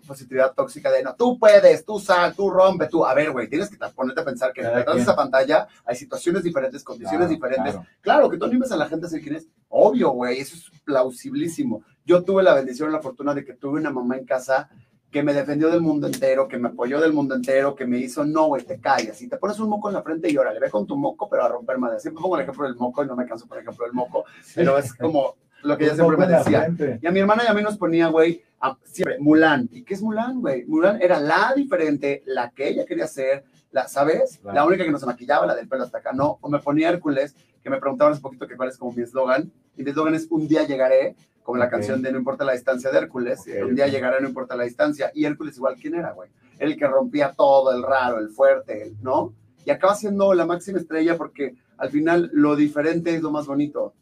positividad 0.08 0.54
tóxica 0.54 0.92
de 0.92 1.02
no, 1.02 1.16
tú 1.16 1.40
puedes, 1.40 1.84
tú 1.84 2.00
sal, 2.00 2.36
tú 2.36 2.52
rompe, 2.52 2.86
tú. 2.88 3.04
A 3.04 3.16
ver, 3.16 3.32
güey, 3.32 3.50
tienes 3.50 3.68
que 3.68 3.78
ponerte 3.96 4.22
a 4.22 4.26
pensar 4.26 4.54
que 4.54 4.62
detrás 4.62 4.96
de 4.96 5.02
esa 5.02 5.16
pantalla 5.16 5.68
hay 5.86 5.96
situaciones 5.96 6.44
diferentes, 6.44 6.84
condiciones 6.84 7.28
Claro, 7.30 7.34
diferentes. 7.34 7.74
claro. 7.74 7.88
Claro, 8.02 8.30
que 8.30 8.38
tú 8.38 8.46
animes 8.46 8.72
a 8.72 8.78
la 8.78 8.88
gente 8.88 9.08
a 9.08 9.10
ser 9.10 9.22
quien 9.22 9.36
es. 9.36 9.48
Obvio, 9.70 10.12
güey, 10.12 10.40
eso 10.40 10.56
es 10.56 10.80
plausibilísimo. 10.82 11.84
Yo 12.06 12.24
tuve 12.24 12.44
la 12.44 12.54
bendición, 12.54 12.92
la 12.92 13.02
fortuna 13.02 13.34
de 13.34 13.46
que 13.46 13.54
tuve 13.54 13.80
una 13.80 13.92
mamá 13.92 14.18
en 14.18 14.26
casa 14.26 14.70
que 15.12 15.24
me 15.24 15.34
defendió 15.34 15.70
del 15.70 15.82
mundo 15.82 16.08
entero, 16.08 16.48
que 16.48 16.58
me 16.58 16.70
apoyó 16.70 17.00
del 17.02 17.12
mundo 17.12 17.36
entero, 17.36 17.76
que 17.76 17.86
me 17.86 17.98
hizo, 17.98 18.24
no, 18.24 18.48
güey, 18.48 18.64
te 18.64 18.80
callas. 18.80 19.22
Y 19.22 19.28
te 19.28 19.38
pones 19.38 19.60
un 19.60 19.70
moco 19.70 19.90
en 19.90 19.96
la 19.96 20.02
frente 20.02 20.32
y 20.32 20.38
órale, 20.38 20.60
ve 20.60 20.70
con 20.70 20.88
tu 20.88 20.96
moco, 20.96 21.30
pero 21.30 21.44
a 21.44 21.50
romper 21.50 21.78
madre. 21.78 22.00
Siempre 22.00 22.22
pongo 22.22 22.38
el 22.38 22.44
ejemplo 22.44 22.64
del 22.66 22.76
moco 22.76 23.04
y 23.04 23.08
no 23.08 23.16
me 23.16 23.26
canso 23.26 23.46
por 23.46 23.58
el 23.58 23.64
ejemplo 23.64 23.86
del 23.86 23.94
moco, 23.94 24.24
pero 24.56 24.78
es 24.78 24.94
como 24.94 25.36
lo 25.64 25.78
que 25.78 25.84
ella 25.86 25.96
siempre 25.96 26.18
me 26.18 26.28
decía. 26.28 26.74
Y 27.02 27.06
a 27.06 27.12
mi 27.12 27.20
hermana 27.20 27.44
y 27.46 27.48
a 27.48 27.54
mí 27.54 27.62
nos 27.62 27.78
ponía, 27.78 28.08
güey, 28.08 28.42
siempre, 28.84 29.20
Mulan. 29.20 29.68
¿Y 29.72 29.84
qué 29.84 29.96
es 29.96 30.02
Mulan, 30.02 30.40
güey? 30.40 30.66
Mulan 30.66 31.02
era 31.02 31.20
la 31.20 31.54
diferente, 31.56 32.24
la 32.26 32.52
que 32.52 32.70
ella 32.70 32.86
quería 32.86 33.08
ser, 33.08 33.44
la, 33.72 33.88
¿sabes? 33.90 34.40
Claro. 34.42 34.56
La 34.56 34.66
única 34.66 34.86
que 34.86 34.92
nos 34.92 35.06
maquillaba, 35.06 35.46
la 35.46 35.56
del 35.56 35.68
pelo 35.68 35.84
hasta 35.84 35.98
acá, 35.98 36.14
no. 36.14 36.38
O 36.42 36.50
me 36.50 36.60
ponía 36.60 36.90
Hércules, 36.90 37.36
que 37.62 37.70
me 37.70 37.80
preguntaban 37.80 38.14
hace 38.14 38.22
poquito 38.22 38.48
que 38.48 38.56
cuál 38.56 38.70
es 38.70 38.78
como 38.78 38.94
mi 38.94 39.04
eslogan. 39.04 39.52
Y 39.76 39.84
mi 39.84 39.90
eslogan 39.90 40.16
es 40.16 40.28
Un 40.30 40.48
día 40.48 40.64
llegaré, 40.64 41.16
como 41.52 41.60
la 41.60 41.66
Ok. 41.66 41.72
canción 41.72 42.02
de 42.02 42.12
No 42.14 42.18
importa 42.18 42.46
la 42.46 42.54
distancia 42.54 42.90
de 42.92 42.98
Hércules. 42.98 43.40
Ok, 43.42 43.68
un 43.68 43.76
día 43.76 43.86
ok. 43.86 43.92
llegaré, 43.92 44.22
no 44.22 44.28
importa 44.30 44.56
la 44.56 44.64
distancia. 44.64 45.12
Y 45.14 45.26
Hércules 45.26 45.58
igual, 45.58 45.76
¿quién 45.76 45.96
era, 45.96 46.14
güey? 46.14 46.30
El 46.60 46.78
que 46.78 46.88
rompía 46.88 47.34
todo, 47.34 47.76
el 47.76 47.84
raro, 47.84 48.20
el 48.20 48.30
fuerte, 48.30 48.84
el, 48.84 49.02
¿no? 49.02 49.34
Y 49.66 49.70
acaba 49.72 49.96
siendo 49.96 50.34
la 50.34 50.46
máxima 50.46 50.80
estrella 50.80 51.18
porque 51.18 51.56
al 51.78 51.90
final 51.90 52.30
lo 52.34 52.56
diferente 52.56 53.14
es 53.14 53.22
lo 53.22 53.32
más 53.32 53.48
bonito. 53.48 53.94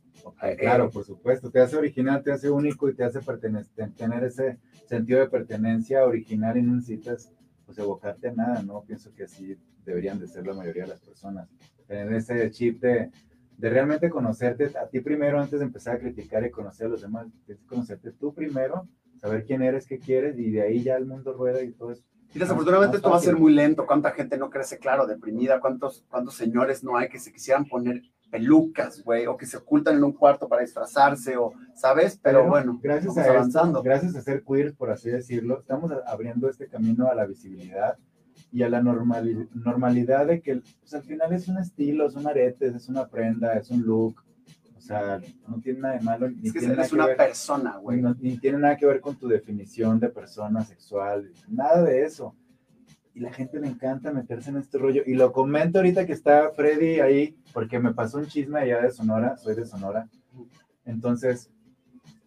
Eh, 0.44 0.58
claro, 0.60 0.92
por 0.92 1.04
supuesto, 1.04 1.50
te 1.50 1.60
hace 1.60 1.76
original, 1.76 2.22
te 2.22 2.32
hace 2.32 2.52
único 2.52 2.88
y 2.88 2.94
te 2.94 3.04
hace 3.04 3.20
tener 3.98 4.24
ese 4.24 4.60
sentido 4.88 5.20
de 5.22 5.28
pertenencia 5.28 6.06
original 6.06 6.56
y 6.58 6.62
no 6.62 6.76
necesitas 6.76 7.32
pues, 7.66 7.80
evocarte 7.80 8.28
a 8.30 8.34
nada, 8.34 8.62
¿no? 8.62 8.84
Pienso 8.84 9.12
que 9.16 9.24
así 9.24 9.58
deberían 9.86 10.20
de 10.20 10.28
ser 10.28 10.46
la 10.46 10.54
mayoría 10.54 10.84
de 10.84 10.90
las 10.90 11.00
personas. 11.02 11.50
Tener 11.88 12.14
ese 12.14 12.52
chip 12.52 12.80
de, 12.80 13.10
de 13.60 13.70
realmente 13.70 14.10
conocerte 14.10 14.72
a 14.78 14.88
ti 14.88 15.02
primero 15.02 15.40
antes 15.40 15.60
de 15.60 15.66
empezar 15.66 15.98
a 15.98 16.00
criticar 16.00 16.46
y 16.46 16.50
conocer 16.50 16.88
a 16.88 16.90
los 16.92 17.02
demás. 17.02 17.28
Que 17.46 17.58
conocerte 17.68 18.12
tú 18.14 18.34
primero, 18.34 18.88
saber 19.20 19.44
quién 19.44 19.62
eres, 19.62 19.86
qué 19.86 20.00
quieres 20.00 20.40
y 20.40 20.50
de 20.50 20.62
ahí 20.62 20.82
ya 20.82 20.96
el 20.96 21.06
mundo 21.06 21.34
rueda 21.34 21.62
y 21.62 21.74
todo 21.74 21.92
eso. 21.92 22.04
Y 22.34 22.40
desafortunadamente 22.40 22.98
esto 22.98 23.10
va 23.10 23.18
a 23.18 23.22
ser 23.22 23.36
muy 23.36 23.54
lento. 23.54 23.86
¿Cuánta 23.86 24.12
gente 24.12 24.38
no 24.38 24.50
crece, 24.50 24.78
claro, 24.78 25.06
deprimida? 25.06 25.60
¿Cuántos, 25.60 26.06
cuántos 26.10 26.36
señores 26.36 26.86
no 26.86 26.96
hay 26.96 27.10
que 27.10 27.20
se 27.20 27.34
quisieran 27.34 27.66
poner 27.66 28.02
pelucas, 28.32 29.04
güey? 29.04 29.28
O 29.28 29.36
que 29.36 29.46
se 29.46 29.58
ocultan 29.58 29.98
en 29.98 30.06
un 30.06 30.14
cuarto 30.14 30.48
para 30.48 30.62
disfrazarse, 30.62 31.36
o, 31.36 31.52
¿sabes? 31.76 32.18
Pero, 32.22 32.48
bueno, 32.48 32.80
gracias 32.82 33.14
vamos 33.14 33.30
a 33.30 33.34
avanzando. 33.34 33.80
Esto, 33.80 33.84
gracias 33.84 34.16
a 34.16 34.22
ser 34.22 34.44
queer, 34.44 34.74
por 34.76 34.90
así 34.92 35.10
decirlo, 35.10 35.60
estamos 35.60 35.92
abriendo 36.06 36.48
este 36.48 36.70
camino 36.70 37.08
a 37.08 37.16
la 37.16 37.26
visibilidad 37.26 37.98
y 38.52 38.64
a 38.64 38.70
la 38.70 38.82
normali- 38.82 39.48
normalidad 39.54 40.26
de 40.28 40.42
que 40.42 40.62
pues, 40.80 40.94
al 40.94 41.04
final 41.04 41.32
es 41.34 41.48
un 41.48 41.58
estilo, 41.58 42.08
es 42.08 42.16
un 42.16 42.28
arete, 42.28 42.68
es 42.68 42.90
una 42.90 43.08
prenda, 43.08 43.54
es 43.54 43.70
un 43.70 43.82
look. 43.84 44.24
O 44.76 44.82
sea, 44.82 45.20
no 45.48 45.60
tiene 45.60 45.80
nada 45.80 45.96
de 45.96 46.02
malo. 46.02 46.30
Ni 46.32 46.48
es 46.48 46.54
que 46.54 46.60
tiene 46.60 46.74
eres 46.74 46.92
una 46.94 47.06
ver- 47.08 47.18
persona, 47.18 47.78
güey. 47.78 48.02
no- 48.02 48.16
ni 48.20 48.38
tiene 48.40 48.58
nada 48.58 48.76
que 48.78 48.86
ver 48.88 49.02
con 49.02 49.16
tu 49.18 49.28
definición 49.28 50.00
de 50.00 50.10
persona 50.10 50.64
sexual, 50.64 51.32
nada 51.48 51.84
de 51.84 52.04
eso. 52.06 52.36
Y 53.14 53.20
la 53.20 53.32
gente 53.34 53.60
le 53.60 53.68
encanta 53.68 54.12
meterse 54.12 54.50
en 54.50 54.58
este 54.58 54.78
rollo. 54.78 55.04
Y 55.06 55.14
lo 55.16 55.32
comento 55.34 55.80
ahorita 55.80 56.06
que 56.06 56.14
está 56.14 56.52
Freddy 56.56 57.02
ahí, 57.02 57.36
porque 57.54 57.78
me 57.80 57.94
pasó 57.94 58.18
un 58.18 58.28
chisme 58.28 58.60
allá 58.62 58.82
de 58.82 58.92
Sonora, 58.92 59.36
soy 59.38 59.56
de 59.56 59.66
Sonora. 59.66 60.08
Entonces, 60.86 61.52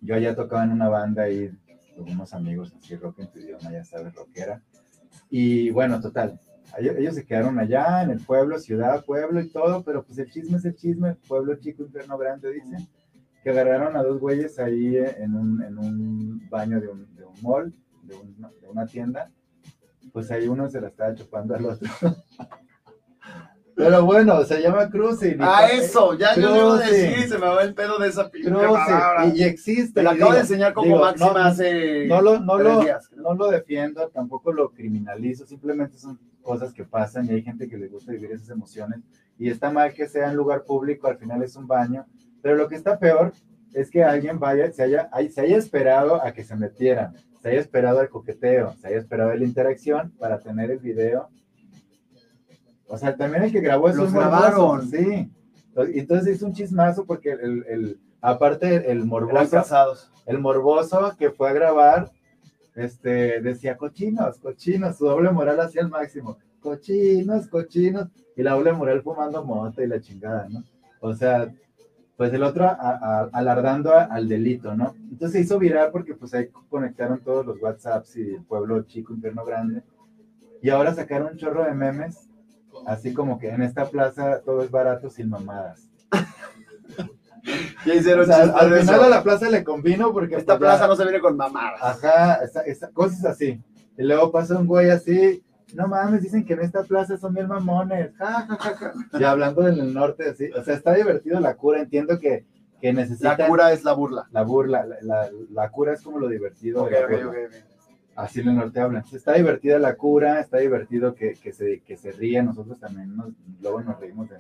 yo 0.01 0.15
allá 0.15 0.35
tocaba 0.37 0.65
en 0.65 0.73
una 0.73 0.89
banda 0.89 1.23
ahí, 1.25 1.51
con 1.97 2.09
unos 2.11 2.35
amigos 2.35 2.75
así, 2.77 2.95
rock 2.97 3.21
en 3.21 3.29
tu 3.31 3.39
idioma, 3.39 3.73
ya 3.73 3.85
sabes, 3.85 4.15
rockera. 4.15 4.63
Y 5.35 5.71
bueno, 5.71 5.99
total, 5.99 6.39
ellos, 6.79 7.15
se 7.15 7.25
quedaron 7.25 7.59
allá 7.59 8.03
en 8.03 8.11
el 8.11 8.21
pueblo, 8.21 8.59
ciudad, 8.59 9.03
pueblo 9.03 9.41
y 9.41 9.49
todo, 9.49 9.83
pero 9.83 10.05
pues 10.05 10.19
el 10.19 10.31
chisme 10.31 10.59
es 10.59 10.65
el 10.67 10.77
chisme, 10.77 11.15
pueblo 11.27 11.57
chico, 11.57 11.85
infierno 11.85 12.19
grande, 12.19 12.53
dicen 12.53 12.87
que 13.43 13.49
agarraron 13.49 13.97
a 13.97 14.03
dos 14.03 14.21
güeyes 14.21 14.59
ahí 14.59 14.95
en 14.99 15.35
un, 15.35 15.63
en 15.63 15.79
un 15.79 16.49
baño 16.51 16.79
de 16.83 16.89
un, 16.89 17.15
de 17.17 17.25
un 17.25 17.35
mall, 17.41 17.75
de, 18.03 18.15
un- 18.15 18.37
de 18.61 18.69
una 18.69 18.85
tienda. 18.85 19.31
Pues 20.13 20.31
ahí 20.31 20.47
uno 20.49 20.69
se 20.69 20.83
la 20.83 20.89
estaba 20.89 21.15
chupando 21.15 21.55
al 21.55 21.65
otro. 21.65 21.89
Pero 23.75 24.05
bueno, 24.05 24.45
se 24.45 24.61
llama 24.61 24.89
cruising. 24.91 25.35
y- 25.35 25.37
Ah, 25.41 25.67
eso, 25.73 26.15
ya 26.15 26.35
yo 26.37 26.51
le 26.51 26.59
iba 26.59 26.75
a 26.77 26.79
Cruising. 26.81 27.11
decir, 27.11 27.29
se 27.29 27.39
me 27.39 27.47
va 27.47 27.63
el 27.63 27.75
pedo 27.75 27.99
de 27.99 28.09
esa 28.09 28.31
pinche 28.31 28.51
Cruising, 28.51 29.35
y, 29.37 29.43
existe. 29.45 29.95
Te 29.95 30.03
la 30.03 30.11
acabo 30.11 30.33
de 30.33 30.39
digo, 30.39 30.41
enseñar 30.43 30.73
como 30.75 30.87
digo, 30.87 30.99
máxima 31.01 31.33
no, 31.33 31.39
hace 31.39 32.07
no 32.07 32.21
lo, 32.21 32.39
no, 32.41 32.57
tres 32.59 32.67
lo, 32.75 32.81
días. 32.83 33.11
no 33.17 33.35
lo 33.35 33.49
defiendo, 33.51 34.09
tampoco 34.09 34.53
lo 34.53 34.71
criminalizo, 34.73 35.47
simplemente 35.47 35.99
son 35.99 36.19
cosas 36.43 36.73
que 36.73 36.85
pasan 36.85 37.27
y 37.27 37.31
hay 37.31 37.43
gente 37.43 37.69
que 37.69 37.79
le 37.79 37.89
gusta 37.89 38.13
vivir 38.13 38.33
esas 38.33 38.51
emociones 38.51 39.01
y 39.39 39.49
está 39.49 39.71
mal 39.71 39.93
que 39.95 40.07
sea 40.09 40.29
en 40.31 40.37
lugar 40.37 40.65
público, 40.65 41.07
al 41.09 41.17
final 41.17 41.43
es 41.43 41.57
un 41.57 41.67
baño, 41.67 42.05
pero 42.43 42.57
lo 42.57 42.69
que 42.69 42.75
está 42.77 42.99
peor 42.99 43.33
es 43.73 43.91
que 43.91 44.05
alguien 44.05 44.39
vaya, 44.39 44.71
se 44.71 44.83
haya, 44.83 45.09
ay- 45.13 45.31
se 45.31 45.41
haya 45.41 45.57
esperado 45.57 46.23
a 46.23 46.33
que 46.33 46.45
se 46.45 46.55
metieran, 46.57 47.15
se 47.41 47.49
haya 47.49 47.61
esperado 47.61 48.01
al 48.01 48.09
coqueteo, 48.11 48.75
se 48.75 48.89
haya 48.89 48.99
esperado 48.99 49.31
a 49.31 49.35
la 49.37 49.45
interacción 49.45 50.13
para 50.19 50.39
tener 50.41 50.71
el 50.71 50.79
video. 50.79 51.29
O 52.93 52.99
sea, 52.99 53.17
también 53.17 53.45
el 53.45 53.53
que 53.53 53.61
grabó 53.61 53.89
eso 53.89 54.03
Los 54.03 54.13
grabaron. 54.13 54.87
sí. 54.87 55.31
Entonces 55.75 56.37
es 56.37 56.43
un 56.43 56.53
chismazo 56.53 57.07
porque 57.07 57.31
el, 57.33 57.65
el- 57.67 58.01
aparte 58.21 58.91
el 58.93 59.07
morboso 59.07 59.51
casados. 59.51 60.11
el 60.27 60.39
morboso 60.39 61.15
que 61.19 61.31
fue 61.31 61.49
a 61.49 61.53
grabar, 61.55 62.11
este, 62.75 63.41
decía 63.41 63.79
cochinos, 63.79 64.39
cochinos, 64.39 64.99
su 64.99 65.07
doble 65.07 65.31
moral 65.33 65.59
hacía 65.61 65.81
el 65.81 65.89
máximo, 65.89 66.37
cochinos, 66.61 67.49
cochinos, 67.49 68.09
y 68.37 68.43
la 68.43 68.53
doble 68.53 68.73
moral 68.75 69.01
fumando 69.03 69.43
mota 69.43 69.83
y 69.83 69.87
la 69.87 69.99
chingada, 70.01 70.47
¿no? 70.51 70.63
O 71.01 71.15
sea, 71.15 71.51
pues 72.19 72.33
el 72.35 72.43
otro 72.43 72.65
a- 72.67 72.77
a- 72.79 73.31
alardando 73.33 73.93
a- 73.95 74.05
al 74.05 74.29
delito, 74.29 74.75
¿no? 74.77 74.95
Entonces 75.11 75.33
se 75.33 75.41
hizo 75.41 75.59
viral 75.59 75.91
porque 75.91 76.15
pues 76.15 76.35
ahí 76.35 76.49
conectaron 76.69 77.21
todos 77.21 77.45
los 77.47 77.61
WhatsApps 77.61 78.17
y 78.17 78.35
el 78.35 78.43
pueblo 78.45 78.83
chico, 78.83 79.15
infierno 79.15 79.45
grande, 79.47 79.83
y 80.61 80.69
ahora 80.69 80.95
sacaron 80.95 81.33
un 81.33 81.39
chorro 81.39 81.65
de 81.65 81.73
memes, 81.75 82.29
así 82.87 83.13
como 83.15 83.39
que 83.39 83.49
en 83.51 83.63
esta 83.63 83.87
plaza 83.87 84.41
todo 84.45 84.63
es 84.63 84.71
barato 84.71 85.11
sin 85.11 85.29
mamadas. 85.31 85.89
Ya 87.85 87.95
hicieron 87.95 88.23
O 88.23 88.27
sea, 88.27 88.43
al 88.45 88.73
final 88.73 89.03
a 89.03 89.09
la 89.09 89.23
plaza 89.25 89.51
le 89.51 89.65
convino 89.65 90.13
porque 90.13 90.37
Esta 90.37 90.57
pues, 90.59 90.71
ya- 90.71 90.77
plaza 90.77 90.87
no 90.87 90.95
se 90.95 91.03
viene 91.03 91.19
con 91.21 91.37
mamadas. 91.37 91.81
Ajá, 91.83 92.39
cosas 92.93 93.25
así. 93.25 93.61
Y 93.99 94.03
luego 94.05 94.31
pasa 94.31 94.57
un 94.57 94.67
güey 94.69 94.91
así, 94.91 95.43
no 95.75 95.89
mames, 95.89 96.23
dicen 96.23 96.45
que 96.45 96.53
en 96.53 96.61
esta 96.61 96.85
plaza 96.85 97.17
son 97.17 97.35
bien 97.35 97.49
mamones. 97.49 98.15
Ja, 98.17 98.47
ja, 98.47 98.57
ja, 98.57 98.75
ja. 98.77 98.93
Y 99.19 99.25
hablando 99.25 99.63
del 99.63 99.93
norte, 99.93 100.31
así. 100.31 100.51
O 100.53 100.63
sea, 100.63 100.75
está 100.77 100.95
divertido 100.95 101.41
la 101.41 101.57
cura, 101.57 101.81
entiendo 101.81 102.21
que, 102.21 102.47
que 102.81 102.93
necesitan 102.93 103.37
La 103.39 103.49
cura 103.49 103.73
es 103.73 103.83
la 103.83 103.93
burla. 103.93 104.29
la 104.31 104.43
burla. 104.43 104.87
La, 104.87 104.97
la- 105.03 105.31
la 105.51 105.69
cura 105.71 105.95
es 105.95 106.03
como 106.03 106.21
lo 106.21 106.29
divertido. 106.29 106.85
Ok, 106.85 106.91
de 106.91 107.01
la 107.01 107.07
ok, 107.07 107.13
burla. 107.25 107.49
Así 108.15 108.41
en 108.41 108.49
el 108.51 108.57
norte 108.57 108.81
hablan. 108.81 109.05
Está 109.13 109.35
divertida 109.35 109.79
la 109.79 109.97
cura, 109.97 110.41
está 110.41 110.59
divertido 110.59 111.15
que, 111.15 111.33
que 111.35 111.53
se, 111.53 111.81
que 111.81 111.97
se 111.97 112.13
ríen. 112.13 112.47
Nosotros 112.47 112.79
también 112.79 113.17
nos, 113.17 113.31
luego 113.61 113.81
nos 113.83 113.99
reímos 113.99 114.29
de 114.29 114.37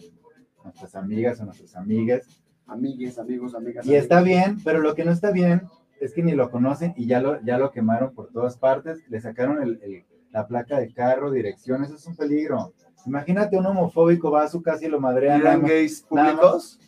nuestras 0.65 0.95
amigas 0.95 1.41
o 1.41 1.45
nuestras 1.45 1.75
amigas. 1.77 2.27
Amigues, 2.67 3.19
amigos, 3.19 3.55
amigas. 3.55 3.87
Y 3.87 3.95
está 3.95 4.21
bien, 4.23 4.59
pero 4.65 4.81
lo 4.81 4.95
que 4.95 5.05
no 5.05 5.11
está 5.13 5.31
bien 5.31 5.63
es 6.01 6.13
que 6.13 6.23
ni 6.23 6.33
lo 6.33 6.51
conocen 6.51 6.95
y 6.97 7.07
ya 7.07 7.21
lo, 7.21 7.41
ya 7.43 7.59
lo 7.59 7.71
quemaron 7.71 8.13
por 8.15 8.29
todas 8.31 8.57
partes. 8.57 9.03
Le 9.09 9.21
sacaron 9.21 9.63
el- 9.63 9.81
el- 9.83 10.05
la 10.31 10.47
placa 10.47 10.79
de 10.79 10.93
carro, 10.93 11.31
dirección, 11.31 11.85
eso 11.85 11.97
es 11.97 12.07
un 12.07 12.17
peligro. 12.17 12.73
Imagínate 13.05 13.59
un 13.59 13.67
homofóbico 13.67 14.31
va 14.31 14.45
a 14.45 14.49
su 14.49 14.63
casa 14.63 14.87
y 14.87 14.89
lo 14.89 14.99
madrean. 15.01 15.41
¿Eran 15.41 15.63
gays 15.63 16.03
públicos? 16.03 16.81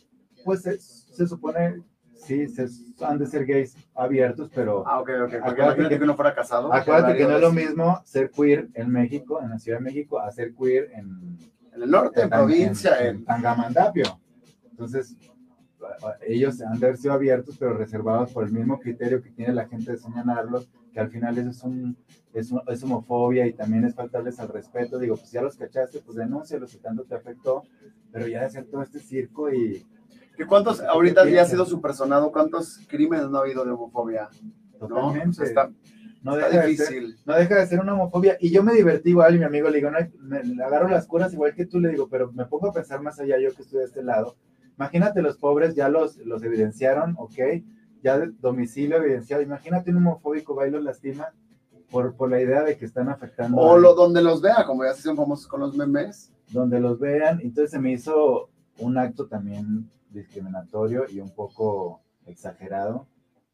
Pues 0.43 0.61
se, 0.63 0.79
se 0.79 1.27
supone, 1.27 1.81
sí, 2.15 2.47
se, 2.47 2.67
han 3.05 3.17
de 3.19 3.25
ser 3.27 3.45
gays 3.45 3.75
abiertos, 3.93 4.49
pero 4.53 4.83
Ah, 4.87 4.99
ok, 5.01 5.09
ok. 5.25 5.33
Acuérdate 5.43 5.89
que- 5.89 5.97
que 5.97 6.03
uno 6.03 6.15
fuera 6.15 6.33
casado. 6.33 6.73
acuérdate 6.73 7.17
que 7.17 7.23
no 7.25 7.35
es 7.35 7.41
lo 7.41 7.51
mismo 7.51 8.01
ser 8.05 8.31
queer 8.31 8.69
en 8.73 8.91
México, 8.91 9.41
en 9.41 9.49
la 9.51 9.59
Ciudad 9.59 9.79
de 9.79 9.83
México, 9.85 10.19
a 10.19 10.31
ser 10.31 10.53
queer 10.55 10.91
en, 10.93 11.37
En 11.73 11.81
el 11.83 11.91
norte, 11.91 12.21
en 12.21 12.29
provincia, 12.29 12.97
en, 13.05 13.17
en... 13.17 13.25
Tangamandapio. 13.25 14.05
Entonces, 14.71 15.15
ellos 16.25 16.61
han 16.61 16.79
de 16.79 16.85
haber 16.87 16.97
sido 16.97 17.13
abiertos, 17.13 17.57
pero 17.59 17.73
reservados 17.77 18.31
por 18.31 18.43
el 18.45 18.51
mismo 18.51 18.79
criterio 18.79 19.21
que 19.21 19.29
tiene 19.31 19.53
la 19.53 19.67
gente 19.67 19.91
de 19.91 19.97
señalarlos, 19.97 20.67
que 20.93 20.99
al 20.99 21.09
final 21.09 21.37
eso 21.37 21.49
es, 21.49 21.63
un, 21.63 21.97
es, 22.33 22.51
un- 22.51 22.61
es 22.67 22.81
homofobia 22.83 23.45
y 23.45 23.53
también 23.53 23.83
es 23.85 23.93
faltarles 23.93 24.39
al 24.39 24.47
respeto. 24.49 24.97
Digo, 24.97 25.15
pues 25.15 25.31
ya 25.31 25.41
los 25.41 25.55
cachaste, 25.57 25.99
pues 25.99 26.17
denúncialos 26.17 26.71
si 26.71 26.79
tanto 26.79 27.03
te 27.03 27.15
afectó, 27.15 27.63
pero 28.11 28.27
ya 28.27 28.39
de 28.39 28.45
hacer 28.45 28.65
todo 28.65 28.81
este 28.81 28.99
circo 28.99 29.51
y 29.53 29.85
¿Que 30.37 30.45
¿Cuántos, 30.45 30.81
ahorita 30.81 31.27
ya 31.29 31.43
ha 31.43 31.45
sido 31.45 31.65
supersonado, 31.65 32.31
cuántos 32.31 32.79
crímenes 32.87 33.29
no 33.29 33.37
ha 33.37 33.41
habido 33.41 33.63
de 33.65 33.71
homofobia? 33.71 34.29
¿No? 34.79 34.87
totalmente. 34.87 35.29
O 35.29 35.33
sea, 35.33 35.45
está, 35.45 35.71
no, 36.21 36.35
deja 36.35 36.65
de 36.65 36.75
ser, 36.75 37.03
no 37.25 37.33
deja 37.35 37.55
de 37.55 37.67
ser 37.67 37.79
una 37.79 37.93
homofobia. 37.93 38.37
Y 38.39 38.51
yo 38.51 38.63
me 38.63 38.73
divertí 38.73 39.09
igual, 39.11 39.35
y 39.35 39.39
mi 39.39 39.45
amigo 39.45 39.69
le 39.69 39.77
digo, 39.77 39.91
no, 39.91 39.99
me, 40.19 40.63
agarro 40.63 40.89
las 40.89 41.07
curas 41.07 41.33
igual 41.33 41.53
que 41.53 41.65
tú, 41.65 41.79
le 41.79 41.89
digo, 41.89 42.07
pero 42.09 42.31
me 42.31 42.45
pongo 42.45 42.69
a 42.69 42.73
pensar 42.73 43.01
más 43.01 43.19
allá, 43.19 43.39
yo 43.39 43.53
que 43.53 43.61
estoy 43.61 43.79
de 43.79 43.85
este 43.85 44.03
lado. 44.03 44.35
Imagínate 44.77 45.21
los 45.21 45.37
pobres, 45.37 45.75
ya 45.75 45.87
los, 45.87 46.17
los 46.17 46.43
evidenciaron, 46.43 47.15
ok, 47.17 47.63
ya 48.03 48.17
de 48.19 48.31
domicilio 48.41 48.97
evidenciado. 48.97 49.41
Imagínate 49.41 49.91
un 49.91 49.97
homofóbico 49.97 50.55
va 50.55 50.67
y 50.67 50.71
los 50.71 50.83
lastima 50.83 51.29
por, 51.89 52.15
por 52.15 52.29
la 52.29 52.41
idea 52.41 52.63
de 52.63 52.75
que 52.77 52.85
están 52.85 53.07
afectando. 53.07 53.57
O 53.57 53.75
a- 53.75 53.79
lo, 53.79 53.93
donde 53.93 54.21
los 54.21 54.41
vea, 54.41 54.65
como 54.65 54.83
ya 54.83 54.91
se 54.93 54.99
hicieron 54.99 55.17
famosos 55.17 55.47
con 55.47 55.61
los 55.61 55.75
memes. 55.77 56.31
donde 56.51 56.79
los 56.79 56.99
vean. 56.99 57.39
Entonces 57.41 57.71
se 57.71 57.79
me 57.79 57.91
hizo 57.93 58.49
un 58.79 58.97
acto 58.97 59.27
también 59.27 59.89
discriminatorio 60.15 61.05
y 61.09 61.19
un 61.19 61.29
poco 61.33 62.01
exagerado 62.25 63.07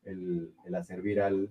el, 0.06 0.54
el 0.66 0.76
hacer 0.76 1.02
viral 1.02 1.50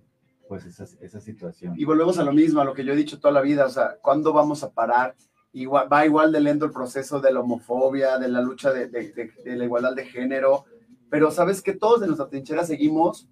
pues 0.49 0.65
esa, 0.65 0.85
esa 1.01 1.21
situación. 1.21 1.75
Y 1.79 1.85
volvemos 1.85 2.19
a 2.19 2.25
lo 2.25 2.33
mismo, 2.33 2.61
a 2.61 2.65
lo 2.65 2.75
que 2.75 2.85
yo 2.85 2.93
he 2.93 2.97
dicho 2.97 3.21
toda 3.21 3.33
la 3.33 3.41
vida, 3.41 3.67
o 3.67 3.71
sea, 3.71 3.97
¿cuándo 4.03 4.33
vamos 4.33 4.63
a 4.65 4.71
parar? 4.73 5.15
Igual, 5.53 5.93
va 5.93 6.05
igual 6.07 6.33
de 6.33 6.41
lento 6.41 6.65
el 6.65 6.73
proceso 6.73 7.21
de 7.21 7.33
la 7.33 7.41
homofobia, 7.41 8.19
de 8.19 8.29
la 8.29 8.41
lucha 8.41 8.73
de, 8.73 8.89
de- 8.89 9.13
de- 9.13 9.33
de 9.45 9.57
la 9.57 9.65
igualdad 9.65 9.95
de 9.95 10.05
género, 10.07 10.65
pero 11.09 11.31
sabes 11.31 11.61
que 11.63 11.75
todos 11.75 12.01
de 12.01 12.07
nuestra 12.07 12.29
trinchera 12.29 12.65
seguimos 12.65 13.29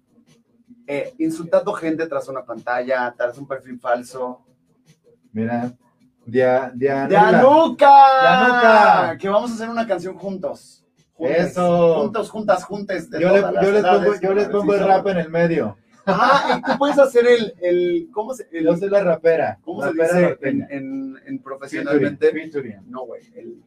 eh, 0.87 1.13
insultando 1.17 1.73
gente 1.73 2.07
tras 2.07 2.27
una 2.29 2.43
pantalla, 2.45 3.13
tras 3.17 3.37
un 3.37 3.47
perfil 3.47 3.79
falso. 3.79 4.41
Mira. 5.33 5.73
¡Dianuca! 6.25 7.93
Dianuca. 8.21 9.17
Que 9.17 9.29
vamos 9.29 9.51
a 9.51 9.53
hacer 9.55 9.69
una 9.69 9.87
canción 9.87 10.15
juntos. 10.17 10.85
Juntes. 11.19 11.51
Eso. 11.51 11.95
Juntos, 12.01 12.29
juntas, 12.31 12.63
juntes. 12.63 13.09
de 13.09 13.19
Yo, 13.19 13.29
le- 13.29 13.41
yo 13.61 13.71
les 13.71 13.83
pongo, 13.83 14.15
yo 14.21 14.33
les 14.33 14.47
pongo 14.49 14.73
el 14.73 14.79
rap 14.87 15.05
en 15.07 15.17
el 15.17 15.29
medio. 15.29 15.77
Ah, 16.05 16.55
y 16.57 16.61
tú 16.71 16.77
puedes 16.79 16.97
hacer 16.97 17.27
el, 17.27 17.53
el 17.61 18.09
¿cómo 18.11 18.33
se, 18.33 18.47
el- 18.51 18.65
Yo 18.65 18.75
soy 18.77 18.89
la 18.89 19.03
rapera. 19.03 19.59
¿cómo 19.63 19.81
se 19.83 19.89
rapera 19.89 20.13
dice 20.29 20.37
en, 20.41 20.67
en, 20.71 21.15
en 21.27 21.39
profesionalmente? 21.39 22.31
featuring. 22.31 22.77
No, 22.89 23.05
güey, 23.05 23.21
el 23.35 23.61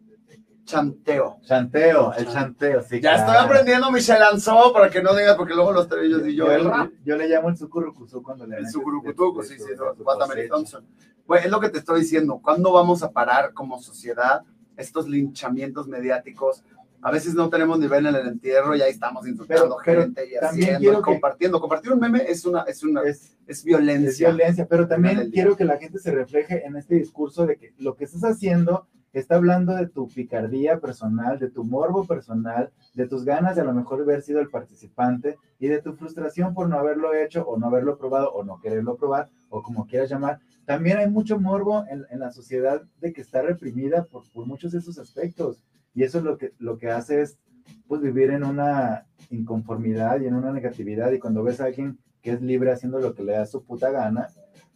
chanteo. 0.64 1.38
Chanteo, 1.42 2.12
el 2.14 2.26
chanteo, 2.26 2.82
sí. 2.82 3.00
Ya 3.00 3.14
claro. 3.14 3.18
estoy 3.32 3.44
aprendiendo 3.44 3.90
mi 3.90 4.00
se 4.00 4.18
lanzó 4.18 4.72
para 4.72 4.88
que 4.90 5.03
no 5.03 5.14
digas, 5.14 5.36
porque 5.36 5.55
luego 5.55 5.72
los 5.72 5.88
trevillos 5.88 6.26
y 6.26 6.34
yo, 6.34 6.46
Yo, 6.46 6.53
el 6.53 6.64
rap. 6.64 6.90
yo 7.05 7.16
le 7.16 7.28
llamo 7.28 7.48
el 7.50 7.57
sucurucusú 7.57 8.22
cuando 8.22 8.46
le 8.46 8.57
El 8.57 8.70
sucurucutuco, 8.70 9.42
de- 9.42 9.48
sí, 9.48 9.55
sí, 9.59 9.76
cosecha. 9.76 10.48
Thompson. 10.48 10.86
Güey, 11.26 11.44
es 11.44 11.50
lo 11.50 11.61
que 11.61 11.68
te 11.68 11.78
estoy 11.78 12.00
diciendo. 12.00 12.40
¿Cuándo 12.42 12.72
vamos 12.72 13.03
a 13.03 13.12
parar 13.12 13.53
como 13.53 13.78
sociedad 13.80 14.42
estos 14.76 15.09
linchamientos 15.09 15.86
mediáticos? 15.86 16.64
A 17.03 17.11
veces 17.11 17.34
no 17.34 17.50
tenemos 17.50 17.78
nivel 17.80 18.07
en 18.07 18.14
el 18.14 18.26
entierro 18.28 18.76
y 18.76 18.80
ahí 18.82 18.92
estamos 18.92 19.26
insultando 19.26 19.76
Pero- 19.84 19.84
pero 19.84 20.00
gente 20.03 20.24
y 20.26 20.38
también 20.40 20.76
haciendo, 20.76 20.92
y 20.92 20.96
que- 20.96 21.03
compartiendo. 21.03 21.61
Compartir 21.61 21.92
un 21.92 21.98
meme 22.00 22.22
es 22.28 22.44
una, 22.46 22.62
es 22.62 22.82
una, 22.84 23.03
es, 23.03 23.36
Es, 23.46 23.64
violencia. 23.64 24.09
es 24.09 24.18
violencia, 24.18 24.66
pero 24.68 24.86
también 24.86 25.30
quiero 25.32 25.57
que 25.57 25.64
la 25.64 25.78
gente 25.78 25.98
se 25.98 26.12
refleje 26.12 26.64
en 26.64 26.76
este 26.76 26.94
discurso 26.94 27.44
de 27.44 27.57
que 27.57 27.74
lo 27.78 27.96
que 27.96 28.05
estás 28.05 28.22
haciendo 28.22 28.86
está 29.12 29.34
hablando 29.34 29.74
de 29.74 29.88
tu 29.88 30.07
picardía 30.09 30.78
personal, 30.80 31.38
de 31.38 31.50
tu 31.50 31.64
morbo 31.64 32.07
personal, 32.07 32.70
de 32.94 33.07
tus 33.09 33.24
ganas 33.24 33.57
de 33.57 33.62
a 33.62 33.64
lo 33.64 33.74
mejor 33.74 34.00
haber 34.00 34.22
sido 34.22 34.40
el 34.40 34.48
participante 34.48 35.36
y 35.59 35.66
de 35.68 35.82
tu 35.82 35.92
frustración 35.94 36.55
por 36.55 36.68
no 36.68 36.78
haberlo 36.78 37.12
hecho 37.14 37.42
o 37.46 37.59
no 37.59 37.66
haberlo 37.66 37.98
probado 37.98 38.32
o 38.32 38.42
no 38.44 38.59
quererlo 38.61 38.96
probar 38.96 39.28
o 39.50 39.62
como 39.62 39.86
quieras 39.86 40.09
llamar. 40.09 40.38
También 40.64 40.96
hay 40.98 41.11
mucho 41.11 41.38
morbo 41.38 41.84
en, 41.90 42.07
en 42.11 42.20
la 42.20 42.30
sociedad 42.30 42.80
de 43.00 43.12
que 43.12 43.20
está 43.20 43.42
reprimida 43.42 44.05
por, 44.05 44.22
por 44.32 44.46
muchos 44.46 44.72
de 44.72 44.78
esos 44.78 44.98
aspectos 44.98 45.62
y 45.95 46.03
eso 46.05 46.18
es 46.18 46.24
lo 46.24 46.38
que, 46.38 46.53
lo 46.59 46.78
que 46.78 46.90
hace 46.90 47.22
es 47.22 47.38
pues 47.86 48.01
vivir 48.01 48.30
en 48.30 48.45
una 48.45 49.07
inconformidad 49.30 50.20
y 50.20 50.26
en 50.26 50.34
una 50.34 50.53
negatividad 50.53 51.12
y 51.12 51.18
cuando 51.18 51.43
ves 51.43 51.61
a 51.61 51.66
alguien 51.66 51.99
que 52.20 52.32
es 52.32 52.40
libre 52.43 52.72
haciendo 52.72 52.99
lo 53.01 53.14
que 53.14 53.22
le 53.24 53.32
da 53.32 53.47
su 53.47 53.64
puta 53.64 53.90
gana, 53.90 54.28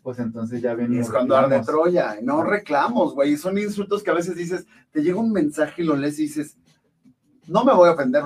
pues 0.03 0.19
entonces 0.19 0.61
ya 0.61 0.73
Y 0.73 0.77
ven 0.77 0.95
es 0.99 1.11
cuando 1.11 1.37
arde 1.37 1.61
Troya. 1.61 2.21
y 2.21 2.25
No 2.25 2.43
reclamos, 2.43 3.15
güey. 3.15 3.33
y 3.33 3.37
Son 3.37 3.57
insultos 3.59 4.03
que 4.03 4.11
a 4.11 4.15
veces 4.15 4.37
dices, 4.37 4.67
te 4.91 5.03
llega 5.03 5.19
un 5.19 5.33
mensaje 5.33 5.83
y 5.83 5.85
lo 5.87 5.97
lees 5.97 6.19
y 6.19 6.23
dices, 6.23 6.57
no 7.49 7.65
me 7.65 7.73
voy 7.73 7.89
a 7.89 7.93
ofender, 7.93 8.23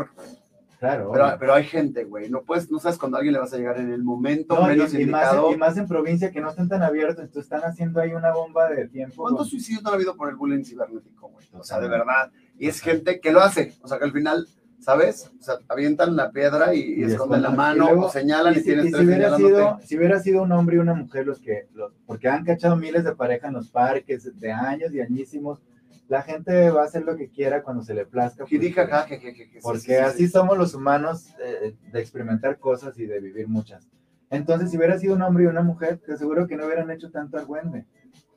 Claro. 0.78 1.11
pero, 1.12 1.36
pero 1.38 1.53
hay 1.55 1.64
gente, 1.64 2.05
güey. 2.05 2.30
No 2.30 2.43
puedes, 2.43 2.70
no 2.70 2.78
sabes 2.78 2.99
cuando 2.99 3.18
a 3.18 3.20
alguien 3.20 3.34
le 3.34 3.38
vas 3.41 3.53
a 3.53 3.59
llegar 3.59 3.78
en 3.78 3.93
el 3.93 4.03
momento 4.03 4.55
No, 4.55 4.62
y- 4.62 4.68
menos 4.76 4.95
y, 4.95 5.05
más, 5.05 5.24
indicado. 5.34 5.53
y 5.53 5.57
más 5.59 5.76
en 5.76 5.86
provincia 5.86 6.30
que 6.30 6.41
no 6.41 6.49
están 6.49 6.68
tan 6.70 6.82
abiertos, 6.82 7.18
entonces 7.22 7.43
están 7.53 7.61
haciendo 7.70 8.01
ahí 8.01 8.14
una 8.14 8.32
bomba 8.32 8.70
de 8.70 8.88
tiempo. 8.88 9.22
¿Cuántos 9.22 9.43
con- 9.43 9.51
suicidios 9.51 9.82
no 9.82 9.91
ha 9.91 9.95
habido 9.95 10.16
por 10.16 10.30
el 10.30 10.36
bullying 10.36 10.64
cibernético, 10.64 11.28
güey? 11.28 11.47
O 11.53 11.62
sea, 11.62 11.80
de 11.80 11.88
verdad. 11.88 12.32
Y 12.61 12.68
es 12.68 12.80
gente 12.80 13.20
que 13.20 13.32
lo 13.32 13.40
hace. 13.40 13.72
O 13.82 13.88
sea, 13.88 13.98
que 13.98 14.04
al 14.04 14.12
final, 14.12 14.46
¿sabes? 14.78 15.32
O 15.40 15.42
sea, 15.42 15.54
avientan 15.68 16.14
la 16.14 16.30
piedra 16.30 16.74
y, 16.74 16.80
y 16.80 17.00
Y 17.00 17.04
esconden 17.04 17.42
la 17.42 17.50
mano 17.50 17.84
y 17.86 17.88
luego- 17.88 18.06
o 18.06 18.11
señalan 18.11 18.52
y, 18.52 18.56
si, 18.58 18.62
tienes 18.64 18.86
si 18.86 18.94
hubiera 18.96 19.28
sido, 19.36 19.78
si 19.82 19.96
hubiera 19.98 20.20
sido 20.20 20.42
un 20.42 20.52
hombre 20.52 20.76
y 20.76 20.78
una 20.78 20.94
mujer 20.94 21.26
los 21.26 21.40
que, 21.40 21.66
los- 21.74 21.92
porque 22.06 22.28
han 22.28 22.44
cachado 22.44 22.76
miles 22.76 23.02
de 23.04 23.16
parejas 23.16 23.48
en 23.48 23.54
los 23.54 23.70
parques 23.70 24.38
de 24.38 24.52
años 24.52 24.92
y 24.94 25.00
añísimos, 25.00 25.61
la 26.08 26.22
gente 26.22 26.70
va 26.70 26.82
a 26.82 26.84
hacer 26.84 27.04
lo 27.04 27.16
que 27.16 27.30
quiera 27.30 27.62
cuando 27.62 27.82
se 27.82 27.94
le 27.94 28.04
plazca. 28.04 28.44
porque- 28.44 28.66
sí, 29.08 29.61
porque 29.62 29.78
sí, 29.80 29.86
sí, 29.86 29.94
así 29.94 30.26
sí. 30.26 30.28
somos 30.32 30.58
los 30.58 30.74
humanos 30.74 31.34
eh, 31.44 31.74
de 31.92 32.00
experimentar 32.00 32.58
cosas 32.58 32.98
y 32.98 33.06
de 33.06 33.20
vivir 33.20 33.48
muchas. 33.48 33.88
Entonces, 34.28 34.70
si 34.70 34.76
hubiera 34.76 34.98
sido 34.98 35.14
un 35.14 35.22
hombre 35.22 35.44
y 35.44 35.46
una 35.46 35.62
mujer, 35.62 35.98
te 36.04 36.12
aseguro 36.12 36.46
que 36.46 36.56
no 36.56 36.66
hubieran 36.66 36.90
hecho 36.90 37.11
tanto 37.11 37.36
argüende. 37.38 37.86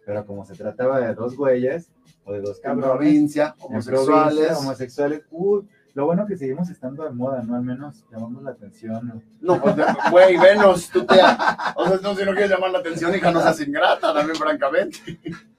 Pero 0.05 0.25
como 0.25 0.45
se 0.45 0.53
trataba 0.55 0.99
de 0.99 1.13
dos 1.13 1.35
güeyes 1.35 1.89
o 2.25 2.33
de 2.33 2.41
dos 2.41 2.59
cabrones, 2.59 2.89
provincia, 2.97 3.55
homosexuales. 3.59 4.35
provincia, 4.35 4.57
homosexuales, 4.57 5.21
uy, 5.31 5.67
lo 5.93 6.05
bueno 6.05 6.25
que 6.25 6.35
seguimos 6.37 6.69
estando 6.69 7.03
de 7.03 7.11
moda, 7.11 7.41
¿no? 7.43 7.55
Al 7.55 7.61
menos 7.63 8.03
llamamos 8.11 8.41
la 8.43 8.51
atención. 8.51 9.07
¿no? 9.07 9.21
No, 9.55 9.61
pues, 9.61 9.75
de- 9.75 9.85
güey, 10.11 10.37
venos, 10.37 10.89
tú 10.89 11.05
te... 11.05 11.13
O 11.15 11.85
sea, 11.87 11.99
no, 12.01 12.15
si 12.15 12.25
no 12.25 12.31
quieres 12.31 12.49
llamar 12.49 12.71
la 12.71 12.79
atención, 12.79 13.13
hija, 13.15 13.31
no 13.31 13.41
seas 13.41 13.61
ingrata, 13.61 14.13
también 14.13 14.35
francamente. 14.37 14.97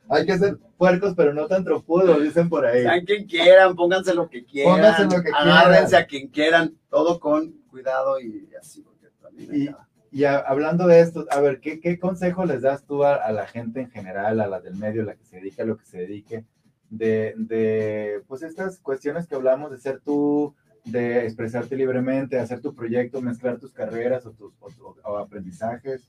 Hay 0.09 0.27
que 0.27 0.37
ser 0.37 0.59
puercos, 0.77 1.15
pero 1.17 1.33
no 1.33 1.47
tan 1.47 1.65
tropudos, 1.65 2.21
dicen 2.23 2.49
por 2.51 2.67
ahí. 2.67 2.83
Sean 2.83 3.05
quien 3.07 3.27
quieran, 3.27 3.75
pónganse 3.77 4.13
lo 4.13 4.29
que 4.29 4.45
quieran, 4.45 4.75
Pónganse 4.75 5.05
lo 5.05 5.23
que 5.23 5.31
agárrense 5.31 5.87
quieran. 5.87 6.03
a 6.03 6.07
quien 6.07 6.29
quieran, 6.29 6.75
todo 6.91 7.21
con 7.21 7.53
cuidado 7.71 8.21
y 8.21 8.49
así, 8.61 8.83
porque 8.83 9.07
también 9.23 9.55
Y- 9.55 9.69
Y 10.15 10.25
a- 10.25 10.39
hablando 10.39 10.87
de 10.87 11.01
esto, 11.01 11.27
a 11.31 11.41
ver, 11.41 11.61
¿qué, 11.61 11.81
qué 11.81 11.99
consejo 11.99 12.45
les 12.45 12.63
das 12.63 12.85
tú 12.87 13.03
a, 13.05 13.17
a 13.17 13.33
la 13.33 13.47
gente 13.47 13.81
en 13.81 13.91
general, 13.91 14.41
a 14.41 14.47
la 14.47 14.61
del 14.61 14.77
medio, 14.77 15.03
la 15.03 15.17
que 15.17 15.25
se 15.25 15.37
dedica 15.39 15.65
a 15.65 15.67
lo 15.67 15.77
que 15.77 15.85
se 15.87 15.99
dedique, 15.99 16.45
de, 16.89 17.35
de, 17.37 18.23
pues 18.29 18.43
estas 18.43 18.79
cuestiones 18.79 19.27
que 19.27 19.35
hablamos 19.35 19.73
de 19.73 19.79
ser 19.79 20.01
tú, 20.01 20.55
de 20.85 21.25
expresarte 21.25 21.75
libremente, 21.77 22.39
hacer 22.39 22.61
tu 22.61 22.75
proyecto, 22.75 23.21
mezclar 23.21 23.59
tus 23.59 23.73
carreras 23.73 24.25
o 24.27 24.31
tus 24.33 24.53
o 24.61 24.69
tu- 24.71 24.95
o 25.03 25.17
aprendizajes? 25.19 26.09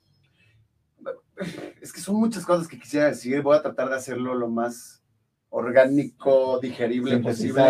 Es 1.81 1.91
que 1.91 1.99
son 1.99 2.15
muchas 2.17 2.45
cosas 2.45 2.67
que 2.67 2.79
quisiera 2.79 3.07
decir, 3.07 3.41
voy 3.41 3.57
a 3.57 3.61
tratar 3.61 3.89
de 3.89 3.95
hacerlo 3.95 4.35
lo 4.35 4.47
más 4.49 5.01
orgánico, 5.49 6.59
digerible 6.59 7.15
posible. 7.23 7.61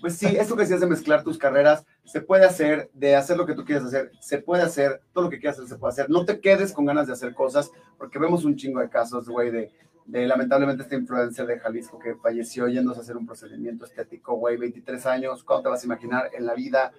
Pues 0.00 0.14
sí, 0.16 0.26
esto 0.26 0.54
que 0.54 0.62
decías 0.62 0.80
de 0.80 0.86
mezclar 0.86 1.24
tus 1.24 1.38
carreras, 1.38 1.84
se 2.08 2.22
puede 2.22 2.46
hacer, 2.46 2.90
de 2.94 3.14
hacer 3.14 3.36
lo 3.36 3.44
que 3.44 3.54
tú 3.54 3.64
quieras 3.64 3.84
hacer, 3.84 4.10
se 4.18 4.38
puede 4.38 4.62
hacer, 4.62 5.02
todo 5.12 5.24
lo 5.24 5.30
que 5.30 5.38
quieras 5.38 5.58
hacer 5.58 5.68
se 5.68 5.76
puede 5.76 5.92
hacer. 5.92 6.08
No 6.08 6.24
te 6.24 6.40
quedes 6.40 6.72
con 6.72 6.86
ganas 6.86 7.06
de 7.06 7.12
hacer 7.12 7.34
cosas, 7.34 7.70
porque 7.98 8.18
vemos 8.18 8.44
un 8.44 8.56
chingo 8.56 8.80
de 8.80 8.88
casos, 8.88 9.28
güey, 9.28 9.50
de, 9.50 9.70
de 10.06 10.26
lamentablemente 10.26 10.84
este 10.84 10.96
influencer 10.96 11.46
de 11.46 11.58
Jalisco 11.58 11.98
que 11.98 12.14
falleció 12.14 12.66
yéndose 12.66 13.00
a 13.00 13.02
hacer 13.02 13.18
un 13.18 13.26
procedimiento 13.26 13.84
estético, 13.84 14.36
güey, 14.36 14.56
23 14.56 15.04
años, 15.04 15.44
¿cuándo 15.44 15.64
te 15.64 15.68
vas 15.68 15.82
a 15.82 15.86
imaginar 15.86 16.30
en 16.32 16.46
la 16.46 16.54
vida? 16.54 16.92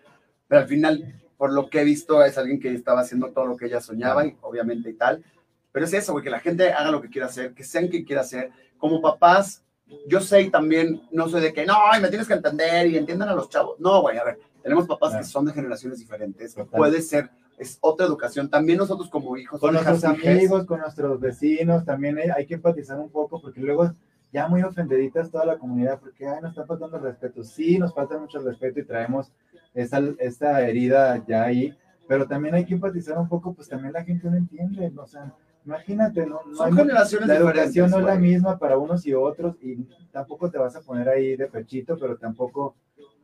Pero 0.47 0.61
al 0.61 0.67
final, 0.67 1.21
por 1.37 1.51
lo 1.53 1.71
que 1.71 1.81
he 1.81 1.83
visto, 1.83 2.23
es 2.23 2.37
alguien 2.37 2.59
que 2.59 2.71
estaba 2.71 3.01
haciendo 3.01 3.31
todo 3.31 3.47
lo 3.47 3.57
que 3.57 3.65
ella 3.65 3.81
soñaba, 3.81 4.27
y 4.27 4.37
obviamente 4.41 4.91
y 4.91 4.93
tal. 4.93 5.25
Pero 5.71 5.85
es 5.85 5.93
eso, 5.93 6.11
güey, 6.11 6.23
que 6.23 6.29
la 6.29 6.39
gente 6.39 6.71
haga 6.71 6.91
lo 6.91 7.01
que 7.01 7.09
quiera 7.09 7.27
hacer, 7.27 7.55
que 7.55 7.63
sean 7.63 7.87
quien 7.87 8.03
quiera 8.03 8.21
hacer. 8.21 8.51
Como 8.77 9.01
papás, 9.01 9.63
yo 10.07 10.21
sé 10.21 10.41
y 10.41 10.51
también 10.51 11.01
no 11.11 11.27
soy 11.29 11.41
de 11.41 11.53
que, 11.53 11.65
no, 11.65 11.77
me 11.99 12.09
tienes 12.09 12.27
que 12.27 12.33
entender 12.35 12.87
y 12.87 12.97
entiendan 12.97 13.29
a 13.29 13.35
los 13.35 13.49
chavos. 13.49 13.79
No, 13.79 14.01
güey, 14.01 14.17
a 14.17 14.23
ver, 14.23 14.39
tenemos 14.69 14.87
papás 14.87 15.09
Claro. 15.11 15.23
que 15.25 15.29
son 15.29 15.45
de 15.45 15.53
generaciones 15.53 15.99
diferentes. 15.99 16.53
Total. 16.53 16.77
Puede 16.77 17.01
ser, 17.01 17.29
es 17.57 17.77
otra 17.81 18.05
educación. 18.05 18.49
También 18.49 18.77
nosotros 18.77 19.09
como 19.09 19.35
hijos, 19.37 19.59
Con 19.59 19.73
nuestros 19.73 20.03
amigos, 20.03 20.65
con 20.65 20.79
nuestros 20.79 21.19
vecinos, 21.19 21.83
también 21.85 22.17
hay, 22.17 22.29
hay 22.29 22.45
que 22.45 22.55
empatizar 22.55 22.99
un 22.99 23.09
poco, 23.09 23.41
porque 23.41 23.59
luego 23.59 23.91
ya 24.31 24.47
muy 24.47 24.61
ofendeditas 24.63 25.31
toda 25.31 25.45
la 25.45 25.57
comunidad, 25.57 25.99
porque 25.99 26.27
ay, 26.27 26.39
nos 26.41 26.51
está 26.51 26.65
faltando 26.65 26.97
el 26.97 27.03
respeto. 27.03 27.43
Sí, 27.43 27.77
nos 27.77 27.93
falta 27.93 28.17
mucho 28.17 28.39
el 28.39 28.45
respeto 28.45 28.79
y 28.79 28.85
traemos 28.85 29.31
esta, 29.73 30.01
esta 30.19 30.61
herida 30.67 31.23
ya 31.27 31.43
ahí, 31.43 31.75
pero 32.07 32.27
también 32.27 32.55
hay 32.55 32.65
que 32.65 32.75
empatizar 32.75 33.17
un 33.17 33.27
poco, 33.27 33.53
pues 33.53 33.67
también 33.67 33.93
la 33.93 34.03
gente 34.03 34.29
no 34.29 34.37
entiende, 34.37 34.91
o 34.95 35.07
sea, 35.07 35.33
imagínate, 35.65 36.25
no, 36.25 36.41
no 36.47 36.55
Son 36.55 36.75
generaciones 36.75 37.27
la 37.27 37.35
educación 37.35 37.91
no 37.91 37.99
es 37.99 38.05
la 38.05 38.15
misma 38.15 38.57
para 38.57 38.77
unos 38.77 39.05
y 39.05 39.13
otros 39.13 39.55
y 39.61 39.75
tampoco 40.11 40.49
te 40.49 40.57
vas 40.57 40.75
a 40.75 40.81
poner 40.81 41.09
ahí 41.09 41.35
de 41.35 41.47
pechito, 41.47 41.97
pero 41.99 42.17
tampoco, 42.17 42.75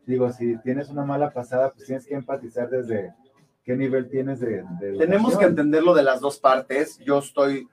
digo, 0.05 0.31
si 0.31 0.57
tienes 0.59 0.89
una 0.89 1.03
mala 1.05 1.31
pasada, 1.31 1.71
pues 1.71 1.85
tienes 1.85 2.05
que 2.05 2.15
empatizar 2.15 2.69
desde 2.69 3.13
qué 3.63 3.75
nivel 3.75 4.09
tienes 4.09 4.39
de, 4.39 4.63
de 4.79 4.97
Tenemos 4.97 5.37
que 5.37 5.45
entenderlo 5.45 5.93
de 5.93 6.03
las 6.03 6.19
dos 6.21 6.39
partes. 6.39 6.99
Yo 6.99 7.19
estoy 7.19 7.67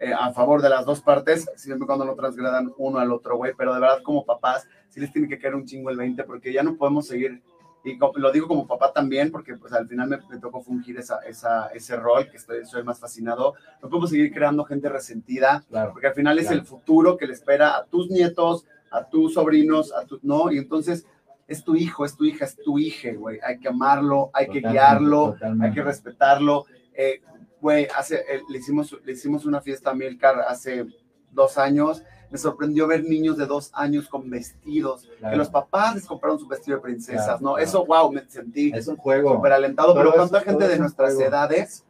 eh, 0.00 0.12
a 0.12 0.32
favor 0.32 0.60
de 0.62 0.68
las 0.68 0.84
dos 0.84 1.00
partes, 1.00 1.48
siempre 1.56 1.84
y 1.84 1.86
cuando 1.86 2.04
no 2.04 2.14
transgradan 2.14 2.72
uno 2.78 2.98
al 2.98 3.12
otro, 3.12 3.36
güey. 3.36 3.52
Pero 3.56 3.72
de 3.74 3.80
verdad, 3.80 4.02
como 4.02 4.24
papás, 4.24 4.66
sí 4.88 5.00
les 5.00 5.12
tiene 5.12 5.28
que 5.28 5.38
caer 5.38 5.54
un 5.54 5.64
chingo 5.64 5.90
el 5.90 5.96
20, 5.96 6.24
porque 6.24 6.52
ya 6.52 6.62
no 6.62 6.76
podemos 6.76 7.06
seguir. 7.06 7.42
Y 7.84 7.96
lo 8.16 8.32
digo 8.32 8.48
como 8.48 8.66
papá 8.66 8.92
también, 8.92 9.30
porque 9.30 9.56
pues 9.56 9.72
al 9.72 9.86
final 9.86 10.08
me, 10.08 10.18
me 10.28 10.40
tocó 10.40 10.60
fungir 10.60 10.98
esa, 10.98 11.20
esa, 11.20 11.68
ese 11.68 11.94
rol, 11.94 12.28
que 12.28 12.36
estoy, 12.36 12.66
soy 12.66 12.82
más 12.82 12.98
fascinado. 12.98 13.54
No 13.80 13.88
podemos 13.88 14.10
seguir 14.10 14.32
creando 14.32 14.64
gente 14.64 14.88
resentida, 14.88 15.64
Claro. 15.68 15.92
porque 15.92 16.08
al 16.08 16.14
final 16.14 16.36
es 16.40 16.46
Claro. 16.46 16.60
el 16.62 16.66
futuro 16.66 17.16
que 17.16 17.28
le 17.28 17.34
espera 17.34 17.76
a 17.76 17.84
tus 17.84 18.10
nietos, 18.10 18.66
a 18.90 19.04
tus 19.08 19.34
sobrinos, 19.34 19.92
a 19.94 20.04
tu, 20.04 20.18
¿no? 20.22 20.50
Y 20.50 20.58
entonces 20.58 21.06
es 21.48 21.62
tu 21.64 21.74
hijo, 21.76 22.04
es 22.04 22.16
tu 22.16 22.24
hija, 22.24 22.44
es 22.44 22.56
tu 22.56 22.78
hija, 22.78 23.12
güey. 23.14 23.38
Hay 23.42 23.58
que 23.58 23.68
amarlo, 23.68 24.30
hay 24.32 24.48
que 24.48 24.60
guiarlo, 24.60 25.32
totalmente. 25.32 25.66
hay 25.66 25.72
que 25.72 25.82
respetarlo. 25.82 26.64
Eh, 26.94 27.20
Güey, 27.58 27.88
hace, 27.96 28.16
eh, 28.16 28.42
le, 28.50 28.58
hicimos, 28.58 28.94
le 29.04 29.12
hicimos 29.12 29.46
una 29.46 29.60
fiesta 29.62 29.90
a 29.90 29.94
Milcar 29.94 30.40
hace 30.46 30.86
dos 31.32 31.56
años. 31.56 32.02
Me 32.30 32.36
sorprendió 32.38 32.86
ver 32.86 33.02
niños 33.04 33.38
de 33.38 33.46
dos 33.46 33.70
años 33.72 34.08
con 34.08 34.28
vestidos, 34.28 35.08
Claro. 35.18 35.32
que 35.32 35.36
los 35.38 35.48
papás 35.48 35.94
les 35.94 36.04
compraron 36.06 36.38
su 36.38 36.46
vestido 36.46 36.76
de 36.76 36.82
princesas, 36.82 37.24
Claro, 37.24 37.38
¿no? 37.40 37.50
claro. 37.54 37.64
Eso, 37.64 37.86
wow, 37.86 38.12
me 38.12 38.28
sentí 38.28 38.70
Es 38.74 38.86
un 38.88 38.96
juego. 38.96 39.34
súper 39.36 39.52
alentado, 39.52 39.94
Todo 39.94 40.00
pero 40.02 40.12
cuánta 40.14 40.40
gente 40.42 40.68
de 40.68 40.78
nuestras 40.78 41.14
juego. 41.14 41.28
edades 41.30 41.84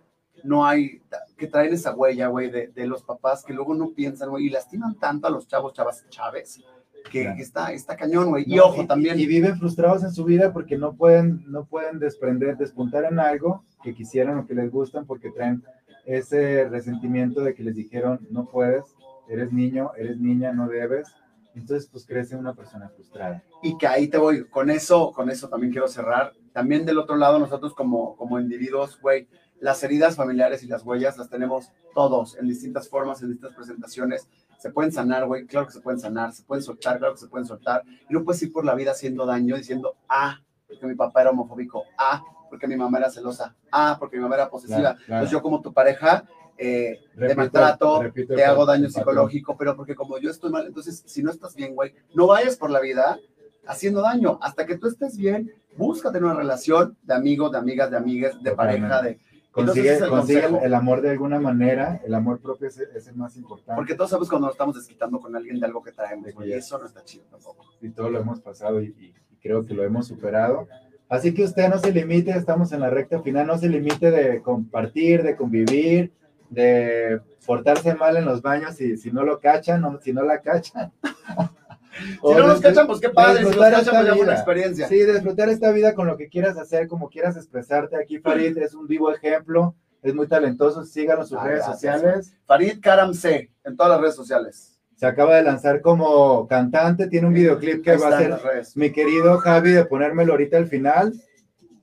no 0.45 0.65
hay, 0.65 1.03
que 1.37 1.49
traen 1.49 1.75
esa 1.75 1.93
huella, 1.95 2.29
güey, 2.29 2.49
de, 2.49 2.69
de 2.69 2.87
los 2.87 3.03
papás 3.03 3.43
que 3.45 3.53
luego 3.53 3.75
no 3.75 3.91
piensan, 3.91 4.31
güey, 4.31 4.47
y 4.47 4.51
lastiman 4.51 4.95
tanto 4.95 5.27
a 5.27 5.31
los 5.31 5.49
chavos, 5.49 5.73
chavas, 5.73 6.05
chaves, 6.11 6.63
que, 7.11 7.23
Claro. 7.23 7.37
que 7.37 7.43
está, 7.43 7.73
está 7.73 7.97
cañón, 7.97 8.31
güey. 8.31 8.45
Y 8.47 8.59
ojo, 8.59 8.87
también, 8.87 9.19
Y, 9.19 9.27
viven 9.27 9.59
frustrados 9.59 10.03
en 10.05 10.13
su 10.13 10.25
vida 10.25 10.53
porque 10.53 10.77
no 10.77 10.95
pueden, 10.95 11.45
no 11.47 11.65
pueden 11.65 11.99
desprender, 11.99 12.57
despuntar 12.57 13.05
en 13.05 13.19
algo 13.19 13.65
que 13.83 13.95
quisieran 13.95 14.39
o 14.39 14.47
que 14.47 14.55
les 14.55 14.71
gustan 14.71 15.07
porque 15.07 15.31
traen 15.31 15.63
ese 16.05 16.69
resentimiento 16.69 17.43
de 17.43 17.55
que 17.55 17.65
les 17.65 17.75
dijeron 17.75 18.27
no 18.31 18.47
puedes, 18.47 18.85
eres 19.29 19.53
niño, 19.53 19.91
eres 19.97 20.19
niña, 20.19 20.53
no 20.53 20.69
debes. 20.69 21.09
Entonces, 21.55 21.89
pues 21.91 22.05
crece 22.05 22.37
una 22.37 22.55
persona 22.55 22.91
frustrada. 22.91 23.43
y 23.63 23.79
que 23.79 23.87
ahí 23.87 24.09
te 24.09 24.19
voy, 24.19 24.47
con 24.49 24.69
eso, 24.71 25.11
con 25.13 25.31
eso 25.31 25.49
también 25.49 25.73
quiero 25.73 25.89
cerrar. 25.89 26.33
También 26.53 26.85
del 26.85 26.99
otro 26.99 27.17
lado, 27.17 27.39
nosotros 27.39 27.75
como, 27.75 28.15
como 28.17 28.39
individuos, 28.39 29.01
güey, 29.01 29.27
las 29.61 29.83
heridas 29.83 30.17
familiares 30.17 30.63
y 30.63 30.67
las 30.67 30.83
huellas 30.83 31.17
las 31.17 31.31
tenemos 31.31 31.73
todos 31.95 32.37
en 32.37 32.47
distintas 32.47 32.89
formas, 32.89 33.23
en 33.23 33.29
distintas 33.29 33.57
presentaciones. 33.57 34.29
Se 34.59 34.71
pueden 34.71 34.93
sanar, 34.93 35.27
güey, 35.27 35.47
claro 35.47 35.67
que 35.67 35.73
se 35.73 35.81
pueden 35.81 36.01
sanar, 36.01 36.33
se 36.33 36.43
pueden 36.43 36.63
soltar, 36.63 36.99
claro 36.99 37.15
que 37.15 37.21
se 37.21 37.29
pueden 37.29 37.47
soltar. 37.47 37.83
Y 38.09 38.15
no 38.15 38.25
puedes 38.25 38.43
ir 38.43 38.53
por 38.53 38.65
la 38.65 38.75
vida 38.75 38.93
haciendo 38.93 39.27
daño 39.27 39.57
diciendo, 39.57 39.97
ah, 40.09 40.41
porque 40.67 40.87
mi 40.87 40.95
papá 40.95 41.21
era 41.23 41.31
homofóbico, 41.31 41.85
ah, 41.99 42.23
porque 42.51 42.67
mi 42.67 42.77
mamá 42.77 42.99
era 42.99 43.11
celosa, 43.11 43.55
ah, 43.71 43.97
porque 43.99 44.17
mi 44.17 44.23
mamá 44.23 44.37
era 44.37 44.49
posesiva. 44.51 44.79
Claro, 44.81 44.97
claro. 44.99 45.15
Entonces 45.23 45.31
yo 45.33 45.43
como 45.43 45.61
tu 45.61 45.73
pareja, 45.73 46.25
eh, 46.59 47.01
te 47.15 47.21
Repito- 47.21 47.37
maltrato, 47.37 48.03
repito 48.03 48.33
el 48.33 48.39
te 48.39 48.45
hago 48.45 48.65
daño 48.65 48.89
psicológico, 48.89 49.57
pero 49.59 49.77
porque 49.77 49.95
como 49.95 50.19
yo 50.19 50.31
estoy 50.31 50.51
mal, 50.51 50.67
entonces 50.67 51.03
si 51.07 51.23
no 51.23 51.31
estás 51.31 51.55
bien, 51.55 51.75
güey, 51.75 51.95
no 52.15 52.27
vayas 52.27 52.57
por 52.57 52.71
la 52.71 52.81
vida 52.81 53.19
haciendo 53.67 54.01
daño. 54.01 54.39
Hasta 54.41 54.65
que 54.65 54.79
tú 54.79 54.87
estés 54.89 55.17
bien, 55.19 55.53
búscate 55.77 56.19
una 56.19 56.35
relación 56.35 56.97
de 57.03 57.15
amigos, 57.15 57.53
de 57.53 57.59
amigas, 57.59 57.91
de 57.91 57.97
amigas, 57.99 58.43
de 58.43 58.53
pareja, 58.53 59.03
de... 59.03 59.19
Consigue, 59.65 59.93
Entonces, 59.95 60.09
consigue 60.11 60.45
el, 60.47 60.55
el 60.67 60.75
amor 60.75 61.01
de 61.01 61.11
alguna 61.11 61.41
manera, 61.41 62.01
el 62.05 62.15
amor 62.15 62.41
propio 62.41 62.69
es, 62.69 62.79
es 62.79 63.07
el 63.09 63.17
más 63.17 63.37
importante. 63.37 63.75
Porque 63.75 63.95
todos 63.95 64.11
sabemos 64.11 64.29
cuando 64.29 64.47
nos 64.49 64.55
estamos 64.55 64.77
desquitando 64.77 65.19
con 65.19 65.35
alguien 65.35 65.59
de 65.59 65.67
algo 65.67 65.83
que 65.83 65.93
traemos, 65.93 66.29
y 66.45 66.53
eso 66.53 66.79
no 66.79 66.85
está 66.87 67.03
chido 67.05 67.25
tampoco. 67.31 67.65
y 67.81 67.89
todo 67.89 68.11
lo 68.11 68.21
hemos 68.21 68.41
pasado 68.41 68.81
y, 68.83 68.87
y- 68.99 69.15
y 69.31 69.37
creo 69.41 69.65
que 69.65 69.75
lo 69.75 69.83
hemos 69.83 70.07
superado. 70.07 70.69
Así 71.09 71.33
que 71.33 71.45
usted 71.45 71.69
no 71.69 71.79
se 71.79 71.91
limite, 71.93 72.33
estamos 72.33 72.71
en 72.73 72.81
la 72.81 72.91
recta 72.91 73.23
final, 73.23 73.47
no 73.47 73.57
se 73.57 73.69
limite 73.69 74.11
de 74.11 74.43
compartir, 74.43 75.23
de 75.23 75.37
convivir, 75.37 76.13
de 76.51 77.21
portarse 77.47 77.95
mal 77.95 78.17
en 78.17 78.25
los 78.25 78.43
baños 78.43 78.75
si, 78.75 78.97
si 78.97 79.11
no 79.11 79.25
lo 79.25 79.39
cachan 79.41 79.85
o 79.85 79.99
si 80.01 80.13
no 80.13 80.23
la 80.23 80.41
cachan. 80.43 80.93
Si 81.99 82.35
no 82.35 82.47
nos 82.47 82.61
cachan, 82.61 82.87
pues 82.87 83.01
qué 83.01 83.09
padre, 83.11 83.39
si 83.39 83.45
nos 83.45 83.57
cachan, 83.57 83.85
pues 83.95 84.07
ya 84.07 84.15
una 84.15 84.33
experiencia. 84.35 84.89
Sí, 84.89 85.03
disfrutar 85.05 85.49
esta 85.49 85.71
vida 85.73 85.95
con 85.95 86.07
lo 86.07 86.17
que 86.17 86.29
quieras 86.29 86.57
hacer, 86.59 86.87
como 86.89 87.09
quieras 87.09 87.37
expresarte. 87.37 87.97
Aquí 87.97 88.19
Farid 88.19 88.57
es 88.59 88.75
un 88.75 88.87
vivo 88.87 89.11
ejemplo, 89.13 89.75
es 90.03 90.15
muy 90.15 90.27
talentoso, 90.29 90.85
síganos 90.85 91.27
en 91.27 91.29
sus 91.29 91.39
Ah, 91.39 91.45
redes 91.49 91.65
gracias, 91.67 92.01
sociales. 92.01 92.37
Farid 92.47 92.81
Karam 92.81 93.15
C, 93.15 93.51
en 93.65 93.77
todas 93.77 93.93
las 93.93 94.01
redes 94.01 94.15
sociales. 94.15 94.73
Se 94.97 95.05
acaba 95.07 95.37
de 95.37 95.43
lanzar 95.43 95.81
como 95.83 96.47
cantante, 96.47 97.09
tiene 97.09 97.27
un 97.27 97.35
videoclip 97.35 97.83
que 97.85 97.91
Ahí 97.93 97.99
va 97.99 98.17
a 98.17 98.19
ser 98.19 98.35
mi 98.77 98.91
querido 98.93 99.37
Javi, 99.39 99.73
de 99.73 99.85
ponérmelo 99.85 100.33
ahorita 100.33 100.57
al 100.57 100.69
final. 100.69 101.13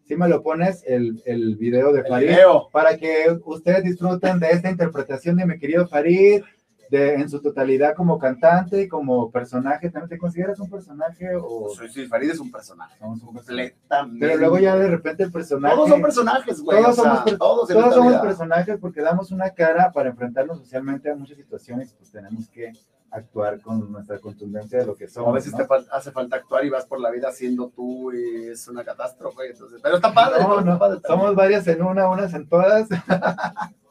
Si 0.07 0.15
me 0.15 0.27
lo 0.27 0.41
pones, 0.43 0.83
el, 0.85 1.21
el 1.25 1.55
video 1.55 1.93
de 1.93 2.03
Farid, 2.03 2.27
video. 2.29 2.69
para 2.71 2.97
que 2.97 3.37
ustedes 3.45 3.83
disfruten 3.83 4.39
de 4.39 4.49
esta 4.49 4.69
interpretación 4.69 5.37
de 5.37 5.45
mi 5.45 5.57
querido 5.59 5.87
Farid, 5.87 6.41
de, 6.89 7.15
en 7.15 7.29
su 7.29 7.41
totalidad 7.41 7.95
como 7.95 8.19
cantante 8.19 8.81
y 8.83 8.87
como 8.87 9.31
personaje. 9.31 9.89
¿También 9.89 10.09
te 10.09 10.17
consideras 10.17 10.59
un 10.59 10.69
personaje 10.69 11.35
o 11.35 11.69
sí, 11.91 12.05
Farid 12.07 12.31
es 12.31 12.39
un 12.39 12.51
personaje. 12.51 12.97
somos 12.99 13.21
un 13.23 13.33
personaje? 13.33 13.75
Pero 14.19 14.37
luego 14.37 14.59
ya 14.59 14.75
de 14.75 14.87
repente 14.87 15.23
el 15.23 15.31
personaje... 15.31 15.75
Todos 15.75 15.89
son 15.89 16.01
personajes, 16.01 16.61
güey. 16.61 16.81
Todos 16.81 16.99
o 16.99 17.01
sea, 17.03 17.15
somos 17.15 17.37
todos 17.37 17.67
Todos 17.69 18.21
personajes 18.21 18.77
porque 18.79 19.01
damos 19.01 19.31
una 19.31 19.49
cara 19.51 19.91
para 19.91 20.09
enfrentarnos 20.09 20.59
socialmente 20.59 21.09
a 21.09 21.15
muchas 21.15 21.37
situaciones, 21.37 21.93
pues 21.93 22.11
tenemos 22.11 22.49
que 22.49 22.71
actuar 23.11 23.61
con 23.61 23.91
nuestra 23.91 24.17
contundencia 24.19 24.79
de 24.79 24.85
lo 24.87 24.95
que 24.95 25.07
somos. 25.07 25.29
a 25.29 25.33
veces 25.33 25.51
¿no? 25.51 25.59
te 25.59 25.67
fal- 25.67 25.87
hace 25.91 26.11
falta 26.11 26.37
actuar 26.37 26.65
y 26.65 26.69
vas 26.69 26.85
por 26.85 26.99
la 26.99 27.11
vida 27.11 27.31
siendo 27.31 27.69
tú 27.69 28.11
y 28.11 28.47
es 28.47 28.67
una 28.67 28.83
catástrofe. 28.83 29.51
Entonces, 29.51 29.79
pero 29.83 29.97
está 29.97 30.11
padre. 30.13 30.41
No, 30.41 30.59
está 30.59 30.71
no, 30.71 30.79
padre 30.79 30.99
también. 30.99 31.19
somos 31.21 31.35
varias 31.35 31.67
en 31.67 31.83
una, 31.83 32.09
unas 32.09 32.33
en 32.33 32.47
todas. 32.49 32.87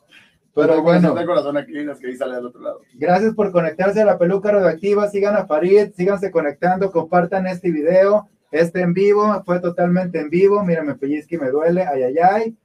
Pero 0.54 0.82
bueno, 0.82 1.14
tengo 1.14 1.26
corazón 1.26 1.56
aquí, 1.56 1.78
es 1.78 1.98
que 1.98 2.08
ahí 2.08 2.16
sale 2.16 2.36
del 2.36 2.46
otro 2.46 2.60
lado. 2.60 2.80
gracias 2.94 3.34
por 3.34 3.50
conectarse 3.52 4.02
a 4.02 4.04
la 4.04 4.18
peluca 4.18 4.50
radioactiva. 4.50 5.08
Sigan 5.08 5.36
a 5.36 5.46
Farid, 5.46 5.92
síganse 5.94 6.30
conectando, 6.30 6.92
compartan 6.92 7.46
este 7.46 7.70
video, 7.70 8.28
este 8.50 8.82
en 8.82 8.92
vivo, 8.92 9.42
fue 9.46 9.60
totalmente 9.60 10.20
en 10.20 10.28
vivo. 10.28 10.62
Mira, 10.62 10.82
me 10.82 10.94
pellizque 10.94 11.36
y 11.36 11.38
me 11.38 11.48
duele, 11.50 11.84
ay, 11.84 12.02
ay, 12.02 12.16
ay. 12.18 12.56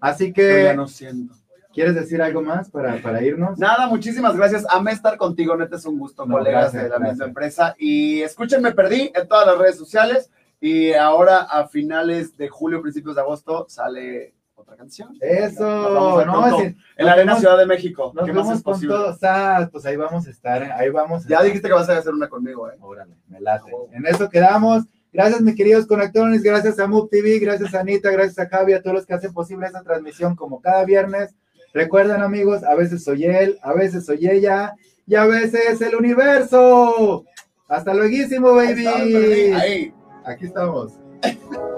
Así 0.00 0.32
Yo 0.32 0.42
ya 0.42 0.70
que, 0.70 0.74
no 0.76 0.88
siento. 0.88 1.34
¿quieres 1.72 1.94
decir 1.94 2.22
algo 2.22 2.40
más 2.42 2.70
para, 2.70 2.96
para 3.02 3.22
irnos? 3.22 3.58
Nada, 3.58 3.86
muchísimas 3.86 4.34
gracias. 4.34 4.64
Amé 4.70 4.92
estar 4.92 5.16
contigo, 5.16 5.56
neta 5.56 5.76
es 5.76 5.84
un 5.84 5.98
gusto, 5.98 6.24
No, 6.24 6.38
colegas 6.38 6.72
gracias, 6.72 6.82
de 6.84 6.88
la 6.88 6.98
misma 6.98 7.26
empresa. 7.26 7.76
Y 7.78 8.22
escúchenme, 8.22 8.72
perdí 8.72 9.12
en 9.14 9.28
todas 9.28 9.46
las 9.46 9.58
redes 9.58 9.76
sociales. 9.76 10.30
Y 10.58 10.94
ahora 10.94 11.42
a 11.42 11.68
finales 11.68 12.36
de 12.36 12.48
julio, 12.48 12.80
principios 12.80 13.14
de 13.14 13.20
agosto, 13.20 13.66
sale 13.68 14.34
canción. 14.76 15.16
Eso, 15.20 15.64
Nos 15.64 16.26
vamos 16.26 16.50
no, 16.50 16.58
si- 16.58 16.64
en 16.64 17.06
la 17.06 17.12
Arena 17.12 17.32
vemos- 17.32 17.40
Ciudad 17.40 17.58
de 17.58 17.66
México. 17.66 18.12
Nos 18.14 18.24
¿Qué 18.26 18.32
más 18.32 18.46
es 18.50 18.62
con 18.62 18.72
posible? 18.74 18.94
todos. 18.94 19.18
Ah, 19.22 19.68
pues 19.72 19.84
ahí 19.86 19.96
vamos 19.96 20.26
a 20.26 20.30
estar, 20.30 20.62
¿eh? 20.62 20.70
ahí 20.76 20.90
vamos. 20.90 21.24
a 21.24 21.28
Ya 21.28 21.36
estar. 21.36 21.44
dijiste 21.46 21.68
que 21.68 21.74
vas 21.74 21.88
a 21.88 21.98
hacer 21.98 22.12
una 22.12 22.28
conmigo, 22.28 22.70
¿eh? 22.70 22.76
Órale, 22.80 23.16
me 23.28 23.40
late. 23.40 23.70
En 23.92 24.06
eso 24.06 24.28
quedamos. 24.28 24.84
Gracias, 25.12 25.40
mis 25.40 25.56
queridos 25.56 25.86
conectores. 25.86 26.42
Gracias 26.42 26.78
a 26.78 26.86
Move 26.86 27.08
TV. 27.10 27.38
Gracias 27.38 27.74
a 27.74 27.80
Anita. 27.80 28.10
Gracias 28.10 28.38
a 28.38 28.48
Javi. 28.48 28.74
A 28.74 28.82
todos 28.82 28.96
los 28.96 29.06
que 29.06 29.14
hacen 29.14 29.32
posible 29.32 29.66
esta 29.66 29.82
transmisión 29.82 30.36
como 30.36 30.60
cada 30.60 30.84
viernes. 30.84 31.34
Recuerden, 31.72 32.22
amigos, 32.22 32.62
a 32.64 32.74
veces 32.74 33.02
soy 33.04 33.24
él, 33.24 33.58
a 33.62 33.72
veces 33.72 34.04
soy 34.06 34.28
ella 34.28 34.74
y 35.06 35.14
a 35.14 35.24
veces 35.24 35.80
el 35.80 35.94
universo. 35.94 37.24
Hasta 37.68 37.92
luego, 37.94 38.54
baby. 38.54 38.86
Ahí. 38.86 39.94
Aquí 40.24 40.46
estamos. 40.46 40.92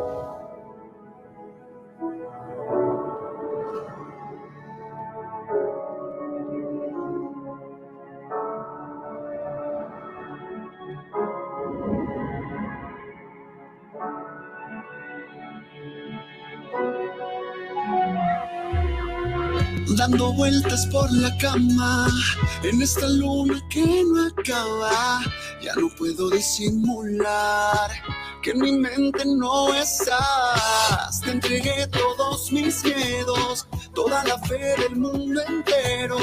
dando 19.99 20.33
vueltas 20.33 20.87
por 20.87 21.11
la 21.11 21.37
cama 21.39 22.07
en 22.63 22.81
esta 22.81 23.09
luna 23.09 23.61
que 23.69 24.05
no 24.05 24.29
acaba. 24.29 25.21
Ya 25.61 25.75
no 25.75 25.89
puedo 25.99 26.31
disimular 26.31 27.91
que 28.41 28.53
en 28.53 28.61
mi 28.61 28.73
mente 28.73 29.25
no 29.27 29.75
estás. 29.75 31.21
Te 31.21 31.33
entregué 31.33 31.89
todos 31.89 32.53
mis 32.53 32.85
miedos, 32.85 33.67
toda 33.93 34.23
la 34.23 34.39
fe 34.39 34.77
del 34.79 34.95
mundo 34.97 35.41
entero. 35.49 36.19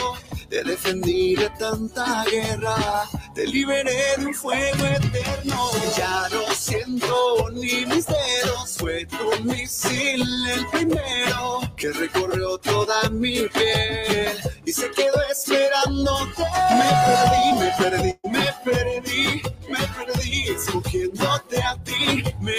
Te 0.50 0.64
defendí 0.64 1.36
de 1.36 1.50
tanta 1.60 2.24
guerra, 2.32 3.10
te 3.36 3.46
liberé 3.46 4.16
de 4.18 4.28
un 4.28 4.34
fuego 4.34 4.86
eterno. 4.86 5.70
Ya 5.98 6.28
no 6.32 6.56
siento 6.56 7.50
ni 7.52 7.86
mis 7.86 8.08
dedos, 8.08 8.78
fue 8.80 9.06
tu 9.06 9.44
misil, 9.44 10.24
el 10.48 10.66
primero 10.68 11.60
que 11.76 11.92
recorrió 11.92 12.58
toda 12.58 13.10
mi 13.10 13.42
piel 13.50 14.38
y 14.66 14.72
se 14.72 14.90
quedó 14.92 15.22
esperándote. 15.30 16.44
Me 16.80 16.92
perdí, 17.06 17.60
me 17.60 17.72
perdí, 17.78 18.18
me 18.24 18.54
perdí, 18.64 19.42
me 19.70 19.88
perdí 20.06 20.50
escogiéndote 20.50 21.62
a 21.62 21.76
ti. 21.84 22.24
Me 22.40 22.54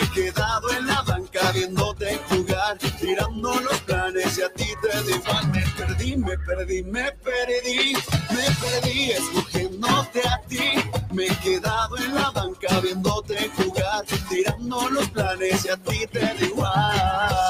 me 6.36 6.44
perdí, 6.44 6.82
me 6.82 7.12
perdí, 7.12 7.94
me 8.30 8.44
perdí 8.60 9.10
escogiéndote 9.12 10.20
a 10.28 10.40
ti. 10.48 10.72
Me 11.12 11.26
he 11.26 11.36
quedado 11.36 11.96
en 11.98 12.14
la 12.14 12.30
banca 12.30 12.80
viéndote 12.80 13.50
jugar, 13.56 14.04
tirando 14.28 14.90
los 14.90 15.08
planes 15.10 15.64
y 15.64 15.68
a 15.68 15.76
ti 15.76 16.06
te 16.12 16.20
da 16.20 16.34
igual. 16.40 17.45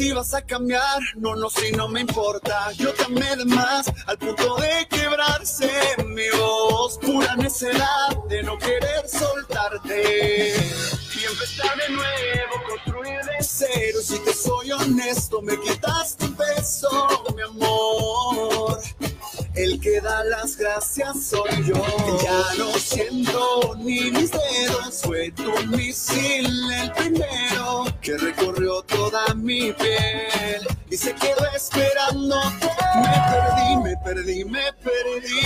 Si 0.00 0.12
vas 0.12 0.32
a 0.32 0.40
cambiar, 0.40 0.98
no, 1.16 1.36
no, 1.36 1.50
si 1.50 1.72
no 1.72 1.86
me 1.86 2.00
importa. 2.00 2.72
Yo 2.72 2.90
te 2.94 3.04
amé 3.04 3.36
de 3.36 3.44
más, 3.44 3.86
al 4.06 4.16
punto 4.16 4.56
de 4.56 4.86
quebrarse 4.88 5.70
mi 6.06 6.26
voz. 6.38 6.98
Pura 6.98 7.36
necedad 7.36 8.08
de 8.30 8.42
no 8.42 8.56
querer 8.56 9.06
soltarte. 9.06 10.54
Y 11.20 11.24
empezar 11.24 11.76
de 11.76 11.88
nuevo, 11.90 12.54
construir 12.66 13.20
de 13.26 13.44
cero. 13.44 13.98
Si 14.02 14.18
te 14.20 14.32
soy 14.32 14.72
honesto, 14.72 15.42
me 15.42 15.60
quitaste 15.60 16.24
un 16.24 16.36
beso, 16.36 17.34
mi 17.36 17.42
amor. 17.42 18.80
El 19.54 19.80
que 19.80 20.00
da 20.00 20.24
las 20.24 20.56
gracias 20.56 21.26
soy 21.26 21.50
yo. 21.66 21.74
Ya 22.22 22.54
no 22.56 22.72
siento 22.72 23.74
ni 23.76 24.10
mis 24.10 24.30
dedos. 24.30 25.02
Fue 25.02 25.30
tu 25.32 25.52
misil 25.66 26.72
el 26.72 26.92
primero 26.92 27.84
que 28.00 28.16
recorrió 28.16 28.82
toda 28.82 29.09
y 29.52 30.96
se 30.96 31.12
quedó 31.14 31.44
esperándote. 31.56 32.70
Me 32.94 33.16
perdí, 33.32 33.76
me 33.82 33.96
perdí, 33.96 34.44
me 34.44 34.72
perdí, 34.74 35.40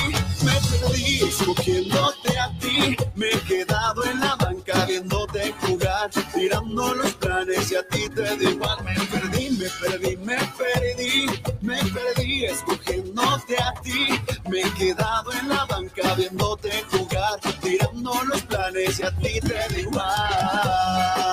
me 0.45 0.53
perdí 0.53 1.25
escogiéndote 1.25 2.39
a 2.39 2.59
ti. 2.59 2.97
Me 3.15 3.31
he 3.31 3.41
quedado 3.41 4.05
en 4.05 4.21
la 4.21 4.37
banca 4.37 4.85
viéndote 4.85 5.55
jugar, 5.61 6.11
tirando 6.35 6.95
los 6.95 7.15
planes 7.15 7.73
y 7.73 7.77
a 7.77 7.89
ti 7.89 8.09
te 8.15 8.23
da 8.23 8.35
igual. 8.35 8.85
Me 8.85 8.95
perdí, 9.07 9.51
me 9.51 9.71
perdí, 9.71 10.17
me 10.19 10.37
perdí, 10.59 11.27
me 11.63 11.79
perdí 11.85 12.45
escogiéndote 12.45 13.57
a 13.57 13.73
ti. 13.81 14.21
Me 14.51 14.61
he 14.61 14.71
quedado 14.75 15.33
en 15.33 15.49
la 15.49 15.65
banca 15.65 16.15
viéndote 16.15 16.85
jugar, 16.91 17.41
tirando 17.63 18.23
los 18.25 18.43
planes 18.43 19.01
y 19.01 19.03
a 19.03 19.11
ti 19.17 19.41
te 19.41 19.55
da 19.55 19.79
igual. 19.79 21.24